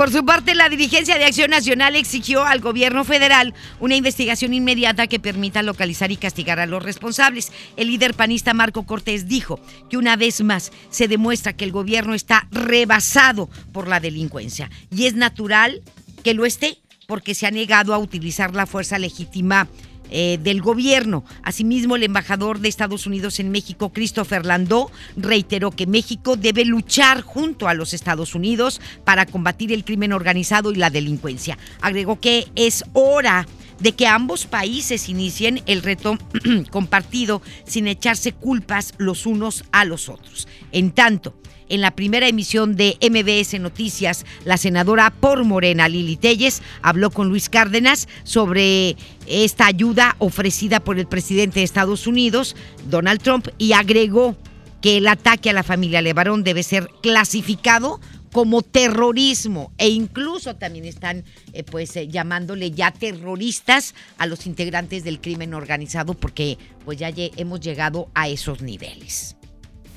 Por 0.00 0.10
su 0.10 0.24
parte, 0.24 0.54
la 0.54 0.70
dirigencia 0.70 1.18
de 1.18 1.26
Acción 1.26 1.50
Nacional 1.50 1.94
exigió 1.94 2.46
al 2.46 2.60
gobierno 2.60 3.04
federal 3.04 3.52
una 3.80 3.96
investigación 3.96 4.54
inmediata 4.54 5.08
que 5.08 5.20
permita 5.20 5.62
localizar 5.62 6.10
y 6.10 6.16
castigar 6.16 6.58
a 6.58 6.64
los 6.64 6.82
responsables. 6.82 7.52
El 7.76 7.88
líder 7.88 8.14
panista 8.14 8.54
Marco 8.54 8.86
Cortés 8.86 9.28
dijo 9.28 9.60
que 9.90 9.98
una 9.98 10.16
vez 10.16 10.40
más 10.40 10.72
se 10.88 11.06
demuestra 11.06 11.52
que 11.52 11.66
el 11.66 11.72
gobierno 11.72 12.14
está 12.14 12.48
rebasado 12.50 13.50
por 13.74 13.88
la 13.88 14.00
delincuencia 14.00 14.70
y 14.90 15.04
es 15.04 15.16
natural 15.16 15.82
que 16.20 16.34
lo 16.34 16.46
esté 16.46 16.78
porque 17.06 17.34
se 17.34 17.46
ha 17.46 17.50
negado 17.50 17.92
a 17.92 17.98
utilizar 17.98 18.54
la 18.54 18.66
fuerza 18.66 18.98
legítima 18.98 19.68
eh, 20.12 20.38
del 20.42 20.60
gobierno. 20.60 21.24
Asimismo, 21.42 21.94
el 21.94 22.02
embajador 22.02 22.58
de 22.58 22.68
Estados 22.68 23.06
Unidos 23.06 23.38
en 23.38 23.50
México, 23.50 23.92
Christopher 23.92 24.44
Landó, 24.44 24.90
reiteró 25.16 25.70
que 25.70 25.86
México 25.86 26.36
debe 26.36 26.64
luchar 26.64 27.22
junto 27.22 27.68
a 27.68 27.74
los 27.74 27.94
Estados 27.94 28.34
Unidos 28.34 28.80
para 29.04 29.24
combatir 29.24 29.72
el 29.72 29.84
crimen 29.84 30.12
organizado 30.12 30.72
y 30.72 30.76
la 30.76 30.90
delincuencia. 30.90 31.58
Agregó 31.80 32.18
que 32.18 32.48
es 32.56 32.84
hora 32.92 33.46
de 33.78 33.92
que 33.92 34.08
ambos 34.08 34.46
países 34.46 35.08
inicien 35.08 35.62
el 35.66 35.82
reto 35.82 36.18
compartido 36.70 37.40
sin 37.64 37.86
echarse 37.86 38.32
culpas 38.32 38.94
los 38.98 39.26
unos 39.26 39.64
a 39.70 39.84
los 39.84 40.08
otros. 40.08 40.48
En 40.72 40.90
tanto, 40.90 41.36
en 41.70 41.80
la 41.80 41.92
primera 41.92 42.28
emisión 42.28 42.76
de 42.76 42.98
MBS 43.00 43.58
Noticias, 43.58 44.26
la 44.44 44.58
senadora 44.58 45.10
por 45.10 45.44
Morena, 45.44 45.88
Lili 45.88 46.16
Telles, 46.16 46.62
habló 46.82 47.10
con 47.10 47.28
Luis 47.28 47.48
Cárdenas 47.48 48.08
sobre 48.24 48.96
esta 49.26 49.66
ayuda 49.66 50.16
ofrecida 50.18 50.80
por 50.80 50.98
el 50.98 51.06
presidente 51.06 51.60
de 51.60 51.64
Estados 51.64 52.06
Unidos, 52.06 52.56
Donald 52.90 53.22
Trump, 53.22 53.48
y 53.56 53.72
agregó 53.72 54.36
que 54.82 54.98
el 54.98 55.08
ataque 55.08 55.50
a 55.50 55.54
la 55.54 55.62
familia 55.62 56.02
Levarón 56.02 56.42
debe 56.42 56.62
ser 56.62 56.88
clasificado 57.02 58.00
como 58.32 58.62
terrorismo. 58.62 59.72
E 59.78 59.88
incluso 59.88 60.56
también 60.56 60.84
están 60.84 61.24
eh, 61.52 61.62
pues 61.62 61.94
eh, 61.96 62.08
llamándole 62.08 62.70
ya 62.70 62.90
terroristas 62.90 63.94
a 64.18 64.26
los 64.26 64.46
integrantes 64.46 65.04
del 65.04 65.20
crimen 65.20 65.54
organizado 65.54 66.14
porque 66.14 66.58
pues 66.84 66.98
ya 66.98 67.12
hemos 67.14 67.60
llegado 67.60 68.08
a 68.14 68.28
esos 68.28 68.62
niveles 68.62 69.36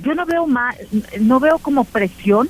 yo 0.01 0.15
no 0.15 0.25
veo 0.25 0.47
más, 0.47 0.75
no 1.19 1.39
veo 1.39 1.57
como 1.59 1.83
presión 1.83 2.49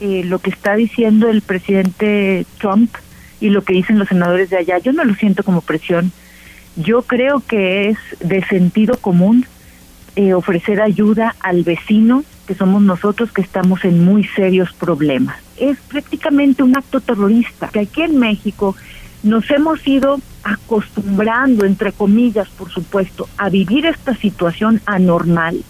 eh, 0.00 0.22
lo 0.24 0.38
que 0.38 0.50
está 0.50 0.76
diciendo 0.76 1.28
el 1.28 1.42
presidente 1.42 2.46
Trump 2.58 2.94
y 3.40 3.50
lo 3.50 3.62
que 3.62 3.72
dicen 3.72 3.98
los 3.98 4.08
senadores 4.08 4.50
de 4.50 4.58
allá. 4.58 4.78
Yo 4.78 4.92
no 4.92 5.04
lo 5.04 5.14
siento 5.14 5.42
como 5.42 5.60
presión. 5.60 6.12
Yo 6.76 7.02
creo 7.02 7.42
que 7.46 7.88
es 7.88 7.98
de 8.20 8.44
sentido 8.44 8.96
común 8.96 9.46
eh, 10.16 10.34
ofrecer 10.34 10.80
ayuda 10.80 11.34
al 11.40 11.64
vecino, 11.64 12.24
que 12.46 12.54
somos 12.54 12.82
nosotros 12.82 13.32
que 13.32 13.42
estamos 13.42 13.84
en 13.84 14.04
muy 14.04 14.24
serios 14.24 14.72
problemas. 14.72 15.36
Es 15.56 15.78
prácticamente 15.78 16.62
un 16.62 16.76
acto 16.76 17.00
terrorista, 17.00 17.68
que 17.68 17.80
aquí 17.80 18.02
en 18.02 18.18
México 18.18 18.76
nos 19.22 19.50
hemos 19.50 19.86
ido 19.86 20.20
acostumbrando, 20.44 21.64
entre 21.64 21.92
comillas, 21.92 22.48
por 22.48 22.70
supuesto, 22.70 23.28
a 23.36 23.48
vivir 23.48 23.86
esta 23.86 24.14
situación 24.14 24.80
anormal 24.86 25.62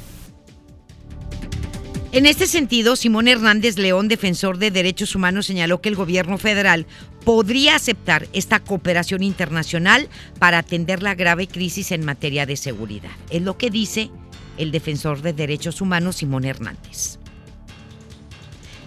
En 2.11 2.25
este 2.25 2.47
sentido, 2.47 2.97
Simón 2.97 3.29
Hernández 3.29 3.77
León, 3.77 4.09
defensor 4.09 4.57
de 4.57 4.71
derechos 4.71 5.15
humanos, 5.15 5.45
señaló 5.45 5.83
que 5.83 5.91
el 5.91 5.95
gobierno 5.95 6.39
federal 6.39 6.87
podría 7.23 7.77
aceptar 7.77 8.27
esta 8.33 8.61
cooperación 8.61 9.23
internacional 9.23 10.09
para 10.39 10.59
atender 10.59 11.03
la 11.03 11.15
grave 11.15 11.47
crisis 11.47 11.93
en 11.93 12.07
materia 12.07 12.47
de 12.47 12.57
seguridad. 12.57 13.11
Es 13.29 13.43
lo 13.43 13.59
que 13.59 13.69
dice 13.69 14.11
el 14.57 14.71
defensor 14.71 15.21
de 15.21 15.35
derechos 15.35 15.83
humanos, 15.83 16.17
Simón 16.17 16.47
Hernández. 16.47 17.19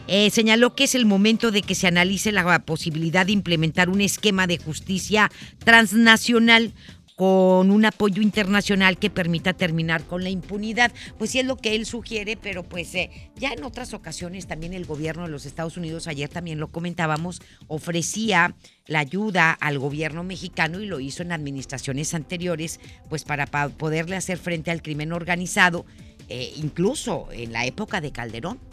Eh, 0.08 0.32
señaló 0.32 0.76
que 0.76 0.86
es 0.86 0.96
el 0.96 1.06
momento 1.06 1.52
de 1.52 1.62
que 1.62 1.76
se 1.76 1.88
analice 1.88 2.32
la 2.32 2.60
posibilidad 2.66 3.28
de 3.28 3.34
implementar 3.34 3.88
un 3.90 4.02
esquema 4.02 4.48
de 4.48 4.58
justicia 4.58 5.32
transnacional 5.64 6.74
con 7.16 7.72
un 7.72 7.86
apoyo 7.86 8.22
internacional 8.22 8.98
que 8.98 9.10
permita 9.10 9.54
terminar 9.54 10.04
con 10.04 10.24
la 10.24 10.30
impunidad. 10.30 10.92
Pues 11.18 11.32
sí 11.32 11.40
es 11.40 11.46
lo 11.46 11.58
que 11.58 11.76
él 11.76 11.86
sugiere, 11.86 12.38
pero 12.38 12.64
pues 12.64 12.94
eh, 12.96 13.10
ya 13.36 13.52
en 13.52 13.64
otras 13.64 13.94
ocasiones 13.94 14.48
también 14.48 14.74
el 14.74 14.86
gobierno 14.86 15.24
de 15.24 15.30
los 15.30 15.46
Estados 15.46 15.78
Unidos, 15.78 16.08
ayer 16.08 16.30
también 16.30 16.60
lo 16.60 16.70
comentábamos, 16.70 17.42
ofrecía 17.68 18.56
la 18.88 19.00
ayuda 19.00 19.52
al 19.52 19.80
gobierno 19.80 20.24
mexicano 20.24 20.80
y 20.80 20.86
lo 20.86 21.00
hizo 21.00 21.24
en 21.24 21.32
administraciones 21.32 22.14
anteriores, 22.14 22.80
pues 23.10 23.24
para, 23.24 23.48
poderle 23.48 24.16
hacer 24.16 24.38
frente 24.38 24.72
al 24.72 24.82
crimen 24.82 25.14
organizado, 25.14 25.86
eh, 26.30 26.54
incluso 26.58 27.28
en 27.32 27.52
la 27.54 27.66
época 27.66 28.02
de 28.02 28.12
Calderón. 28.12 28.71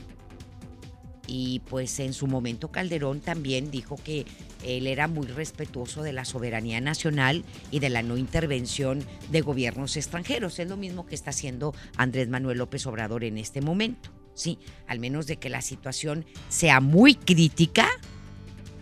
Y 1.31 1.61
pues 1.69 2.01
en 2.01 2.15
su 2.15 2.27
momento 2.27 2.73
Calderón 2.73 3.21
también 3.21 3.71
dijo 3.71 3.97
que 4.03 4.25
él 4.65 4.87
era 4.87 5.09
muy 5.09 5.27
respetuoso 5.27 6.03
de 6.03 6.15
la 6.15 6.25
soberanía 6.25 6.81
nacional 6.81 7.45
y 7.71 7.81
de 7.81 7.91
la 7.91 8.03
no 8.03 8.17
intervención 8.17 9.05
de 9.31 9.43
gobiernos 9.43 9.97
extranjeros. 9.99 10.59
Es 10.59 10.69
lo 10.69 10.79
mismo 10.79 11.07
que 11.07 11.15
está 11.15 11.31
haciendo 11.31 11.75
Andrés 11.99 12.29
Manuel 12.29 12.59
López 12.59 12.87
Obrador 12.87 13.25
en 13.25 13.37
este 13.37 13.61
momento. 13.61 14.11
Sí, 14.33 14.59
al 14.87 15.01
menos 15.01 15.27
de 15.27 15.37
que 15.37 15.51
la 15.51 15.61
situación 15.61 16.25
sea 16.49 16.81
muy 16.81 17.15
crítica 17.15 17.89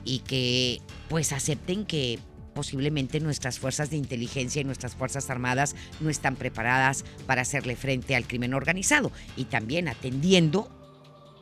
y 0.05 0.21
que 0.21 0.81
pues 1.09 1.33
acepten 1.33 1.85
que 1.85 2.21
posiblemente 2.55 3.21
nuestras 3.21 3.59
fuerzas 3.59 3.91
de 3.91 3.97
inteligencia 3.97 4.63
y 4.63 4.65
nuestras 4.65 4.95
fuerzas 4.95 5.31
armadas 5.31 5.75
no 6.01 6.11
están 6.11 6.37
preparadas 6.37 7.05
para 7.27 7.43
hacerle 7.43 7.75
frente 7.75 8.15
al 8.17 8.27
crimen 8.27 8.55
organizado 8.55 9.13
y 9.37 9.45
también 9.45 9.89
atendiendo 9.89 10.76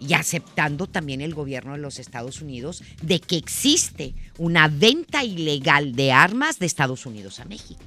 y 0.07 0.15
aceptando 0.15 0.87
también 0.87 1.21
el 1.21 1.35
gobierno 1.35 1.73
de 1.73 1.79
los 1.79 1.99
Estados 1.99 2.43
Unidos 2.43 2.83
de 3.03 3.21
que 3.21 3.37
existe 3.37 4.15
una 4.39 4.69
venta 4.69 5.25
ilegal 5.25 5.95
de 5.95 6.13
armas 6.13 6.59
de 6.59 6.67
Estados 6.67 7.07
Unidos 7.07 7.41
a 7.41 7.45
México. 7.45 7.83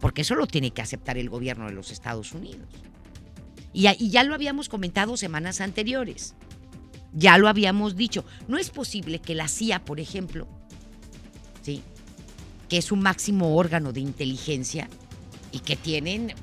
Porque 0.00 0.22
eso 0.22 0.34
lo 0.34 0.46
tiene 0.46 0.72
que 0.72 0.82
aceptar 0.82 1.18
el 1.18 1.30
gobierno 1.30 1.66
de 1.66 1.72
los 1.72 1.90
Estados 1.92 2.32
Unidos. 2.32 2.66
Y, 3.72 4.10
ya 4.10 4.24
lo 4.24 4.34
habíamos 4.34 4.68
comentado 4.68 5.16
semanas 5.16 5.60
anteriores. 5.60 6.34
Ya 7.12 7.38
lo 7.38 7.48
habíamos 7.48 7.96
dicho. 7.96 8.24
No 8.48 8.58
es 8.58 8.70
posible 8.70 9.20
que 9.20 9.34
la 9.34 9.48
CIA, 9.48 9.84
por 9.84 10.00
ejemplo, 10.00 10.48
¿sí? 11.62 11.82
que 12.68 12.78
es 12.78 12.90
un 12.90 13.00
máximo 13.00 13.56
órgano 13.56 13.92
de 13.92 14.00
inteligencia 14.00 14.88
y 15.52 15.60
que 15.60 15.76
tienen... 15.76 16.34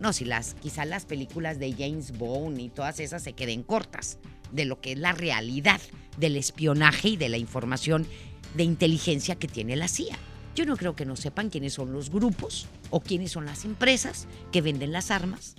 No, 0.00 0.12
si 0.12 0.24
las, 0.24 0.54
quizás 0.54 0.86
las 0.86 1.04
películas 1.04 1.58
de 1.58 1.72
James 1.72 2.16
Bond 2.18 2.58
y 2.60 2.68
todas 2.68 3.00
esas 3.00 3.22
se 3.22 3.32
queden 3.32 3.62
cortas 3.62 4.18
de 4.52 4.64
lo 4.64 4.80
que 4.80 4.92
es 4.92 4.98
la 4.98 5.12
realidad 5.12 5.80
del 6.16 6.36
espionaje 6.36 7.10
y 7.10 7.16
de 7.16 7.28
la 7.28 7.38
información 7.38 8.06
de 8.54 8.64
inteligencia 8.64 9.36
que 9.36 9.48
tiene 9.48 9.76
la 9.76 9.88
CIA. 9.88 10.16
Yo 10.54 10.66
no 10.66 10.76
creo 10.76 10.94
que 10.94 11.06
no 11.06 11.16
sepan 11.16 11.50
quiénes 11.50 11.74
son 11.74 11.92
los 11.92 12.10
grupos 12.10 12.66
o 12.90 13.00
quiénes 13.00 13.32
son 13.32 13.44
las 13.46 13.64
empresas 13.64 14.28
que 14.52 14.60
venden 14.62 14.92
las 14.92 15.10
armas 15.10 15.56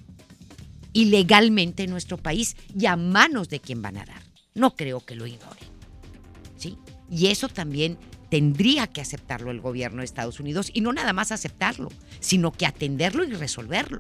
ilegalmente 0.93 1.83
en 1.83 1.89
nuestro 1.89 2.17
país 2.17 2.55
y 2.73 2.85
a 2.85 2.95
manos 2.95 3.49
de 3.49 3.59
quién 3.59 3.81
van 3.81 3.97
a 3.97 4.05
dar. 4.05 4.21
No 4.53 4.75
creo 4.77 5.01
que 5.01 5.15
lo 5.15 5.27
ignoren. 5.27 5.67
¿Sí? 6.55 6.77
Y 7.11 7.27
eso 7.27 7.49
también 7.49 7.97
tendría 8.29 8.87
que 8.87 9.01
aceptarlo 9.01 9.51
el 9.51 9.59
gobierno 9.59 9.99
de 9.99 10.05
Estados 10.05 10.39
Unidos 10.39 10.71
y 10.73 10.79
no 10.79 10.93
nada 10.93 11.11
más 11.11 11.33
aceptarlo, 11.33 11.89
sino 12.21 12.53
que 12.53 12.65
atenderlo 12.65 13.25
y 13.25 13.33
resolverlo 13.33 13.99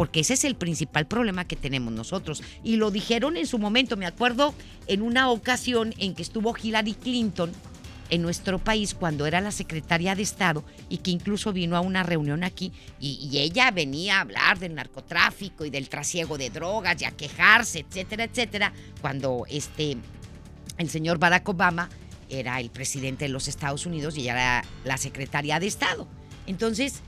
porque 0.00 0.20
ese 0.20 0.32
es 0.32 0.44
el 0.44 0.54
principal 0.54 1.06
problema 1.06 1.44
que 1.44 1.56
tenemos 1.56 1.92
nosotros. 1.92 2.42
Y 2.64 2.76
lo 2.76 2.90
dijeron 2.90 3.36
en 3.36 3.46
su 3.46 3.58
momento, 3.58 3.98
me 3.98 4.06
acuerdo 4.06 4.54
en 4.86 5.02
una 5.02 5.28
ocasión 5.28 5.92
en 5.98 6.14
que 6.14 6.22
estuvo 6.22 6.56
Hillary 6.56 6.94
Clinton 6.94 7.52
en 8.08 8.22
nuestro 8.22 8.58
país 8.58 8.94
cuando 8.94 9.26
era 9.26 9.42
la 9.42 9.52
secretaria 9.52 10.14
de 10.14 10.22
Estado 10.22 10.64
y 10.88 10.96
que 10.96 11.10
incluso 11.10 11.52
vino 11.52 11.76
a 11.76 11.82
una 11.82 12.02
reunión 12.02 12.44
aquí 12.44 12.72
y, 12.98 13.28
ella 13.36 13.70
venía 13.72 14.16
a 14.16 14.20
hablar 14.22 14.58
del 14.58 14.74
narcotráfico 14.74 15.66
y 15.66 15.70
del 15.70 15.90
trasiego 15.90 16.38
de 16.38 16.48
drogas 16.48 17.02
y 17.02 17.04
a 17.04 17.10
quejarse, 17.10 17.80
etcétera, 17.80 18.24
etcétera, 18.24 18.72
cuando 19.02 19.44
este, 19.50 19.98
el 20.78 20.88
señor 20.88 21.18
Barack 21.18 21.46
Obama 21.46 21.90
era 22.30 22.58
el 22.58 22.70
presidente 22.70 23.26
de 23.26 23.32
los 23.32 23.48
Estados 23.48 23.84
Unidos 23.84 24.16
y 24.16 24.22
ella 24.22 24.32
era 24.32 24.64
la 24.82 24.96
secretaria 24.96 25.60
de 25.60 25.66
Estado. 25.66 26.08
Entonces, 26.46 27.02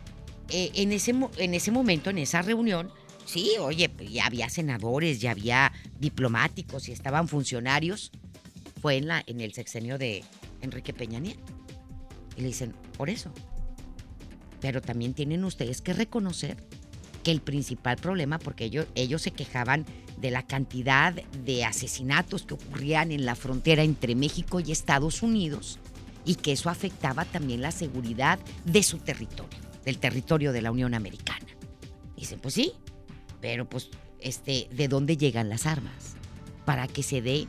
eh, 0.49 0.71
en, 0.75 0.93
ese, 0.93 1.15
en 1.39 1.55
ese 1.55 1.71
momento, 1.71 2.11
en 2.11 2.19
esa 2.19 2.43
reunión, 2.43 2.91
sí, 3.25 3.51
oye, 3.61 3.91
ya 4.11 4.27
había 4.27 4.49
senadores, 4.49 5.21
ya 5.21 5.31
había 5.31 5.73
diplomáticos 5.99 6.89
y 6.89 6.93
estaban 6.93 7.29
funcionarios. 7.29 8.13
Fue 8.81 8.97
en, 8.97 9.09
la, 9.09 9.23
en 9.27 9.41
el 9.41 9.53
sexenio 9.55 9.99
de 9.99 10.25
Enrique 10.61 10.93
Peña 10.93 11.21
Nieto. 11.21 11.43
Y 12.37 12.41
le 12.41 12.49
dicen, 12.49 12.75
por 12.97 13.11
eso. 13.11 13.33
Pero 14.61 14.81
también 14.81 15.15
tienen 15.15 15.45
ustedes 15.45 15.81
que 15.81 15.93
reconocer 15.93 16.57
que 17.23 17.31
el 17.31 17.41
principal 17.41 17.97
problema, 17.97 18.39
porque 18.39 18.65
ellos, 18.65 18.87
ellos 18.95 19.23
se 19.23 19.31
quejaban 19.31 19.87
de 20.19 20.31
la 20.31 20.45
cantidad 20.45 21.15
de 21.45 21.65
asesinatos 21.65 22.43
que 22.43 22.55
ocurrían 22.55 23.13
en 23.13 23.25
la 23.25 23.37
frontera 23.37 23.83
entre 23.85 24.17
México 24.17 24.61
y 24.61 24.73
Estados 24.73 25.23
Unidos, 25.23 25.79
y 26.25 26.37
que 26.37 26.53
eso 26.53 26.69
afectaba 26.69 27.25
también 27.25 27.63
la 27.63 27.71
seguridad 27.71 28.39
de 28.65 28.83
su 28.83 28.99
territorio 28.99 29.72
del 29.85 29.99
territorio 29.99 30.53
de 30.53 30.63
la 30.63 30.71
Unión 30.71 30.95
Americana. 30.95 31.47
Dicen, 32.17 32.41
pues 32.41 32.55
sí, 32.55 32.73
pero 33.41 33.69
pues, 33.69 33.91
este, 34.21 34.69
¿de 34.73 34.89
dónde 34.89 35.17
llegan 35.17 35.49
las 35.49 35.67
armas? 35.67 36.15
Para 36.65 36.87
que 36.87 37.03
se 37.03 37.23
dé 37.23 37.47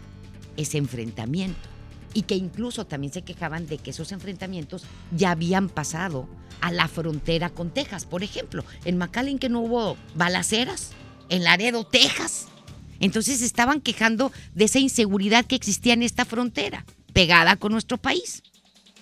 ese 0.58 0.78
enfrentamiento. 0.78 1.70
Y 2.16 2.24
que 2.24 2.36
incluso 2.36 2.86
también 2.86 3.12
se 3.12 3.24
quejaban 3.24 3.66
de 3.68 3.78
que 3.78 3.92
esos 3.92 4.12
enfrentamientos 4.12 4.84
ya 5.16 5.32
habían 5.32 5.70
pasado 5.70 6.28
a 6.62 6.72
la 6.72 6.88
frontera 6.88 7.50
con 7.50 7.72
Texas. 7.72 8.06
Por 8.06 8.24
ejemplo, 8.24 8.64
en 8.86 8.98
McAllen 8.98 9.40
que 9.40 9.50
no 9.50 9.62
hubo 9.62 9.98
balaceras, 10.16 10.92
en 11.30 11.44
Laredo, 11.44 11.86
Texas. 11.86 12.48
Entonces 13.00 13.42
estaban 13.42 13.82
quejando 13.82 14.32
de 14.54 14.66
esa 14.66 14.80
inseguridad 14.80 15.46
que 15.46 15.56
existía 15.56 15.94
en 15.94 16.04
esta 16.04 16.26
frontera, 16.26 16.86
pegada 17.14 17.56
con 17.56 17.72
nuestro 17.72 17.98
país 17.98 18.44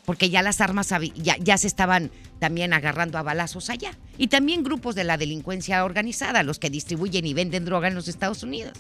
porque 0.06 0.30
ya 0.30 0.42
las 0.42 0.62
armas 0.62 0.94
ya, 1.16 1.38
ya, 1.38 1.58
se 1.58 1.68
estaban 1.68 2.12
también 2.40 2.74
agarrando 2.74 3.18
a 3.18 3.24
balazos 3.24 3.70
allá. 3.70 3.98
Y 4.18 4.28
también 4.28 4.64
grupos 4.64 4.96
de 4.96 5.04
la 5.04 5.18
delincuencia 5.18 5.84
organizada, 5.86 6.44
los 6.44 6.60
que 6.60 6.70
distribuyen 6.70 7.26
y 7.26 7.34
venden 7.34 7.66
droga 7.66 7.88
en 7.88 7.96
los 7.96 8.08
Estados 8.08 8.44
Unidos. 8.44 8.74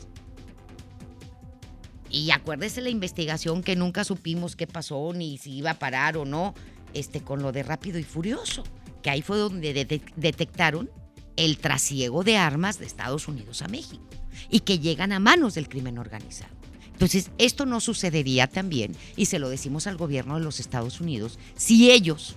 Y 2.09 2.32
acuérdese 2.32 2.82
la 2.82 2.89
investigación 2.89 3.63
que 3.63 3.76
nunca 3.76 4.03
supimos 4.03 4.55
qué 4.55 4.67
pasó, 4.67 5.13
ni 5.13 5.38
si 5.38 5.57
iba 5.57 5.72
a 5.72 5.80
parar 5.80 6.17
o 6.17 6.26
no, 6.26 6.53
este, 6.93 7.22
con 7.22 7.41
lo 7.41 7.51
de 7.51 7.63
Rápido 7.63 7.99
y 7.99 8.03
Furioso, 8.03 8.63
que 9.01 9.09
ahí 9.09 9.22
fue 9.22 9.38
donde 9.38 10.01
detectaron 10.15 10.89
el 11.38 11.57
trasiego 11.57 12.24
de 12.24 12.38
armas 12.38 12.80
de 12.80 12.86
Estados 12.86 13.28
Unidos 13.28 13.61
a 13.61 13.67
México 13.67 14.03
y 14.49 14.61
que 14.61 14.80
llegan 14.80 15.11
a 15.13 15.19
manos 15.19 15.55
del 15.55 15.69
crimen 15.69 15.97
organizado. 15.97 16.61
Entonces, 17.02 17.32
esto 17.39 17.66
no 17.66 17.80
sucedería 17.80 18.45
también, 18.45 18.95
y 19.16 19.26
se 19.26 19.39
lo 19.39 19.49
decimos 19.49 19.88
al 19.88 19.97
gobierno 19.97 20.36
de 20.36 20.43
los 20.43 20.60
Estados 20.60 21.02
Unidos, 21.02 21.39
si 21.56 21.89
ellos 21.89 22.36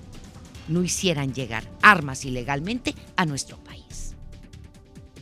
no 0.68 0.82
hicieran 0.82 1.34
llegar 1.34 1.70
armas 1.82 2.24
ilegalmente 2.24 2.94
a 3.16 3.26
nuestro 3.26 3.62
país. 3.62 4.14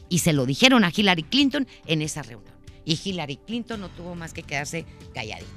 Y 0.08 0.20
se 0.20 0.32
lo 0.32 0.46
dijeron 0.46 0.84
a 0.84 0.92
Hillary 0.94 1.24
Clinton 1.24 1.66
en 1.86 2.02
esa 2.02 2.22
reunión. 2.22 2.54
Y 2.84 2.96
Hillary 3.02 3.38
Clinton 3.38 3.80
no 3.80 3.88
tuvo 3.88 4.14
más 4.14 4.32
que 4.32 4.44
quedarse 4.44 4.86
calladita. 5.12 5.50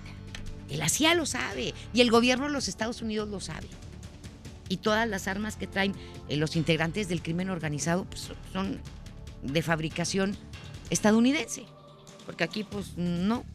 La 0.71 0.89
CIA 0.89 1.13
lo 1.13 1.27
sabe, 1.27 1.75
y 1.93 2.01
el 2.01 2.09
gobierno 2.09 2.45
de 2.45 2.53
los 2.53 2.67
Estados 2.67 3.03
Unidos 3.03 3.29
lo 3.29 3.39
sabe. 3.39 3.67
Y 4.67 4.77
todas 4.77 5.07
las 5.07 5.27
armas 5.27 5.57
que 5.57 5.67
traen 5.67 5.93
eh, 6.27 6.37
los 6.37 6.55
integrantes 6.55 7.07
del 7.07 7.21
crimen 7.21 7.51
organizado 7.51 8.05
pues, 8.05 8.31
son 8.51 8.81
de 9.43 9.61
fabricación 9.61 10.35
estadounidense. 10.89 11.65
Porque 12.25 12.43
aquí 12.43 12.63
pues 12.63 12.97
no, 12.97 13.45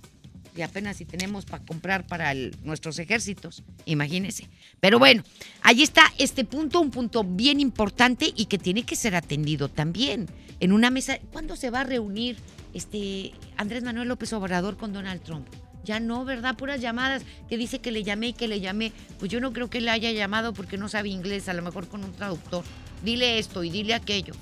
y 0.56 0.62
apenas 0.62 0.96
si 0.96 1.04
tenemos 1.04 1.44
para 1.44 1.64
comprar 1.64 2.06
para 2.06 2.34
nuestros 2.62 2.98
ejércitos, 2.98 3.62
imagínense. 3.84 4.48
Pero 4.80 4.98
bueno, 4.98 5.22
ahí 5.62 5.82
está 5.82 6.12
este 6.18 6.44
punto, 6.44 6.80
un 6.80 6.90
punto 6.90 7.24
bien 7.24 7.60
importante 7.60 8.32
y 8.34 8.46
que 8.46 8.58
tiene 8.58 8.82
que 8.84 8.96
ser 8.96 9.14
atendido 9.14 9.68
también. 9.68 10.26
En 10.60 10.72
una 10.72 10.90
mesa, 10.90 11.18
¿cuándo 11.32 11.56
se 11.56 11.70
va 11.70 11.80
a 11.80 11.84
reunir 11.84 12.36
este 12.74 13.32
Andrés 13.56 13.82
Manuel 13.82 14.08
López 14.08 14.32
Obrador 14.32 14.76
con 14.76 14.92
Donald 14.92 15.22
Trump? 15.22 15.46
Ya 15.84 15.98
no, 15.98 16.24
¿verdad? 16.24 16.56
Puras 16.56 16.80
llamadas 16.80 17.22
que 17.48 17.56
dice 17.56 17.78
que 17.78 17.90
le 17.90 18.02
llamé 18.02 18.28
y 18.28 18.32
que 18.34 18.48
le 18.48 18.60
llamé. 18.60 18.92
Pues 19.18 19.30
yo 19.30 19.40
no 19.40 19.52
creo 19.52 19.70
que 19.70 19.80
le 19.80 19.90
haya 19.90 20.12
llamado 20.12 20.52
porque 20.52 20.76
no 20.76 20.88
sabe 20.88 21.08
inglés, 21.08 21.48
a 21.48 21.54
lo 21.54 21.62
mejor 21.62 21.88
con 21.88 22.04
un 22.04 22.12
traductor. 22.12 22.64
Dile 23.02 23.38
esto 23.38 23.64
y 23.64 23.70
dile 23.70 23.94
aquello. 23.94 24.34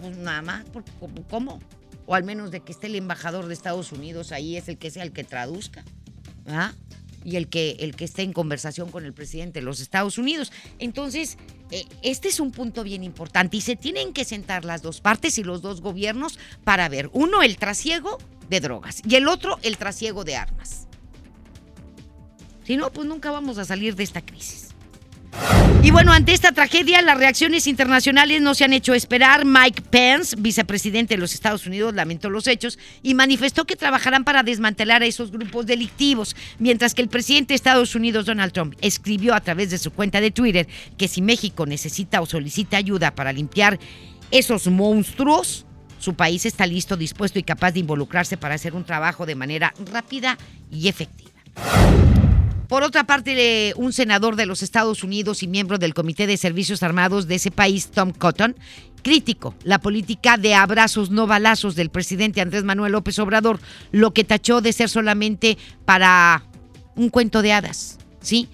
Pues 0.00 0.16
nada 0.16 0.42
más, 0.42 0.64
¿cómo? 1.30 1.60
O 2.06 2.14
al 2.14 2.24
menos 2.24 2.50
de 2.50 2.60
que 2.60 2.72
esté 2.72 2.86
el 2.86 2.94
embajador 2.94 3.46
de 3.46 3.54
Estados 3.54 3.92
Unidos 3.92 4.32
ahí, 4.32 4.56
es 4.56 4.68
el 4.68 4.78
que 4.78 4.90
sea 4.90 5.02
el 5.02 5.12
que 5.12 5.24
traduzca, 5.24 5.84
¿ah? 6.46 6.72
y 7.24 7.36
el 7.36 7.48
que, 7.48 7.76
el 7.80 7.96
que 7.96 8.04
esté 8.04 8.22
en 8.22 8.32
conversación 8.32 8.90
con 8.90 9.04
el 9.04 9.12
presidente 9.12 9.58
de 9.58 9.64
los 9.64 9.80
Estados 9.80 10.16
Unidos. 10.16 10.52
Entonces, 10.78 11.38
eh, 11.72 11.84
este 12.02 12.28
es 12.28 12.38
un 12.38 12.52
punto 12.52 12.84
bien 12.84 13.02
importante 13.02 13.56
y 13.56 13.60
se 13.60 13.74
tienen 13.74 14.12
que 14.12 14.24
sentar 14.24 14.64
las 14.64 14.80
dos 14.80 15.00
partes 15.00 15.36
y 15.38 15.42
los 15.42 15.60
dos 15.60 15.80
gobiernos 15.80 16.38
para 16.62 16.88
ver, 16.88 17.10
uno, 17.12 17.42
el 17.42 17.56
trasiego 17.56 18.18
de 18.48 18.60
drogas 18.60 19.02
y 19.04 19.16
el 19.16 19.26
otro, 19.26 19.58
el 19.62 19.76
trasiego 19.76 20.22
de 20.22 20.36
armas. 20.36 20.86
Si 22.64 22.76
no, 22.76 22.92
pues 22.92 23.06
nunca 23.08 23.30
vamos 23.32 23.58
a 23.58 23.64
salir 23.64 23.96
de 23.96 24.04
esta 24.04 24.20
crisis. 24.20 24.65
Y 25.86 25.92
bueno, 25.92 26.10
ante 26.10 26.32
esta 26.32 26.50
tragedia, 26.50 27.00
las 27.00 27.16
reacciones 27.16 27.68
internacionales 27.68 28.42
no 28.42 28.56
se 28.56 28.64
han 28.64 28.72
hecho 28.72 28.92
esperar. 28.92 29.44
Mike 29.44 29.82
Pence, 29.82 30.34
vicepresidente 30.36 31.14
de 31.14 31.20
los 31.20 31.32
Estados 31.32 31.64
Unidos, 31.64 31.94
lamentó 31.94 32.28
los 32.28 32.48
hechos 32.48 32.76
y 33.04 33.14
manifestó 33.14 33.66
que 33.66 33.76
trabajarán 33.76 34.24
para 34.24 34.42
desmantelar 34.42 35.04
a 35.04 35.06
esos 35.06 35.30
grupos 35.30 35.64
delictivos, 35.64 36.34
mientras 36.58 36.92
que 36.92 37.02
el 37.02 37.08
presidente 37.08 37.52
de 37.52 37.54
Estados 37.54 37.94
Unidos, 37.94 38.26
Donald 38.26 38.52
Trump, 38.52 38.74
escribió 38.80 39.32
a 39.32 39.40
través 39.40 39.70
de 39.70 39.78
su 39.78 39.92
cuenta 39.92 40.20
de 40.20 40.32
Twitter 40.32 40.66
que 40.98 41.06
si 41.06 41.22
México 41.22 41.66
necesita 41.66 42.20
o 42.20 42.26
solicita 42.26 42.78
ayuda 42.78 43.14
para 43.14 43.32
limpiar 43.32 43.78
esos 44.32 44.66
monstruos, 44.66 45.66
su 46.00 46.14
país 46.14 46.46
está 46.46 46.66
listo, 46.66 46.96
dispuesto 46.96 47.38
y 47.38 47.44
capaz 47.44 47.70
de 47.70 47.78
involucrarse 47.78 48.36
para 48.36 48.56
hacer 48.56 48.74
un 48.74 48.82
trabajo 48.82 49.24
de 49.24 49.36
manera 49.36 49.72
rápida 49.92 50.36
y 50.68 50.88
efectiva. 50.88 51.30
Por 52.68 52.82
otra 52.82 53.04
parte, 53.04 53.72
un 53.76 53.92
senador 53.92 54.34
de 54.34 54.46
los 54.46 54.62
Estados 54.62 55.04
Unidos 55.04 55.42
y 55.42 55.46
miembro 55.46 55.78
del 55.78 55.94
Comité 55.94 56.26
de 56.26 56.36
Servicios 56.36 56.82
Armados 56.82 57.28
de 57.28 57.36
ese 57.36 57.50
país, 57.50 57.88
Tom 57.88 58.12
Cotton, 58.12 58.56
crítico 59.02 59.54
la 59.62 59.78
política 59.78 60.36
de 60.36 60.54
abrazos 60.54 61.10
no 61.10 61.28
balazos 61.28 61.76
del 61.76 61.90
presidente 61.90 62.40
Andrés 62.40 62.64
Manuel 62.64 62.92
López 62.92 63.18
Obrador, 63.20 63.60
lo 63.92 64.12
que 64.12 64.24
tachó 64.24 64.60
de 64.60 64.72
ser 64.72 64.88
solamente 64.88 65.58
para 65.84 66.42
un 66.96 67.08
cuento 67.08 67.40
de 67.40 67.52
hadas, 67.52 67.98
¿sí? 68.20 68.48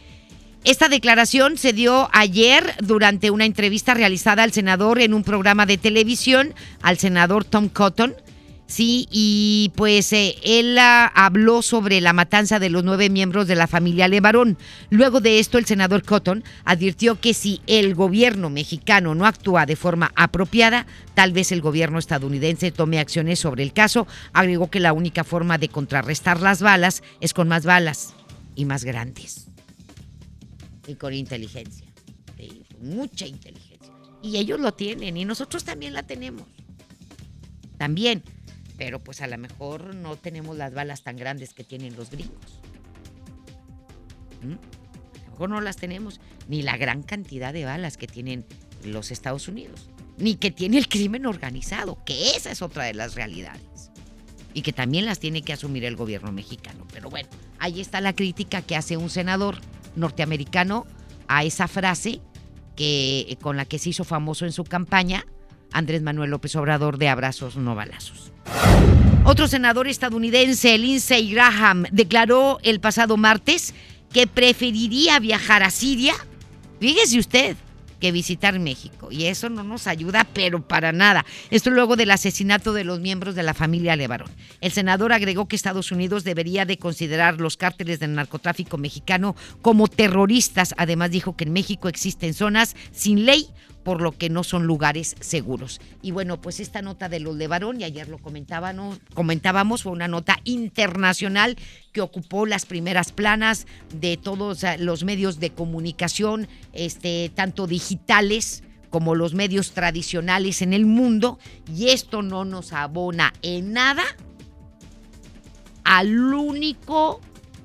Esta 0.65 0.89
declaración 0.89 1.57
se 1.57 1.73
dio 1.73 2.09
ayer 2.13 2.75
durante 2.81 3.31
una 3.31 3.47
entrevista 3.47 3.95
realizada 3.95 4.43
al 4.43 4.53
senador 4.53 5.01
en 5.01 5.15
un 5.15 5.25
programa 5.25 5.67
de 5.67 5.79
televisión, 5.79 6.55
al 6.83 6.99
senador 6.99 7.45
Tom 7.45 7.69
Cotton, 7.69 8.15
Sí, 8.73 9.07
y 9.11 9.70
pues 9.77 10.14
eh, 10.14 10.37
él 10.43 10.79
ah, 10.79 11.12
habló 11.14 11.61
sobre 11.61 12.01
la 12.01 12.14
matanza 12.14 12.59
de 12.59 12.70
los 12.70 12.83
nueve 12.83 13.11
miembros 13.11 13.47
de 13.47 13.55
la 13.55 13.66
familia 13.66 14.09
Levarón. 14.09 14.57
Luego 14.89 15.20
de 15.20 15.41
esto, 15.41 15.59
el 15.59 15.66
senador 15.66 16.03
Cotton 16.03 16.43
advirtió 16.64 17.20
que 17.20 17.35
si 17.35 17.61
el 17.66 17.95
gobierno 17.95 18.49
mexicano 18.49 19.14
no 19.14 19.27
actúa 19.27 19.66
de 19.66 19.77
forma 19.77 20.11
apropiada, 20.16 20.87
tal 21.12 21.35
vez 21.35 21.53
el 21.53 21.61
gobierno 21.61 21.99
estadounidense 21.99 22.73
tome 22.73 22.99
acciones 22.99 23.41
sobre 23.41 23.62
el 23.62 23.75
caso. 23.75 24.07
Agregó 24.33 24.70
que 24.70 24.81
la 24.81 24.95
única 24.95 25.23
forma 25.23 25.59
de 25.59 25.68
contrarrestar 25.68 26.41
las 26.41 26.62
balas 26.62 27.03
es 27.20 27.35
con 27.35 27.49
más 27.49 27.66
balas 27.66 28.14
y 28.55 28.64
más 28.64 28.85
grandes. 28.85 29.49
Y 30.87 30.95
con 30.95 31.12
inteligencia. 31.12 31.87
mucha 32.81 33.27
inteligencia. 33.27 33.93
Y 34.23 34.39
ellos 34.39 34.59
lo 34.59 34.73
tienen 34.73 35.18
y 35.18 35.27
nosotros 35.27 35.62
también 35.62 35.93
la 35.93 36.05
tenemos. 36.05 36.47
También 37.77 38.23
pero 38.77 39.03
pues 39.03 39.20
a 39.20 39.27
lo 39.27 39.39
mejor 39.39 39.95
no 39.95 40.16
tenemos 40.16 40.57
las 40.57 40.75
balas 40.75 41.03
tan 41.03 41.16
grandes 41.16 41.55
que 41.55 41.64
tienen 41.64 41.97
los 41.97 42.11
gringos. 42.11 42.61
¿Mm? 44.43 44.53
A 44.53 45.25
lo 45.25 45.31
mejor 45.31 45.51
no 45.51 45.61
las 45.61 45.77
tenemos, 45.77 46.20
ni 46.49 46.62
la 46.62 46.77
gran 46.77 47.03
cantidad 47.03 47.53
de 47.53 47.64
balas 47.64 47.97
que 47.97 48.07
tienen 48.07 48.45
los 48.85 49.11
Estados 49.11 49.49
Unidos, 49.49 49.89
ni 50.18 50.35
que 50.35 50.51
tiene 50.51 50.79
el 50.79 50.89
crimen 50.89 51.27
organizado, 51.27 51.99
que 52.05 52.37
esa 52.37 52.51
es 52.51 52.62
otra 52.62 52.85
de 52.85 52.95
las 52.95 53.14
realidades. 53.14 53.91
Y 54.55 54.62
que 54.62 54.73
también 54.73 55.07
las 55.07 55.18
tiene 55.18 55.43
que 55.43 55.55
asumir 55.55 55.85
el 55.85 55.97
gobierno 55.97 56.31
mexicano. 56.31 56.87
Pero 56.93 57.09
bueno, 57.09 57.29
ahí 57.59 57.81
está 57.81 58.03
la 58.03 58.14
crítica 58.14 58.61
que 58.61 58.77
hace 58.77 58.99
un 58.99 59.09
senador 59.09 59.57
norteamericano 59.97 60.87
a 61.27 61.45
esa 61.45 61.68
frase 61.68 62.20
que, 62.77 63.39
con 63.41 63.57
la 63.57 63.64
que 63.64 63.79
se 63.79 63.91
hizo 63.91 64.05
famoso 64.05 64.45
en 64.45 64.53
su 64.53 64.64
campaña 64.64 65.25
Andrés 65.73 66.03
Manuel 66.03 66.31
López 66.31 66.55
Obrador 66.57 66.99
de 66.99 67.09
abrazos 67.09 67.57
no 67.57 67.75
balazos. 67.75 68.32
Otro 69.33 69.49
senador 69.49 69.89
estadounidense, 69.89 70.76
Lindsey 70.76 71.33
Graham, 71.33 71.85
declaró 71.91 72.59
el 72.62 72.80
pasado 72.80 73.16
martes 73.16 73.72
que 74.12 74.26
preferiría 74.26 75.18
viajar 75.20 75.62
a 75.62 75.70
Siria, 75.70 76.12
fíjese 76.80 77.18
usted, 77.18 77.57
que 77.99 78.12
visitar 78.12 78.59
México. 78.59 79.09
Y 79.11 79.24
eso 79.24 79.49
no 79.49 79.64
nos 79.64 79.87
ayuda, 79.87 80.26
pero 80.35 80.61
para 80.61 80.93
nada. 80.93 81.24
Esto 81.51 81.70
luego 81.70 81.97
del 81.97 82.11
asesinato 82.11 82.74
de 82.74 82.85
los 82.85 83.01
miembros 83.01 83.35
de 83.35 83.43
la 83.43 83.55
familia 83.55 83.97
Levarón. 83.97 84.28
El 84.61 84.70
senador 84.70 85.14
agregó 85.14 85.49
que 85.49 85.57
Estados 85.57 85.93
Unidos 85.93 86.24
debería 86.24 86.66
de 86.66 86.76
considerar 86.76 87.41
los 87.41 87.57
cárteles 87.57 88.01
del 88.01 88.14
narcotráfico 88.14 88.76
mexicano 88.76 89.35
como 89.62 89.89
terroristas. 89.89 90.74
Además 90.76 91.11
dijo 91.11 91.37
que 91.37 91.45
en 91.45 91.55
México 91.55 91.89
existen 91.89 92.35
zonas 92.35 92.76
sin 92.93 93.24
ley 93.24 93.49
por 93.83 94.01
lo 94.01 94.12
que 94.12 94.30
no 94.30 94.45
son 94.45 94.66
lugares 94.66 95.16
seguros. 95.20 95.80
Y 96.03 96.11
bueno, 96.11 96.41
pues 96.41 96.61
esta 96.61 96.83
nota 96.83 97.09
de 97.09 97.20
los 97.20 97.39
de 97.39 97.49
Varón, 97.49 97.80
y 97.80 97.85
ayer 97.85 98.09
lo 98.09 98.18
comentábamos, 98.18 99.01
comentábamos, 99.14 99.83
fue 99.83 99.93
una 99.93 100.09
nota 100.09 100.39
internacional 100.45 101.57
que 101.93 102.01
ocupó 102.01 102.47
las 102.47 102.66
primeras 102.66 103.12
planas 103.12 103.66
de 103.95 104.16
todos 104.16 104.64
los 104.78 105.05
medios 105.05 105.41
de 105.41 105.51
comunicación, 105.51 106.49
este, 106.72 107.30
tanto 107.35 107.66
digitales 107.66 108.62
como 108.91 109.14
los 109.14 109.35
medios 109.35 109.72
tradicionales 109.72 110.61
en 110.62 110.74
el 110.74 110.87
mundo, 110.87 111.39
y 111.74 111.89
esto 111.89 112.22
no 112.22 112.45
nos 112.45 112.72
abona 112.72 113.33
en 113.43 113.72
nada 113.72 114.05
al 115.85 116.35
único 116.35 117.20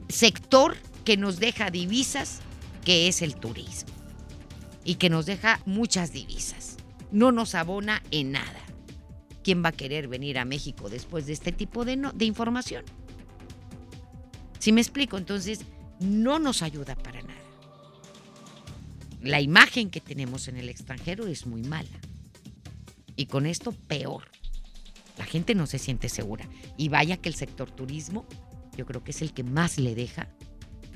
sector 0.09 0.76
que 1.03 1.18
nos 1.18 1.39
deja 1.39 1.70
divisas, 1.70 2.39
que 2.84 3.07
es 3.07 3.22
el 3.22 3.36
turismo 3.36 3.97
y 4.88 4.96
que 4.96 5.10
nos 5.10 5.26
deja 5.26 5.60
muchas 5.66 6.14
divisas. 6.14 6.78
No 7.12 7.34
nos 7.34 7.56
abona 7.56 8.02
en 8.10 8.32
nada. 8.32 8.62
¿Quién 9.44 9.62
va 9.62 9.70
a 9.70 9.74
querer 9.74 10.08
venir 10.08 10.40
a 10.40 10.46
México 10.46 10.90
después 10.90 11.26
de 11.26 11.34
este 11.34 11.52
tipo 11.52 11.84
de, 11.84 11.98
de 12.14 12.26
información? 12.26 12.86
Si 14.60 14.72
me 14.72 14.80
explico, 14.80 15.18
entonces 15.18 15.60
no 16.00 16.40
nos 16.40 16.62
ayuda 16.62 16.96
para 16.96 17.22
nada. 17.22 17.42
La 19.22 19.42
imagen 19.42 19.90
que 19.90 20.00
tenemos 20.00 20.48
en 20.48 20.56
el 20.56 20.70
extranjero 20.70 21.28
es 21.28 21.46
muy 21.46 21.64
mala. 21.64 22.00
Y 23.18 23.26
con 23.26 23.46
esto 23.46 23.74
peor. 23.74 24.24
La 25.18 25.26
gente 25.26 25.54
no 25.54 25.68
se 25.68 25.80
siente 25.80 26.08
segura. 26.08 26.48
Y 26.78 26.88
vaya 26.88 27.18
que 27.18 27.28
el 27.28 27.36
sector 27.36 27.70
turismo 27.72 28.26
yo 28.78 28.86
creo 28.86 29.04
que 29.04 29.12
es 29.12 29.22
el 29.22 29.34
que 29.34 29.44
más 29.44 29.80
le 29.80 29.96
deja 29.96 30.30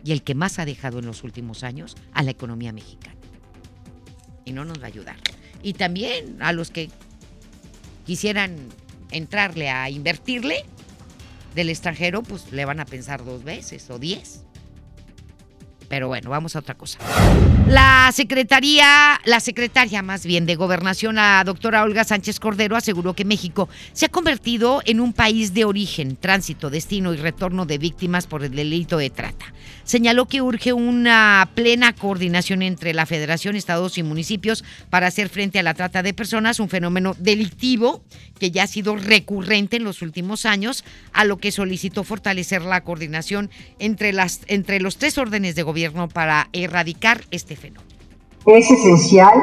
y 0.05 0.13
el 0.13 0.23
que 0.23 0.33
más 0.33 0.59
ha 0.59 0.65
dejado 0.65 0.99
en 0.99 1.07
los 1.07 1.25
últimos 1.25 1.63
años 1.63 1.97
a 2.13 2.23
la 2.23 2.31
economía 2.31 2.71
mexicana 2.71 3.20
y 4.45 4.53
no 4.53 4.65
nos 4.65 4.79
va 4.79 4.85
a 4.85 4.87
ayudar. 4.87 5.17
Y 5.63 5.73
también 5.73 6.41
a 6.41 6.53
los 6.53 6.71
que 6.71 6.89
quisieran 8.05 8.69
entrarle 9.11 9.69
a 9.69 9.89
invertirle 9.89 10.65
del 11.55 11.69
extranjero, 11.69 12.23
pues 12.23 12.51
le 12.51 12.65
van 12.65 12.79
a 12.79 12.85
pensar 12.85 13.23
dos 13.23 13.43
veces 13.43 13.89
o 13.89 13.99
diez. 13.99 14.43
Pero 15.91 16.07
bueno, 16.07 16.29
vamos 16.29 16.55
a 16.55 16.59
otra 16.59 16.75
cosa. 16.75 16.99
La 17.67 18.09
secretaría, 18.13 19.19
la 19.25 19.41
secretaria 19.41 20.01
más 20.01 20.25
bien 20.25 20.45
de 20.45 20.55
Gobernación, 20.55 21.15
la 21.15 21.43
doctora 21.45 21.83
Olga 21.83 22.05
Sánchez 22.05 22.39
Cordero, 22.39 22.77
aseguró 22.77 23.13
que 23.13 23.25
México 23.25 23.67
se 23.91 24.05
ha 24.05 24.09
convertido 24.09 24.81
en 24.85 25.01
un 25.01 25.11
país 25.11 25.53
de 25.53 25.65
origen, 25.65 26.15
tránsito, 26.15 26.69
destino 26.69 27.13
y 27.13 27.17
retorno 27.17 27.65
de 27.65 27.77
víctimas 27.77 28.25
por 28.25 28.45
el 28.45 28.55
delito 28.55 28.97
de 28.97 29.09
trata. 29.09 29.53
Señaló 29.83 30.27
que 30.27 30.41
urge 30.41 30.71
una 30.71 31.49
plena 31.55 31.91
coordinación 31.91 32.61
entre 32.61 32.93
la 32.93 33.05
Federación, 33.05 33.57
Estados 33.57 33.97
y 33.97 34.03
municipios 34.03 34.63
para 34.89 35.07
hacer 35.07 35.27
frente 35.27 35.59
a 35.59 35.63
la 35.63 35.73
trata 35.73 36.03
de 36.03 36.13
personas, 36.13 36.61
un 36.61 36.69
fenómeno 36.69 37.15
delictivo 37.19 38.01
que 38.39 38.51
ya 38.51 38.63
ha 38.63 38.67
sido 38.67 38.95
recurrente 38.95 39.75
en 39.75 39.83
los 39.83 40.01
últimos 40.01 40.45
años, 40.45 40.85
a 41.11 41.25
lo 41.25 41.37
que 41.37 41.51
solicitó 41.51 42.05
fortalecer 42.05 42.61
la 42.61 42.81
coordinación 42.85 43.49
entre, 43.77 44.13
las, 44.13 44.41
entre 44.47 44.79
los 44.79 44.97
tres 44.97 45.17
órdenes 45.17 45.55
de 45.55 45.63
gobierno 45.63 45.80
para 46.13 46.47
erradicar 46.53 47.21
este 47.31 47.55
fenómeno? 47.55 47.89
Es 48.45 48.69
esencial 48.71 49.33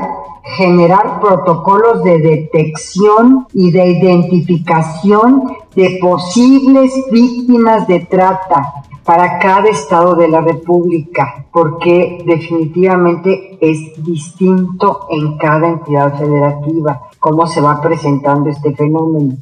generar 0.57 1.21
protocolos 1.21 2.03
de 2.03 2.19
detección 2.19 3.47
y 3.53 3.71
de 3.71 3.87
identificación 3.87 5.57
de 5.75 5.99
posibles 6.01 6.93
víctimas 7.11 7.87
de 7.87 8.01
trata 8.01 8.75
para 9.05 9.39
cada 9.39 9.69
estado 9.69 10.15
de 10.17 10.29
la 10.29 10.41
República, 10.41 11.47
porque 11.51 12.23
definitivamente 12.27 13.57
es 13.61 14.05
distinto 14.05 15.07
en 15.11 15.39
cada 15.39 15.69
entidad 15.69 16.19
federativa 16.19 17.09
cómo 17.19 17.47
se 17.47 17.61
va 17.61 17.81
presentando 17.81 18.51
este 18.51 18.75
fenómeno. 18.75 19.37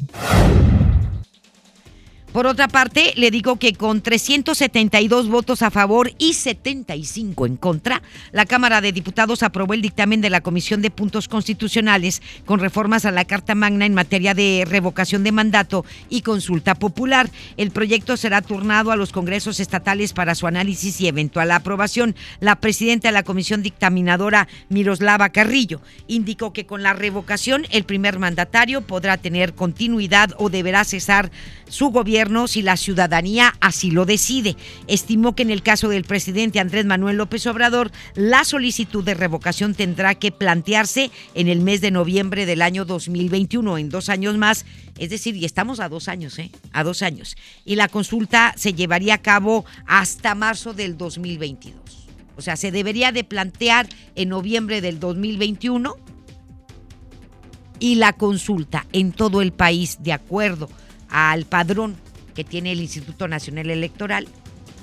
Por 2.37 2.47
otra 2.47 2.69
parte, 2.69 3.15
le 3.17 3.31
digo 3.31 3.57
que 3.57 3.73
con 3.73 4.03
372 4.03 5.31
votos 5.31 5.63
a 5.63 5.71
favor 5.71 6.13
y 6.19 6.35
75 6.35 7.47
en 7.47 7.57
contra, 7.57 8.03
la 8.31 8.45
Cámara 8.45 8.83
de 8.83 8.93
Diputados 8.93 9.43
aprobó 9.43 9.73
el 9.73 9.81
dictamen 9.81 10.21
de 10.21 10.29
la 10.29 10.43
Comisión 10.43 10.83
de 10.83 10.91
Puntos 10.91 11.29
Constitucionales 11.29 12.21
con 12.45 12.61
reformas 12.61 13.07
a 13.07 13.11
la 13.11 13.25
Carta 13.25 13.55
Magna 13.55 13.87
en 13.87 13.95
materia 13.95 14.35
de 14.35 14.67
revocación 14.69 15.25
de 15.25 15.33
mandato 15.33 15.87
y 16.11 16.21
consulta 16.21 16.75
popular. 16.75 17.31
El 17.57 17.71
proyecto 17.71 18.19
será 18.19 18.43
turnado 18.43 18.91
a 18.91 18.97
los 18.97 19.13
congresos 19.13 19.59
estatales 19.59 20.13
para 20.13 20.35
su 20.35 20.47
análisis 20.47 21.01
y 21.01 21.09
eventual 21.09 21.51
aprobación. 21.53 22.15
La 22.41 22.57
presidenta 22.57 23.09
de 23.09 23.13
la 23.13 23.23
Comisión 23.23 23.63
Dictaminadora, 23.63 24.47
Miroslava 24.69 25.31
Carrillo, 25.31 25.81
indicó 26.07 26.53
que 26.53 26.67
con 26.67 26.83
la 26.83 26.93
revocación 26.93 27.65
el 27.71 27.85
primer 27.85 28.19
mandatario 28.19 28.83
podrá 28.83 29.17
tener 29.17 29.55
continuidad 29.55 30.35
o 30.37 30.51
deberá 30.51 30.85
cesar 30.85 31.31
su 31.71 31.89
gobierno 31.89 32.26
si 32.47 32.63
la 32.63 32.77
ciudadanía 32.77 33.55
así 33.61 33.91
lo 33.91 34.05
decide. 34.05 34.57
Estimó 34.89 35.35
que 35.35 35.43
en 35.43 35.51
el 35.51 35.63
caso 35.63 35.89
del 35.89 36.05
presidente 36.05 36.59
Andrés 36.59 36.85
Manuel 36.85 37.17
López 37.17 37.47
Obrador, 37.47 37.93
la 38.15 38.45
solicitud 38.45 39.05
de 39.05 39.15
revocación 39.15 39.75
tendrá 39.75 40.17
que 40.17 40.33
plantearse 40.33 41.11
en 41.35 41.49
el 41.49 41.61
mes 41.61 41.81
de 41.81 41.93
noviembre 41.93 42.45
del 42.45 42.63
año 42.63 42.85
2021, 42.85 43.79
en 43.79 43.89
dos 43.91 44.09
años 44.09 44.37
más, 44.37 44.67
es 44.99 45.11
decir, 45.11 45.37
y 45.37 45.45
estamos 45.45 45.79
a 45.79 45.89
dos 45.89 46.09
años, 46.09 46.39
¿eh? 46.39 46.51
A 46.73 46.83
dos 46.83 47.03
años. 47.03 47.37
Y 47.65 47.77
la 47.77 47.89
consulta 47.89 48.55
se 48.57 48.75
llevaría 48.75 49.15
a 49.15 49.23
cabo 49.23 49.65
hasta 49.87 50.35
marzo 50.35 50.75
del 50.75 50.97
2022. 50.97 51.75
O 52.37 52.43
sea, 52.43 52.57
se 52.57 52.71
debería 52.71 53.13
de 53.13 53.25
plantear 53.25 53.89
en 54.15 54.31
noviembre 54.31 54.81
del 54.81 54.99
2021 54.99 55.97
y 57.79 57.95
la 57.97 58.13
consulta 58.13 58.87
en 58.93 59.13
todo 59.13 59.43
el 59.43 59.53
país, 59.53 59.99
de 60.01 60.13
acuerdo 60.13 60.69
al 61.09 61.45
padrón 61.45 61.97
que 62.37 62.45
tiene 62.45 62.71
el 62.71 62.81
Instituto 62.81 63.27
Nacional 63.27 63.71
Electoral, 63.71 64.29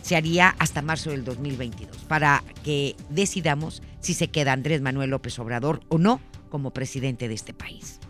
se 0.01 0.17
haría 0.17 0.49
hasta 0.59 0.81
marzo 0.81 1.11
del 1.11 1.23
2022 1.23 1.95
para 2.09 2.43
que 2.63 2.97
decidamos 3.09 3.81
si 4.01 4.13
se 4.13 4.27
queda 4.27 4.51
Andrés 4.51 4.81
Manuel 4.81 5.11
López 5.11 5.39
Obrador 5.39 5.79
o 5.87 5.97
no 5.97 6.19
como 6.49 6.71
presidente 6.71 7.29
de 7.29 7.35
este 7.35 7.53
país 7.53 8.01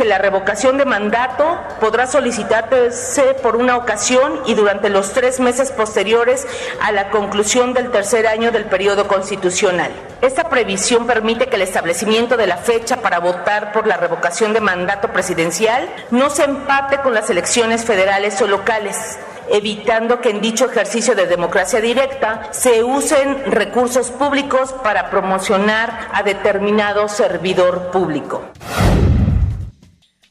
que 0.00 0.06
la 0.06 0.16
revocación 0.16 0.78
de 0.78 0.86
mandato 0.86 1.58
podrá 1.78 2.06
solicitarse 2.06 3.34
por 3.42 3.54
una 3.54 3.76
ocasión 3.76 4.40
y 4.46 4.54
durante 4.54 4.88
los 4.88 5.12
tres 5.12 5.40
meses 5.40 5.72
posteriores 5.72 6.46
a 6.80 6.90
la 6.90 7.10
conclusión 7.10 7.74
del 7.74 7.90
tercer 7.90 8.26
año 8.26 8.50
del 8.50 8.64
periodo 8.64 9.06
constitucional. 9.06 9.92
Esta 10.22 10.48
previsión 10.48 11.06
permite 11.06 11.48
que 11.48 11.56
el 11.56 11.62
establecimiento 11.62 12.38
de 12.38 12.46
la 12.46 12.56
fecha 12.56 13.02
para 13.02 13.18
votar 13.18 13.72
por 13.72 13.86
la 13.86 13.98
revocación 13.98 14.54
de 14.54 14.62
mandato 14.62 15.08
presidencial 15.08 15.86
no 16.10 16.30
se 16.30 16.44
empate 16.44 17.00
con 17.02 17.12
las 17.12 17.28
elecciones 17.28 17.84
federales 17.84 18.40
o 18.40 18.46
locales 18.46 19.18
evitando 19.52 20.20
que 20.20 20.30
en 20.30 20.40
dicho 20.40 20.64
ejercicio 20.64 21.14
de 21.14 21.26
democracia 21.26 21.80
directa 21.80 22.48
se 22.52 22.84
usen 22.84 23.50
recursos 23.52 24.10
públicos 24.12 24.72
para 24.84 25.10
promocionar 25.10 26.08
a 26.12 26.22
determinado 26.22 27.08
servidor 27.08 27.90
público. 27.90 28.44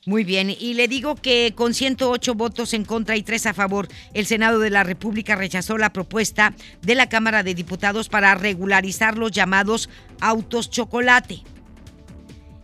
Muy 0.09 0.23
bien, 0.23 0.49
y 0.49 0.73
le 0.73 0.87
digo 0.87 1.13
que 1.13 1.53
con 1.55 1.75
108 1.75 2.33
votos 2.33 2.73
en 2.73 2.83
contra 2.83 3.15
y 3.15 3.21
3 3.21 3.45
a 3.45 3.53
favor, 3.53 3.87
el 4.15 4.25
Senado 4.25 4.57
de 4.57 4.71
la 4.71 4.83
República 4.83 5.35
rechazó 5.35 5.77
la 5.77 5.93
propuesta 5.93 6.55
de 6.81 6.95
la 6.95 7.09
Cámara 7.09 7.43
de 7.43 7.53
Diputados 7.53 8.09
para 8.09 8.33
regularizar 8.33 9.19
los 9.19 9.29
llamados 9.29 9.87
autos 10.19 10.71
chocolate. 10.71 11.41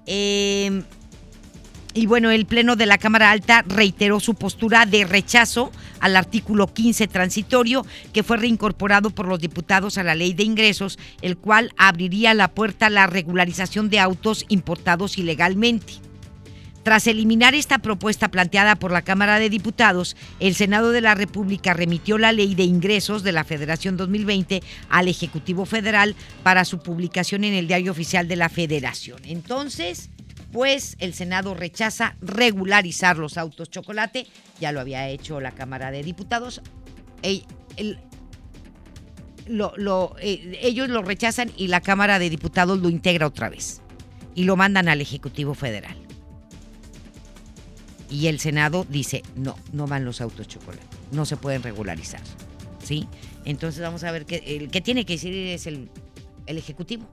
Em, 0.07 0.81
y 1.93 2.07
bueno, 2.07 2.31
el 2.31 2.47
Pleno 2.47 2.75
de 2.75 2.87
la 2.87 2.97
Cámara 2.97 3.29
Alta 3.29 3.63
reiteró 3.67 4.19
su 4.19 4.33
postura 4.33 4.87
de 4.87 5.05
rechazo 5.05 5.71
al 5.99 6.15
artículo 6.15 6.73
15 6.73 7.07
transitorio 7.07 7.85
que 8.11 8.23
fue 8.23 8.37
reincorporado 8.37 9.11
por 9.11 9.27
los 9.27 9.37
diputados 9.37 9.99
a 9.99 10.03
la 10.03 10.15
ley 10.15 10.33
de 10.33 10.41
ingresos, 10.41 10.97
el 11.21 11.37
cual 11.37 11.73
abriría 11.77 12.33
la 12.33 12.47
puerta 12.47 12.87
a 12.87 12.89
la 12.89 13.05
regularización 13.05 13.91
de 13.91 13.99
autos 13.99 14.45
importados 14.49 15.19
ilegalmente. 15.19 15.93
Tras 16.86 17.07
eliminar 17.07 17.55
esta 17.55 17.79
propuesta 17.79 18.29
planteada 18.29 18.75
por 18.75 18.91
la 18.91 19.01
Cámara 19.01 19.39
de 19.39 19.49
Diputados, 19.49 20.15
el 20.39 20.53
Senado 20.53 20.91
de 20.91 21.01
la 21.01 21.15
República 21.15 21.73
remitió 21.73 22.19
la 22.19 22.31
Ley 22.31 22.53
de 22.53 22.61
Ingresos 22.61 23.23
de 23.23 23.31
la 23.31 23.43
Federación 23.43 23.97
2020 23.97 24.61
al 24.89 25.07
Ejecutivo 25.07 25.65
Federal 25.65 26.15
para 26.43 26.63
su 26.63 26.77
publicación 26.77 27.43
en 27.43 27.55
el 27.55 27.65
Diario 27.65 27.91
Oficial 27.91 28.27
de 28.27 28.36
la 28.36 28.49
Federación. 28.49 29.19
Entonces, 29.25 30.11
pues 30.51 30.95
el 30.99 31.15
Senado 31.15 31.55
rechaza 31.55 32.17
regularizar 32.21 33.17
los 33.17 33.39
autos 33.39 33.71
chocolate, 33.71 34.27
ya 34.59 34.71
lo 34.71 34.79
había 34.79 35.09
hecho 35.09 35.39
la 35.39 35.53
Cámara 35.53 35.89
de 35.89 36.03
Diputados. 36.03 36.61
Eh, 37.23 37.41
ellos 39.47 40.89
lo 40.89 41.01
rechazan 41.01 41.51
y 41.57 41.67
la 41.67 41.81
Cámara 41.81 42.19
de 42.19 42.29
Diputados 42.29 42.77
lo 42.77 42.89
integra 42.89 43.25
otra 43.25 43.49
vez 43.49 43.81
y 44.36 44.43
lo 44.43 44.55
mandan 44.55 44.88
al 44.88 45.01
Ejecutivo 45.01 45.55
Federal 45.55 46.04
y 48.09 48.27
el 48.27 48.39
Senado 48.39 48.85
dice, 48.89 49.23
no, 49.35 49.55
no 49.73 49.87
van 49.87 50.05
los 50.05 50.21
autos 50.21 50.47
chocolate, 50.47 50.85
no 51.11 51.25
se 51.25 51.37
pueden 51.37 51.63
regularizar. 51.63 52.21
¿Sí? 52.83 53.07
Entonces 53.45 53.81
vamos 53.81 54.03
a 54.03 54.11
ver 54.11 54.25
que 54.25 54.37
el 54.45 54.69
que 54.69 54.81
tiene 54.81 55.05
que 55.05 55.13
decir 55.13 55.33
es 55.33 55.65
el, 55.65 55.89
el 56.45 56.57
Ejecutivo, 56.57 57.07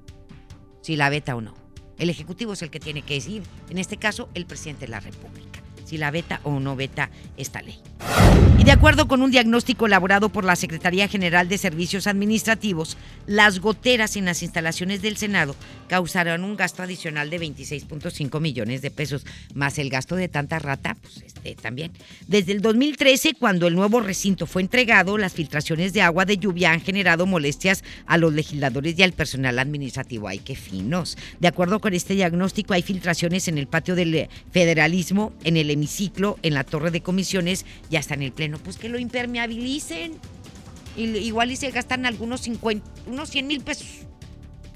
si 0.82 0.97
la 0.97 1.09
veta 1.09 1.34
o 1.34 1.40
no. 1.40 1.55
El 1.99 2.11
Ejecutivo 2.11 2.53
es 2.53 2.62
el 2.62 2.70
que 2.70 2.80
tiene 2.80 3.03
que 3.03 3.14
decir, 3.14 3.43
en 3.70 3.78
este 3.78 3.97
caso, 3.97 4.28
el 4.34 4.47
presidente 4.47 4.86
de 4.86 4.90
la 4.90 5.01
República, 5.01 5.52
si 5.93 5.99
la 5.99 6.11
veta 6.11 6.40
o 6.45 6.59
no 6.59 6.74
veta 6.74 7.11
esta 7.36 7.61
ley. 7.61 7.78
Y 8.59 8.64
de 8.64 8.72
acuerdo 8.72 9.09
con 9.09 9.22
un 9.22 9.30
diagnóstico 9.30 9.86
elaborado 9.86 10.28
por 10.28 10.45
la 10.45 10.57
Secretaría 10.57 11.09
General 11.09 11.49
de 11.49 11.59
Servicios 11.59 12.07
Administrativos, 12.07 12.97
las 13.26 13.59
goteras 13.59 14.16
en 14.16 14.24
las 14.24 14.43
instalaciones 14.43 15.03
del 15.03 15.16
Senado 15.16 15.57
causarán 15.88 16.45
un 16.45 16.57
gasto 16.57 16.82
adicional 16.82 17.28
de 17.28 17.40
26.5 17.40 18.40
millones 18.40 18.80
de 18.80 18.90
pesos, 18.90 19.26
más 19.55 19.78
el 19.78 19.90
gasto 19.90 20.16
de 20.16 20.28
tanta 20.28 20.59
rata, 20.59 20.97
pues 21.03 21.22
este 21.26 21.55
también. 21.57 21.93
Desde 22.28 22.53
el 22.53 22.62
2013, 22.62 23.34
cuando 23.34 23.66
el 23.66 23.74
nuevo 23.74 24.01
recinto 24.01 24.47
fue 24.47 24.62
entregado, 24.62 25.18
las 25.18 25.32
filtraciones 25.32 25.93
de 25.93 26.03
agua 26.03 26.24
de 26.24 26.38
lluvia 26.38 26.72
han 26.72 26.80
generado 26.80 27.26
molestias 27.26 27.82
a 28.07 28.16
los 28.16 28.32
legisladores 28.32 28.99
y 28.99 29.03
al 29.03 29.12
personal 29.12 29.59
administrativo. 29.59 30.28
¡Ay, 30.28 30.38
qué 30.38 30.55
finos! 30.55 31.18
De 31.40 31.49
acuerdo 31.49 31.80
con 31.80 31.93
este 31.93 32.14
diagnóstico, 32.14 32.74
hay 32.74 32.82
filtraciones 32.82 33.49
en 33.49 33.59
el 33.59 33.66
patio 33.66 33.97
del 33.97 34.28
federalismo, 34.53 35.32
en 35.45 35.57
el 35.57 35.70
hemiciclo, 35.83 36.39
en 36.43 36.55
la 36.55 36.62
torre 36.62 36.93
de 36.93 37.03
comisiones 37.03 37.66
y 37.91 37.97
hasta 37.97 38.14
en 38.14 38.22
el 38.22 38.33
pleno 38.33 38.59
pues 38.59 38.76
que 38.76 38.89
lo 38.89 38.99
impermeabilicen. 39.01 40.12
igual 40.97 41.51
y 41.51 41.57
se 41.57 41.70
gastan 41.70 42.07
algunos 42.07 42.43
50, 42.43 42.89
unos 43.07 43.30
100 43.30 43.47
mil 43.47 43.61
pesos 43.62 43.89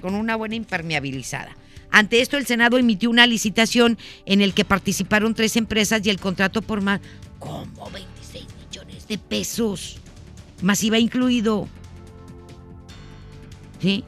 con 0.00 0.14
una 0.14 0.34
buena 0.34 0.56
impermeabilizada. 0.56 1.56
Ante 1.90 2.20
esto, 2.20 2.36
el 2.36 2.46
Senado 2.46 2.76
emitió 2.76 3.08
una 3.08 3.26
licitación 3.26 3.96
en 4.24 4.40
el 4.40 4.52
que 4.52 4.64
participaron 4.64 5.34
tres 5.34 5.56
empresas 5.56 6.04
y 6.04 6.10
el 6.10 6.18
contrato 6.18 6.60
por 6.60 6.80
más, 6.80 7.00
como 7.38 7.88
26 7.90 8.44
millones 8.66 9.06
de 9.06 9.18
pesos. 9.18 9.98
Más 10.60 10.82
iba 10.82 10.98
incluido. 10.98 11.68
¿Sí? 13.80 14.04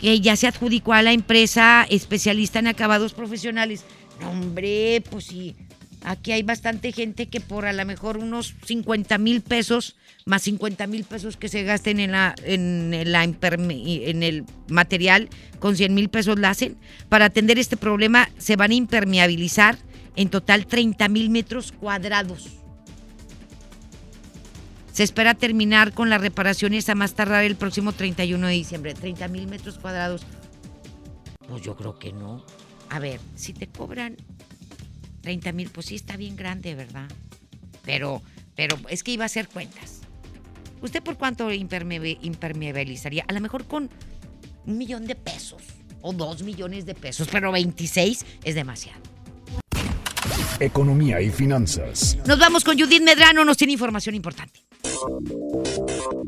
Que 0.00 0.20
ya 0.20 0.34
se 0.34 0.48
adjudicó 0.48 0.92
a 0.92 1.02
la 1.02 1.12
empresa 1.12 1.86
especialista 1.88 2.58
en 2.58 2.66
acabados 2.66 3.12
profesionales. 3.14 3.84
hombre, 4.24 5.02
pues 5.08 5.26
sí, 5.26 5.54
Aquí 6.04 6.32
hay 6.32 6.42
bastante 6.42 6.90
gente 6.90 7.26
que 7.26 7.40
por 7.40 7.64
a 7.64 7.72
lo 7.72 7.84
mejor 7.84 8.18
unos 8.18 8.54
50 8.66 9.18
mil 9.18 9.40
pesos, 9.40 9.96
más 10.26 10.42
50 10.42 10.86
mil 10.88 11.04
pesos 11.04 11.36
que 11.36 11.48
se 11.48 11.62
gasten 11.62 12.00
en, 12.00 12.12
la, 12.12 12.34
en, 12.42 12.92
el 12.92 14.44
material, 14.68 15.28
con 15.60 15.76
100 15.76 15.94
mil 15.94 16.08
pesos 16.08 16.38
la 16.38 16.50
hacen. 16.50 16.76
Para 17.08 17.26
atender 17.26 17.58
este 17.58 17.76
problema 17.76 18.28
se 18.36 18.56
van 18.56 18.72
a 18.72 18.74
impermeabilizar 18.74 19.78
en 20.16 20.28
total 20.28 20.66
30 20.66 21.08
mil 21.08 21.30
metros 21.30 21.70
cuadrados. 21.70 22.48
Se 24.92 25.04
espera 25.04 25.34
terminar 25.34 25.92
con 25.92 26.10
las 26.10 26.20
reparaciones 26.20 26.88
a 26.88 26.94
más 26.94 27.14
tardar 27.14 27.44
el 27.44 27.56
próximo 27.56 27.92
31 27.92 28.46
de 28.46 28.52
diciembre. 28.52 28.94
30 28.94 29.28
mil 29.28 29.46
metros 29.46 29.78
cuadrados. 29.78 30.22
Pues 31.48 31.62
yo 31.62 31.76
creo 31.76 31.98
que 31.98 32.12
no. 32.12 32.44
A 32.90 32.98
ver, 32.98 33.20
si 33.34 33.54
te 33.54 33.68
cobran 33.68 34.16
30 35.22 35.52
mil, 35.52 35.70
pues 35.70 35.86
sí 35.86 35.94
está 35.94 36.16
bien 36.16 36.36
grande, 36.36 36.74
¿verdad? 36.74 37.08
Pero, 37.84 38.22
pero 38.54 38.76
es 38.88 39.02
que 39.02 39.12
iba 39.12 39.24
a 39.24 39.26
hacer 39.26 39.48
cuentas. 39.48 40.00
¿Usted 40.82 41.02
por 41.02 41.16
cuánto 41.16 41.50
impermeabilizaría? 41.52 43.24
A 43.28 43.32
lo 43.32 43.40
mejor 43.40 43.66
con 43.66 43.88
un 44.66 44.78
millón 44.78 45.06
de 45.06 45.14
pesos 45.14 45.62
o 46.00 46.12
dos 46.12 46.42
millones 46.42 46.84
de 46.84 46.94
pesos, 46.94 47.28
pero 47.30 47.52
26 47.52 48.26
es 48.44 48.54
demasiado. 48.54 49.00
Economía 50.58 51.20
y 51.20 51.30
finanzas. 51.30 52.18
Nos 52.26 52.38
vamos 52.38 52.62
con 52.64 52.78
Judith 52.78 53.02
Medrano, 53.02 53.44
nos 53.44 53.56
tiene 53.56 53.72
información 53.72 54.14
importante. 54.14 54.60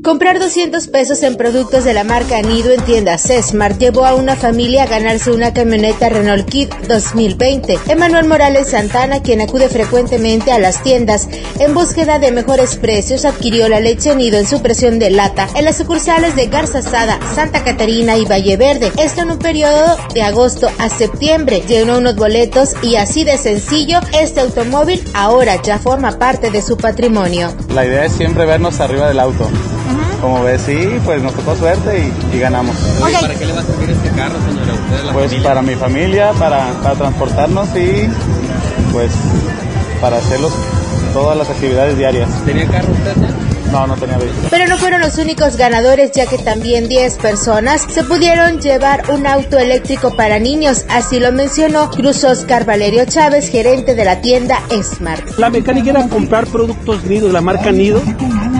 Comprar 0.03 0.39
200 0.39 0.87
pesos 0.89 1.23
en 1.23 1.35
productos 1.35 1.83
de 1.83 1.93
la 1.93 2.03
marca 2.03 2.41
Nido 2.41 2.71
en 2.71 2.81
tiendas 2.81 3.23
Smart 3.41 3.79
llevó 3.79 4.05
a 4.05 4.13
una 4.13 4.35
familia 4.35 4.83
a 4.83 4.87
ganarse 4.87 5.31
una 5.31 5.51
camioneta 5.51 6.09
Renault 6.09 6.47
Kit 6.47 6.71
2020. 6.87 7.79
Emanuel 7.87 8.27
Morales 8.27 8.69
Santana, 8.69 9.23
quien 9.23 9.41
acude 9.41 9.67
frecuentemente 9.67 10.51
a 10.51 10.59
las 10.59 10.83
tiendas 10.83 11.27
en 11.59 11.73
búsqueda 11.73 12.19
de 12.19 12.31
mejores 12.31 12.75
precios, 12.75 13.25
adquirió 13.25 13.67
la 13.67 13.79
leche 13.79 14.15
Nido 14.15 14.37
en 14.37 14.45
su 14.45 14.61
presión 14.61 14.99
de 14.99 15.09
lata 15.09 15.47
en 15.55 15.65
las 15.65 15.77
sucursales 15.77 16.35
de 16.35 16.47
Garza 16.47 16.81
Sada, 16.83 17.19
Santa 17.33 17.63
Catarina 17.63 18.15
y 18.17 18.25
Valle 18.25 18.57
Verde. 18.57 18.91
Esto 18.97 19.21
en 19.21 19.31
un 19.31 19.39
periodo 19.39 19.97
de 20.13 20.21
agosto 20.21 20.69
a 20.77 20.89
septiembre. 20.89 21.63
Llenó 21.67 21.97
unos 21.97 22.15
boletos 22.15 22.75
y 22.83 22.97
así 22.97 23.23
de 23.23 23.37
sencillo, 23.37 23.99
este 24.21 24.41
automóvil 24.41 25.03
ahora 25.13 25.61
ya 25.63 25.79
forma 25.79 26.19
parte 26.19 26.51
de 26.51 26.61
su 26.61 26.77
patrimonio. 26.77 27.51
La 27.73 27.85
idea 27.85 28.05
es 28.05 28.11
siempre 28.11 28.45
vernos 28.65 28.79
arriba 28.79 29.07
del 29.07 29.19
auto. 29.19 29.47
Como 30.21 30.43
ves, 30.43 30.61
sí, 30.65 30.99
pues 31.03 31.21
nos 31.21 31.33
tocó 31.33 31.55
suerte 31.55 32.11
y, 32.33 32.39
ganamos. 32.39 32.75
¿Para 32.99 33.35
qué 33.35 33.45
le 33.45 33.53
va 33.53 33.61
a 33.61 33.63
servir 33.63 33.91
este 33.91 34.09
carro, 34.09 34.35
señora? 34.47 34.73
¿Usted, 34.73 35.05
la 35.05 35.13
pues 35.13 35.33
para 35.35 35.61
mi 35.61 35.75
familia, 35.75 36.31
para, 36.33 36.71
para 36.81 36.95
transportarnos 36.95 37.69
y 37.75 38.09
pues 38.91 39.11
para 40.01 40.17
hacer 40.17 40.39
todas 41.13 41.37
las 41.37 41.49
actividades 41.49 41.97
diarias. 41.97 42.29
¿Tenía 42.45 42.67
carro 42.67 42.91
usted? 42.91 43.44
No, 43.75 43.87
no 43.87 43.95
tenía 43.97 44.17
vehículo. 44.17 44.47
Pero 44.49 44.67
no 44.67 44.77
fueron 44.77 45.01
los 45.01 45.17
únicos 45.17 45.57
ganadores, 45.57 46.13
ya 46.13 46.25
que 46.27 46.37
también 46.37 46.87
10 46.87 47.15
personas 47.15 47.85
se 47.89 48.05
pudieron 48.05 48.61
llevar 48.61 49.03
un 49.09 49.27
auto 49.27 49.59
eléctrico 49.59 50.15
para 50.15 50.39
niños. 50.39 50.85
Así 50.87 51.19
lo 51.19 51.33
mencionó 51.33 51.89
Cruz 51.89 52.23
Oscar 52.23 52.65
Valerio 52.65 53.03
Chávez, 53.03 53.49
gerente 53.49 53.93
de 53.93 54.05
la 54.05 54.21
tienda 54.21 54.61
Smart. 54.81 55.37
La 55.37 55.49
mecánica 55.49 55.89
era 55.89 56.07
comprar 56.07 56.47
productos 56.47 57.03
Nido, 57.03 57.29
la 57.33 57.41
marca 57.41 57.73
Nido. 57.73 58.01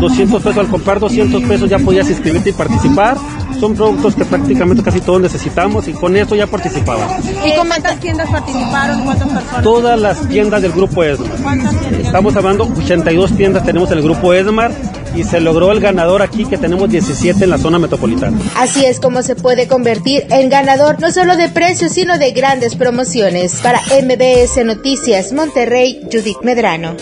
200 0.02 0.44
pesos, 0.44 0.58
al 0.58 0.68
comprar 0.68 1.00
200 1.00 1.44
pesos 1.44 1.70
ya 1.70 1.80
podías 1.80 2.10
inscribirte 2.10 2.50
y 2.50 2.54
participar. 2.54 3.16
Son 3.58 3.74
productos 3.74 4.16
que 4.16 4.26
prácticamente 4.26 4.84
casi 4.84 5.00
todos 5.00 5.22
necesitamos 5.22 5.88
y 5.88 5.94
con 5.94 6.18
eso 6.18 6.36
ya 6.36 6.46
participaba. 6.46 7.08
¿Y 7.46 7.56
con 7.56 7.70
cuántas 7.70 7.98
tiendas 8.02 8.30
participaron? 8.30 9.06
¿Cuántas 9.06 9.30
personas? 9.30 9.64
Todas 9.64 9.98
las 9.98 10.28
tiendas 10.28 10.62
del 10.62 10.74
grupo 10.74 11.06
Esmar. 11.06 11.30
¿Cuántas 11.42 11.80
tiendas? 11.80 12.06
Estamos 12.06 12.36
hablando 12.36 12.66
82 12.66 13.38
tiendas 13.38 13.64
tenemos 13.64 13.90
en 13.92 14.00
el 14.00 14.04
grupo 14.04 14.34
Esmar 14.34 14.74
y 15.16 15.24
se 15.24 15.40
logró 15.40 15.72
el 15.72 15.80
ganador 15.80 16.22
aquí 16.22 16.46
que 16.46 16.58
tenemos 16.58 16.90
17 16.90 17.44
en 17.44 17.50
la 17.50 17.58
zona 17.58 17.80
metropolitana. 17.80 18.38
Así 18.58 18.86
es 18.86 19.00
como 19.00 19.24
se 19.24 19.36
puede 19.36 19.68
convertir 19.68 20.26
en 20.30 20.50
ganador 20.50 21.00
no 21.00 21.12
solo 21.12 21.38
de 21.38 21.50
precios 21.50 21.94
sino 21.94 22.18
de 22.18 22.32
grandes 22.32 22.76
promociones. 22.76 23.62
Para 23.62 23.80
MBS 23.80 24.64
Noticias 24.66 25.32
Monterrey, 25.32 26.02
Judith 26.12 26.42
Medrano. 26.44 26.96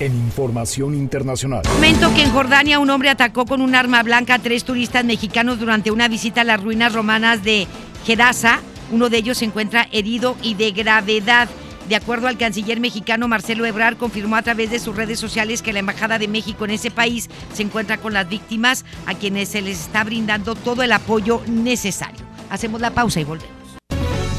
En 0.00 0.12
información 0.12 0.94
internacional. 0.94 1.62
Comento 1.62 2.12
que 2.14 2.22
en 2.22 2.32
Jordania 2.32 2.80
un 2.80 2.90
hombre 2.90 3.08
atacó 3.08 3.46
con 3.46 3.60
un 3.60 3.74
arma 3.76 4.02
blanca 4.02 4.34
a 4.34 4.38
tres 4.40 4.64
turistas 4.64 5.04
mexicanos 5.04 5.60
durante 5.60 5.92
una 5.92 6.08
visita 6.08 6.40
a 6.40 6.44
las 6.44 6.60
ruinas 6.60 6.92
romanas 6.92 7.44
de 7.44 7.68
Gerasa. 8.04 8.60
Uno 8.90 9.08
de 9.08 9.18
ellos 9.18 9.38
se 9.38 9.44
encuentra 9.44 9.86
herido 9.92 10.36
y 10.42 10.54
de 10.54 10.72
gravedad. 10.72 11.48
De 11.92 11.96
acuerdo 11.96 12.26
al 12.26 12.38
canciller 12.38 12.80
mexicano 12.80 13.28
Marcelo 13.28 13.66
Ebrard, 13.66 13.98
confirmó 13.98 14.36
a 14.36 14.42
través 14.42 14.70
de 14.70 14.78
sus 14.78 14.96
redes 14.96 15.20
sociales 15.20 15.60
que 15.60 15.74
la 15.74 15.80
Embajada 15.80 16.18
de 16.18 16.26
México 16.26 16.64
en 16.64 16.70
ese 16.70 16.90
país 16.90 17.28
se 17.52 17.62
encuentra 17.62 17.98
con 17.98 18.14
las 18.14 18.26
víctimas 18.26 18.86
a 19.04 19.12
quienes 19.12 19.50
se 19.50 19.60
les 19.60 19.78
está 19.78 20.02
brindando 20.02 20.54
todo 20.54 20.82
el 20.82 20.92
apoyo 20.92 21.42
necesario. 21.46 22.24
Hacemos 22.48 22.80
la 22.80 22.92
pausa 22.92 23.20
y 23.20 23.24
volvemos. 23.24 23.52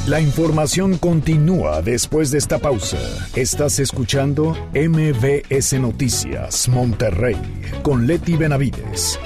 La 0.08 0.20
información 0.20 0.98
continúa 0.98 1.84
después 1.84 2.32
de 2.32 2.40
esta 2.40 2.58
pausa. 2.58 2.98
Estás 3.36 3.78
escuchando 3.78 4.58
MBS 4.74 5.74
Noticias 5.74 6.68
Monterrey 6.70 7.38
con 7.84 8.08
Leti 8.08 8.36
Benavides. 8.36 9.20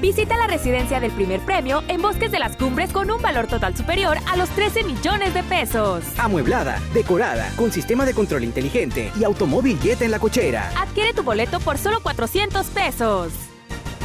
Visita 0.00 0.36
la 0.38 0.46
residencia 0.46 0.98
del 0.98 1.12
primer 1.12 1.40
premio 1.40 1.84
en 1.88 2.00
Bosques 2.00 2.32
de 2.32 2.38
las 2.38 2.56
Cumbres 2.56 2.90
con 2.90 3.10
un 3.10 3.20
valor 3.20 3.48
total 3.48 3.76
superior 3.76 4.16
a 4.26 4.36
los 4.36 4.48
13 4.50 4.84
millones 4.84 5.34
de 5.34 5.42
pesos. 5.42 6.02
Amueblada, 6.16 6.80
decorada, 6.94 7.52
con 7.56 7.70
sistema 7.70 8.06
de 8.06 8.14
control 8.14 8.44
inteligente 8.44 9.12
y 9.18 9.24
automóvil 9.24 9.78
jet 9.80 10.00
en 10.00 10.10
la 10.10 10.18
cochera. 10.18 10.72
Adquiere 10.76 11.12
tu 11.12 11.22
boleto 11.22 11.60
por 11.60 11.76
solo 11.76 12.00
400 12.02 12.66
pesos. 12.68 13.30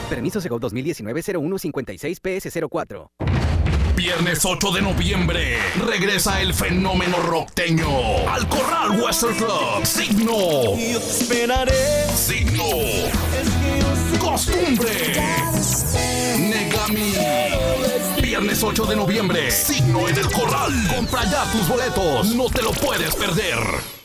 Permiso 0.10 0.42
Segov 0.42 0.60
2019-0156-PS04. 0.60 3.08
Viernes 3.96 4.44
8 4.44 4.72
de 4.72 4.82
noviembre 4.82 5.58
regresa 5.88 6.42
el 6.42 6.54
fenómeno 6.54 7.16
rockteño 7.22 7.88
al 8.30 8.46
Corral 8.50 9.00
Western 9.02 9.36
Club. 9.36 9.86
Signo. 9.86 10.76
Yo 10.76 11.00
te 11.00 11.10
esperaré. 11.10 12.10
Signo. 12.14 12.66
Costumbre. 14.36 14.92
Negami. 16.38 17.14
Viernes 18.22 18.62
8 18.62 18.86
de 18.86 18.96
noviembre. 18.98 19.50
Signo 19.50 20.10
en 20.10 20.18
el 20.18 20.30
Corral. 20.30 20.74
Compra 20.94 21.24
ya 21.24 21.50
tus 21.54 21.66
boletos. 21.70 22.36
No 22.36 22.50
te 22.50 22.62
lo 22.62 22.72
puedes 22.72 23.16
perder. 23.16 24.05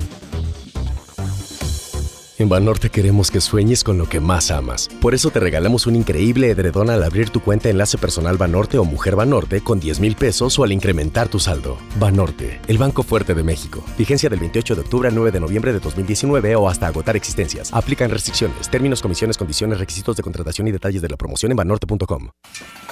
En 2.41 2.49
Banorte 2.49 2.89
queremos 2.89 3.29
que 3.29 3.39
sueñes 3.39 3.83
con 3.83 3.99
lo 3.99 4.09
que 4.09 4.19
más 4.19 4.49
amas. 4.49 4.89
Por 4.99 5.13
eso 5.13 5.29
te 5.29 5.39
regalamos 5.39 5.85
un 5.85 5.95
increíble 5.95 6.49
edredón 6.49 6.89
al 6.89 7.03
abrir 7.03 7.29
tu 7.29 7.39
cuenta 7.39 7.69
Enlace 7.69 7.99
Personal 7.99 8.35
Banorte 8.37 8.79
o 8.79 8.83
Mujer 8.83 9.15
Banorte 9.15 9.61
con 9.61 9.79
10 9.79 9.99
mil 9.99 10.15
pesos 10.15 10.57
o 10.57 10.63
al 10.63 10.71
incrementar 10.71 11.27
tu 11.27 11.39
saldo. 11.39 11.77
Banorte, 11.99 12.59
el 12.65 12.79
Banco 12.79 13.03
Fuerte 13.03 13.35
de 13.35 13.43
México. 13.43 13.85
Vigencia 13.95 14.27
del 14.27 14.39
28 14.39 14.73
de 14.73 14.81
octubre 14.81 15.09
al 15.09 15.13
9 15.13 15.29
de 15.29 15.39
noviembre 15.39 15.71
de 15.71 15.79
2019 15.79 16.55
o 16.55 16.67
hasta 16.67 16.87
agotar 16.87 17.15
existencias. 17.15 17.71
Aplican 17.73 18.09
restricciones, 18.09 18.71
términos, 18.71 19.03
comisiones, 19.03 19.37
condiciones, 19.37 19.77
requisitos 19.77 20.17
de 20.17 20.23
contratación 20.23 20.67
y 20.67 20.71
detalles 20.71 21.03
de 21.03 21.09
la 21.09 21.17
promoción 21.17 21.51
en 21.51 21.57
banorte.com. 21.57 22.29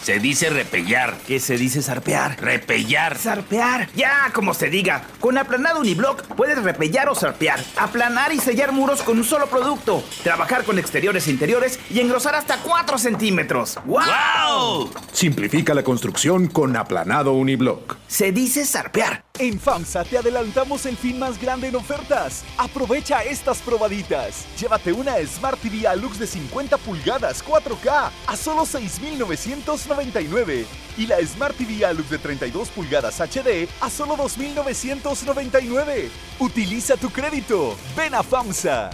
Se 0.03 0.19
dice 0.19 0.51
repellar. 0.51 1.17
¿Qué 1.25 1.39
se 1.39 1.57
dice 1.57 1.81
zarpear? 1.81 2.39
Repellar. 2.39 3.17
Zarpear. 3.17 3.89
Ya, 3.95 4.31
como 4.31 4.53
se 4.53 4.69
diga. 4.69 5.05
Con 5.19 5.39
aplanado 5.39 5.79
uniblock 5.79 6.23
puedes 6.35 6.61
repellar 6.63 7.09
o 7.09 7.15
zarpear. 7.15 7.59
Aplanar 7.77 8.31
y 8.31 8.39
sellar 8.39 8.71
muros 8.71 9.01
con 9.01 9.17
un 9.17 9.23
solo 9.23 9.38
producto. 9.47 10.03
Trabajar 10.23 10.63
con 10.63 10.79
exteriores 10.79 11.27
e 11.27 11.31
interiores 11.31 11.79
y 11.89 11.99
engrosar 11.99 12.35
hasta 12.35 12.57
4 12.57 12.97
centímetros. 12.97 13.77
¡Wow! 13.85 14.91
Simplifica 15.11 15.73
la 15.73 15.83
construcción 15.83 16.47
con 16.47 16.75
aplanado 16.75 17.33
uniblock. 17.33 17.97
Se 18.07 18.31
dice 18.31 18.65
zarpear. 18.65 19.23
En 19.39 19.59
FAMSA 19.59 20.03
te 20.03 20.17
adelantamos 20.17 20.85
el 20.85 20.97
fin 20.97 21.17
más 21.17 21.39
grande 21.39 21.69
en 21.69 21.77
ofertas. 21.77 22.43
Aprovecha 22.57 23.23
estas 23.23 23.59
probaditas. 23.59 24.45
Llévate 24.59 24.91
una 24.91 25.13
Smart 25.25 25.57
TV 25.61 25.87
Alux 25.87 26.19
de 26.19 26.27
50 26.27 26.77
pulgadas 26.77 27.41
4K 27.45 28.09
a 28.27 28.35
solo 28.35 28.65
6,999. 28.65 30.65
Y 30.97 31.07
la 31.07 31.25
Smart 31.25 31.55
TV 31.55 31.85
Alux 31.85 32.09
de 32.09 32.17
32 32.17 32.67
pulgadas 32.69 33.21
HD 33.21 33.69
a 33.79 33.89
solo 33.89 34.17
2,999. 34.17 36.11
Utiliza 36.39 36.97
tu 36.97 37.09
crédito. 37.09 37.77
Ven 37.95 38.15
a 38.15 38.23
FAMSA. 38.23 38.89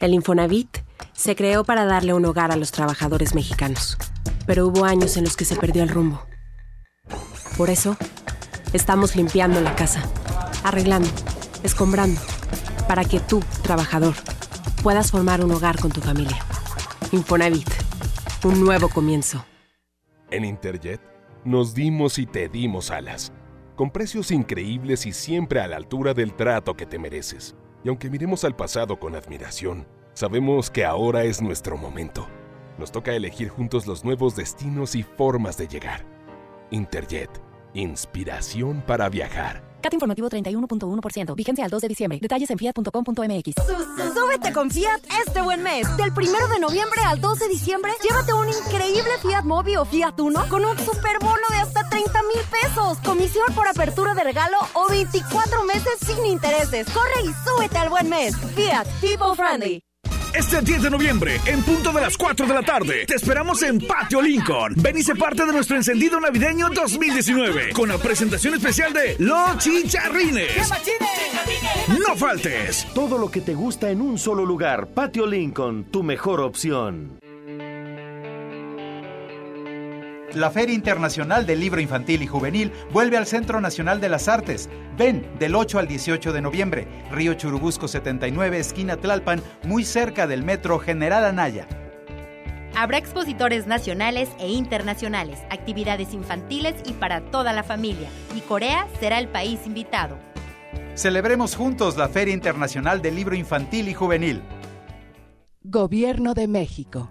El 0.00 0.14
Infonavit 0.14 0.78
se 1.12 1.36
creó 1.36 1.62
para 1.62 1.84
darle 1.84 2.14
un 2.14 2.24
hogar 2.24 2.52
a 2.52 2.56
los 2.56 2.72
trabajadores 2.72 3.34
mexicanos. 3.34 3.98
Pero 4.46 4.66
hubo 4.66 4.86
años 4.86 5.18
en 5.18 5.24
los 5.24 5.36
que 5.36 5.44
se 5.44 5.56
perdió 5.56 5.82
el 5.82 5.90
rumbo. 5.90 6.22
Por 7.58 7.68
eso, 7.68 7.98
estamos 8.72 9.14
limpiando 9.14 9.60
la 9.60 9.76
casa, 9.76 10.02
arreglando, 10.64 11.10
escombrando, 11.62 12.18
para 12.88 13.04
que 13.04 13.20
tú, 13.20 13.44
trabajador, 13.62 14.14
puedas 14.82 15.10
formar 15.10 15.44
un 15.44 15.50
hogar 15.50 15.78
con 15.78 15.92
tu 15.92 16.00
familia. 16.00 16.38
Infonavit, 17.12 17.68
un 18.42 18.58
nuevo 18.58 18.88
comienzo. 18.88 19.44
En 20.30 20.46
Interjet 20.46 21.02
nos 21.44 21.74
dimos 21.74 22.18
y 22.18 22.24
te 22.24 22.48
dimos 22.48 22.90
alas, 22.90 23.34
con 23.76 23.90
precios 23.90 24.30
increíbles 24.30 25.04
y 25.04 25.12
siempre 25.12 25.60
a 25.60 25.68
la 25.68 25.76
altura 25.76 26.14
del 26.14 26.32
trato 26.32 26.74
que 26.74 26.86
te 26.86 26.98
mereces. 26.98 27.54
Y 27.84 27.88
aunque 27.88 28.10
miremos 28.10 28.44
al 28.44 28.56
pasado 28.56 28.98
con 28.98 29.14
admiración, 29.14 29.86
sabemos 30.12 30.70
que 30.70 30.84
ahora 30.84 31.24
es 31.24 31.40
nuestro 31.40 31.76
momento. 31.76 32.26
Nos 32.78 32.92
toca 32.92 33.14
elegir 33.14 33.48
juntos 33.48 33.86
los 33.86 34.04
nuevos 34.04 34.36
destinos 34.36 34.94
y 34.94 35.02
formas 35.02 35.56
de 35.56 35.68
llegar. 35.68 36.04
Interjet, 36.70 37.30
inspiración 37.74 38.82
para 38.86 39.08
viajar. 39.08 39.70
CAT 39.80 39.94
informativo 39.94 40.28
31.1%. 40.28 41.34
Vigencia 41.34 41.64
al 41.64 41.70
2 41.70 41.82
de 41.82 41.88
diciembre. 41.88 42.18
Detalles 42.20 42.50
en 42.50 42.58
fiat.com.mx. 42.58 43.54
Súbete 44.14 44.52
con 44.52 44.70
Fiat 44.70 45.00
este 45.26 45.40
buen 45.40 45.62
mes. 45.62 45.86
Del 45.96 46.10
1 46.10 46.48
de 46.52 46.60
noviembre 46.60 47.00
al 47.06 47.20
2 47.20 47.38
de 47.38 47.48
diciembre, 47.48 47.92
llévate 48.02 48.32
un 48.32 48.48
increíble 48.48 49.10
Fiat 49.22 49.44
Mobi 49.44 49.76
o 49.76 49.84
Fiat 49.84 50.18
Uno 50.20 50.46
con 50.48 50.64
un 50.64 50.78
superbono 50.78 51.46
de 51.50 51.56
hasta 51.56 51.79
30 52.00 52.22
mil 52.22 52.44
pesos. 52.50 52.98
Comisión 53.04 53.46
por 53.54 53.68
apertura 53.68 54.14
de 54.14 54.24
regalo 54.24 54.56
o 54.72 54.88
24 54.88 55.64
meses 55.64 55.92
sin 56.06 56.24
intereses. 56.24 56.86
Corre 56.90 57.22
y 57.24 57.48
súbete 57.48 57.78
al 57.78 57.90
buen 57.90 58.08
mes. 58.08 58.34
Fiat 58.54 58.86
People 59.00 59.34
Friendly. 59.36 59.82
Este 60.32 60.60
10 60.60 60.84
de 60.84 60.90
noviembre, 60.90 61.40
en 61.44 61.60
punto 61.62 61.92
de 61.92 62.00
las 62.00 62.16
4 62.16 62.46
de 62.46 62.54
la 62.54 62.62
tarde, 62.62 63.04
te 63.04 63.16
esperamos 63.16 63.62
en 63.62 63.80
Patio 63.80 64.22
Lincoln. 64.22 64.74
Ven 64.76 64.96
y 64.96 65.02
sé 65.02 65.16
parte 65.16 65.44
de 65.44 65.52
nuestro 65.52 65.76
encendido 65.76 66.20
navideño 66.20 66.68
2019 66.70 67.72
con 67.72 67.88
la 67.88 67.98
presentación 67.98 68.54
especial 68.54 68.92
de 68.92 69.16
Los 69.18 69.58
Chicharrines. 69.58 70.70
No 72.06 72.16
faltes. 72.16 72.86
Todo 72.94 73.18
lo 73.18 73.28
que 73.28 73.40
te 73.40 73.54
gusta 73.54 73.90
en 73.90 74.00
un 74.00 74.18
solo 74.18 74.46
lugar. 74.46 74.86
Patio 74.86 75.26
Lincoln, 75.26 75.84
tu 75.90 76.04
mejor 76.04 76.40
opción. 76.40 77.19
La 80.34 80.50
Feria 80.52 80.74
Internacional 80.76 81.44
del 81.44 81.58
Libro 81.58 81.80
Infantil 81.80 82.22
y 82.22 82.26
Juvenil 82.28 82.72
vuelve 82.92 83.16
al 83.16 83.26
Centro 83.26 83.60
Nacional 83.60 84.00
de 84.00 84.08
las 84.08 84.28
Artes. 84.28 84.68
Ven 84.96 85.26
del 85.40 85.56
8 85.56 85.80
al 85.80 85.88
18 85.88 86.32
de 86.32 86.40
noviembre, 86.40 86.86
Río 87.10 87.34
Churubusco 87.34 87.88
79, 87.88 88.58
esquina 88.58 88.96
Tlalpan, 88.96 89.42
muy 89.64 89.84
cerca 89.84 90.28
del 90.28 90.44
Metro 90.44 90.78
General 90.78 91.24
Anaya. 91.24 91.66
Habrá 92.76 92.98
expositores 92.98 93.66
nacionales 93.66 94.28
e 94.38 94.48
internacionales, 94.48 95.40
actividades 95.50 96.14
infantiles 96.14 96.76
y 96.86 96.92
para 96.92 97.20
toda 97.20 97.52
la 97.52 97.64
familia. 97.64 98.08
Y 98.36 98.40
Corea 98.42 98.86
será 99.00 99.18
el 99.18 99.26
país 99.26 99.66
invitado. 99.66 100.16
Celebremos 100.94 101.56
juntos 101.56 101.96
la 101.96 102.08
Feria 102.08 102.34
Internacional 102.34 103.02
del 103.02 103.16
Libro 103.16 103.34
Infantil 103.34 103.88
y 103.88 103.94
Juvenil. 103.94 104.42
Gobierno 105.64 106.34
de 106.34 106.46
México. 106.46 107.10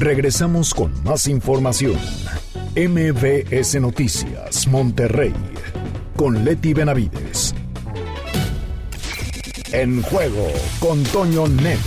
Regresamos 0.00 0.72
con 0.72 0.90
más 1.04 1.28
información. 1.28 1.98
MBS 2.74 3.78
Noticias, 3.82 4.66
Monterrey, 4.66 5.34
con 6.16 6.42
Leti 6.42 6.72
Benavides. 6.72 7.54
En 9.72 10.00
juego 10.00 10.46
con 10.78 11.04
Toño 11.04 11.48
Net. 11.48 11.78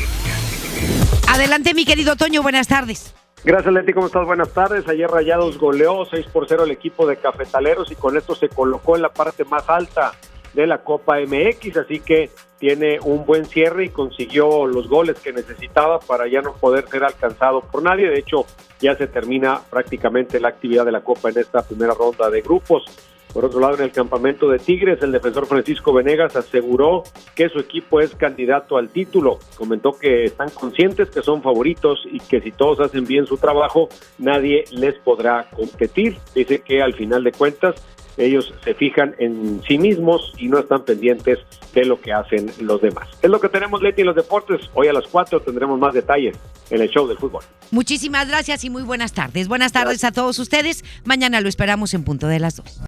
Adelante, 1.28 1.74
mi 1.74 1.86
querido 1.86 2.16
Toño, 2.16 2.44
buenas 2.44 2.68
tardes. 2.68 3.16
Gracias, 3.44 3.74
Leti. 3.74 3.94
¿Cómo 3.94 4.06
estás? 4.06 4.28
Buenas 4.28 4.54
tardes. 4.54 4.88
Ayer 4.88 5.10
Rayados 5.10 5.58
goleó 5.58 6.06
6 6.06 6.28
por 6.32 6.48
0 6.48 6.66
el 6.66 6.72
equipo 6.72 7.08
de 7.08 7.18
Cafetaleros 7.18 7.92
y 7.92 7.96
con 7.96 8.16
esto 8.16 8.36
se 8.36 8.48
colocó 8.48 8.96
en 8.96 9.02
la 9.02 9.10
parte 9.10 9.44
más 9.44 9.68
alta 9.68 10.12
de 10.54 10.68
la 10.68 10.84
Copa 10.84 11.16
MX, 11.20 11.78
así 11.78 12.00
que 12.00 12.30
tiene 12.64 12.98
un 13.04 13.26
buen 13.26 13.44
cierre 13.44 13.84
y 13.84 13.90
consiguió 13.90 14.66
los 14.66 14.88
goles 14.88 15.20
que 15.20 15.34
necesitaba 15.34 16.00
para 16.00 16.30
ya 16.30 16.42
no 16.42 16.54
poder 16.54 16.88
ser 16.88 17.04
alcanzado 17.04 17.60
por 17.60 17.84
nadie. 17.84 18.08
De 18.08 18.20
hecho, 18.20 18.46
ya 18.80 18.96
se 18.96 19.08
termina 19.08 19.60
prácticamente 19.70 20.40
la 20.40 20.48
actividad 20.48 20.86
de 20.86 20.94
la 20.94 21.02
Copa 21.02 21.30
en 21.30 21.40
esta 21.40 21.62
primera 21.62 21.94
ronda 21.94 22.30
de 22.30 22.40
grupos. 22.40 22.86
Por 23.34 23.44
otro 23.44 23.60
lado, 23.60 23.76
en 23.76 23.82
el 23.82 23.92
campamento 23.92 24.48
de 24.48 24.60
Tigres, 24.60 25.02
el 25.02 25.12
defensor 25.12 25.46
Francisco 25.46 25.92
Venegas 25.92 26.38
aseguró 26.38 27.04
que 27.36 27.50
su 27.50 27.60
equipo 27.60 28.00
es 28.00 28.16
candidato 28.16 28.78
al 28.78 28.88
título. 28.88 29.40
Comentó 29.58 29.92
que 29.92 30.24
están 30.24 30.50
conscientes 30.50 31.10
que 31.10 31.22
son 31.22 31.42
favoritos 31.42 32.00
y 32.10 32.22
que 32.22 32.40
si 32.40 32.54
todos 32.54 32.80
hacen 32.80 33.04
bien 33.04 33.26
su 33.26 33.36
trabajo, 33.36 33.90
nadie 34.20 34.64
les 34.72 34.98
podrá 35.00 35.50
competir. 35.54 36.16
Dice 36.34 36.62
que 36.62 36.82
al 36.82 36.94
final 36.94 37.26
de 37.26 37.34
cuentas, 37.34 37.76
ellos 38.18 38.54
se 38.64 38.74
fijan 38.74 39.16
en 39.20 39.62
sí 39.68 39.78
mismos 39.78 40.34
y 40.38 40.48
no 40.48 40.60
están 40.60 40.84
pendientes 40.84 41.40
de 41.74 41.86
lo 41.86 42.00
que 42.00 42.14
hacen 42.14 42.52
los 42.62 42.82
demás. 42.82 43.08
Es 43.22 43.30
lo 43.30 43.40
que 43.40 43.50
tenemos, 43.50 43.82
Leti, 43.82 44.02
en 44.02 44.08
los 44.08 44.16
deportes. 44.16 44.62
Hoy 44.74 44.88
a 44.88 44.94
las 44.94 45.08
4 45.08 45.42
tendremos 45.42 45.80
más 45.80 45.94
detalles 45.94 46.38
en 46.70 46.82
el 46.82 46.90
show 46.90 47.08
del 47.08 47.18
fútbol. 47.18 47.44
Muchísimas 47.72 48.28
gracias 48.28 48.64
y 48.64 48.70
muy 48.70 48.84
buenas 48.84 49.14
tardes. 49.14 49.48
Buenas 49.48 49.72
tardes 49.72 50.02
gracias. 50.02 50.12
a 50.12 50.14
todos 50.14 50.40
ustedes. 50.40 50.84
Mañana 51.06 51.42
lo 51.42 51.50
esperamos 51.50 51.94
en 51.94 52.04
punto 52.04 52.28
de 52.28 52.40
las 52.40 52.58
2. 52.58 52.82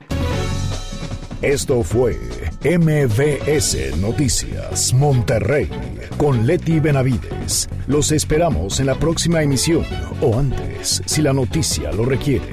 Esto 1.41 1.83
fue 1.83 2.17
MBS 2.63 3.97
Noticias 3.97 4.93
Monterrey 4.93 5.69
con 6.17 6.47
Leti 6.47 6.79
Benavides. 6.79 7.69
Los 7.87 8.11
esperamos 8.11 8.79
en 8.79 8.87
la 8.87 8.95
próxima 8.95 9.43
emisión 9.43 9.85
o 10.21 10.39
antes, 10.39 11.03
si 11.05 11.21
la 11.21 11.33
noticia 11.33 11.91
lo 11.91 12.05
requiere. 12.05 12.49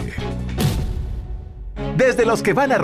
Desde 1.96 2.24
los 2.24 2.42
que 2.42 2.54
van 2.54 2.72
a 2.72 2.78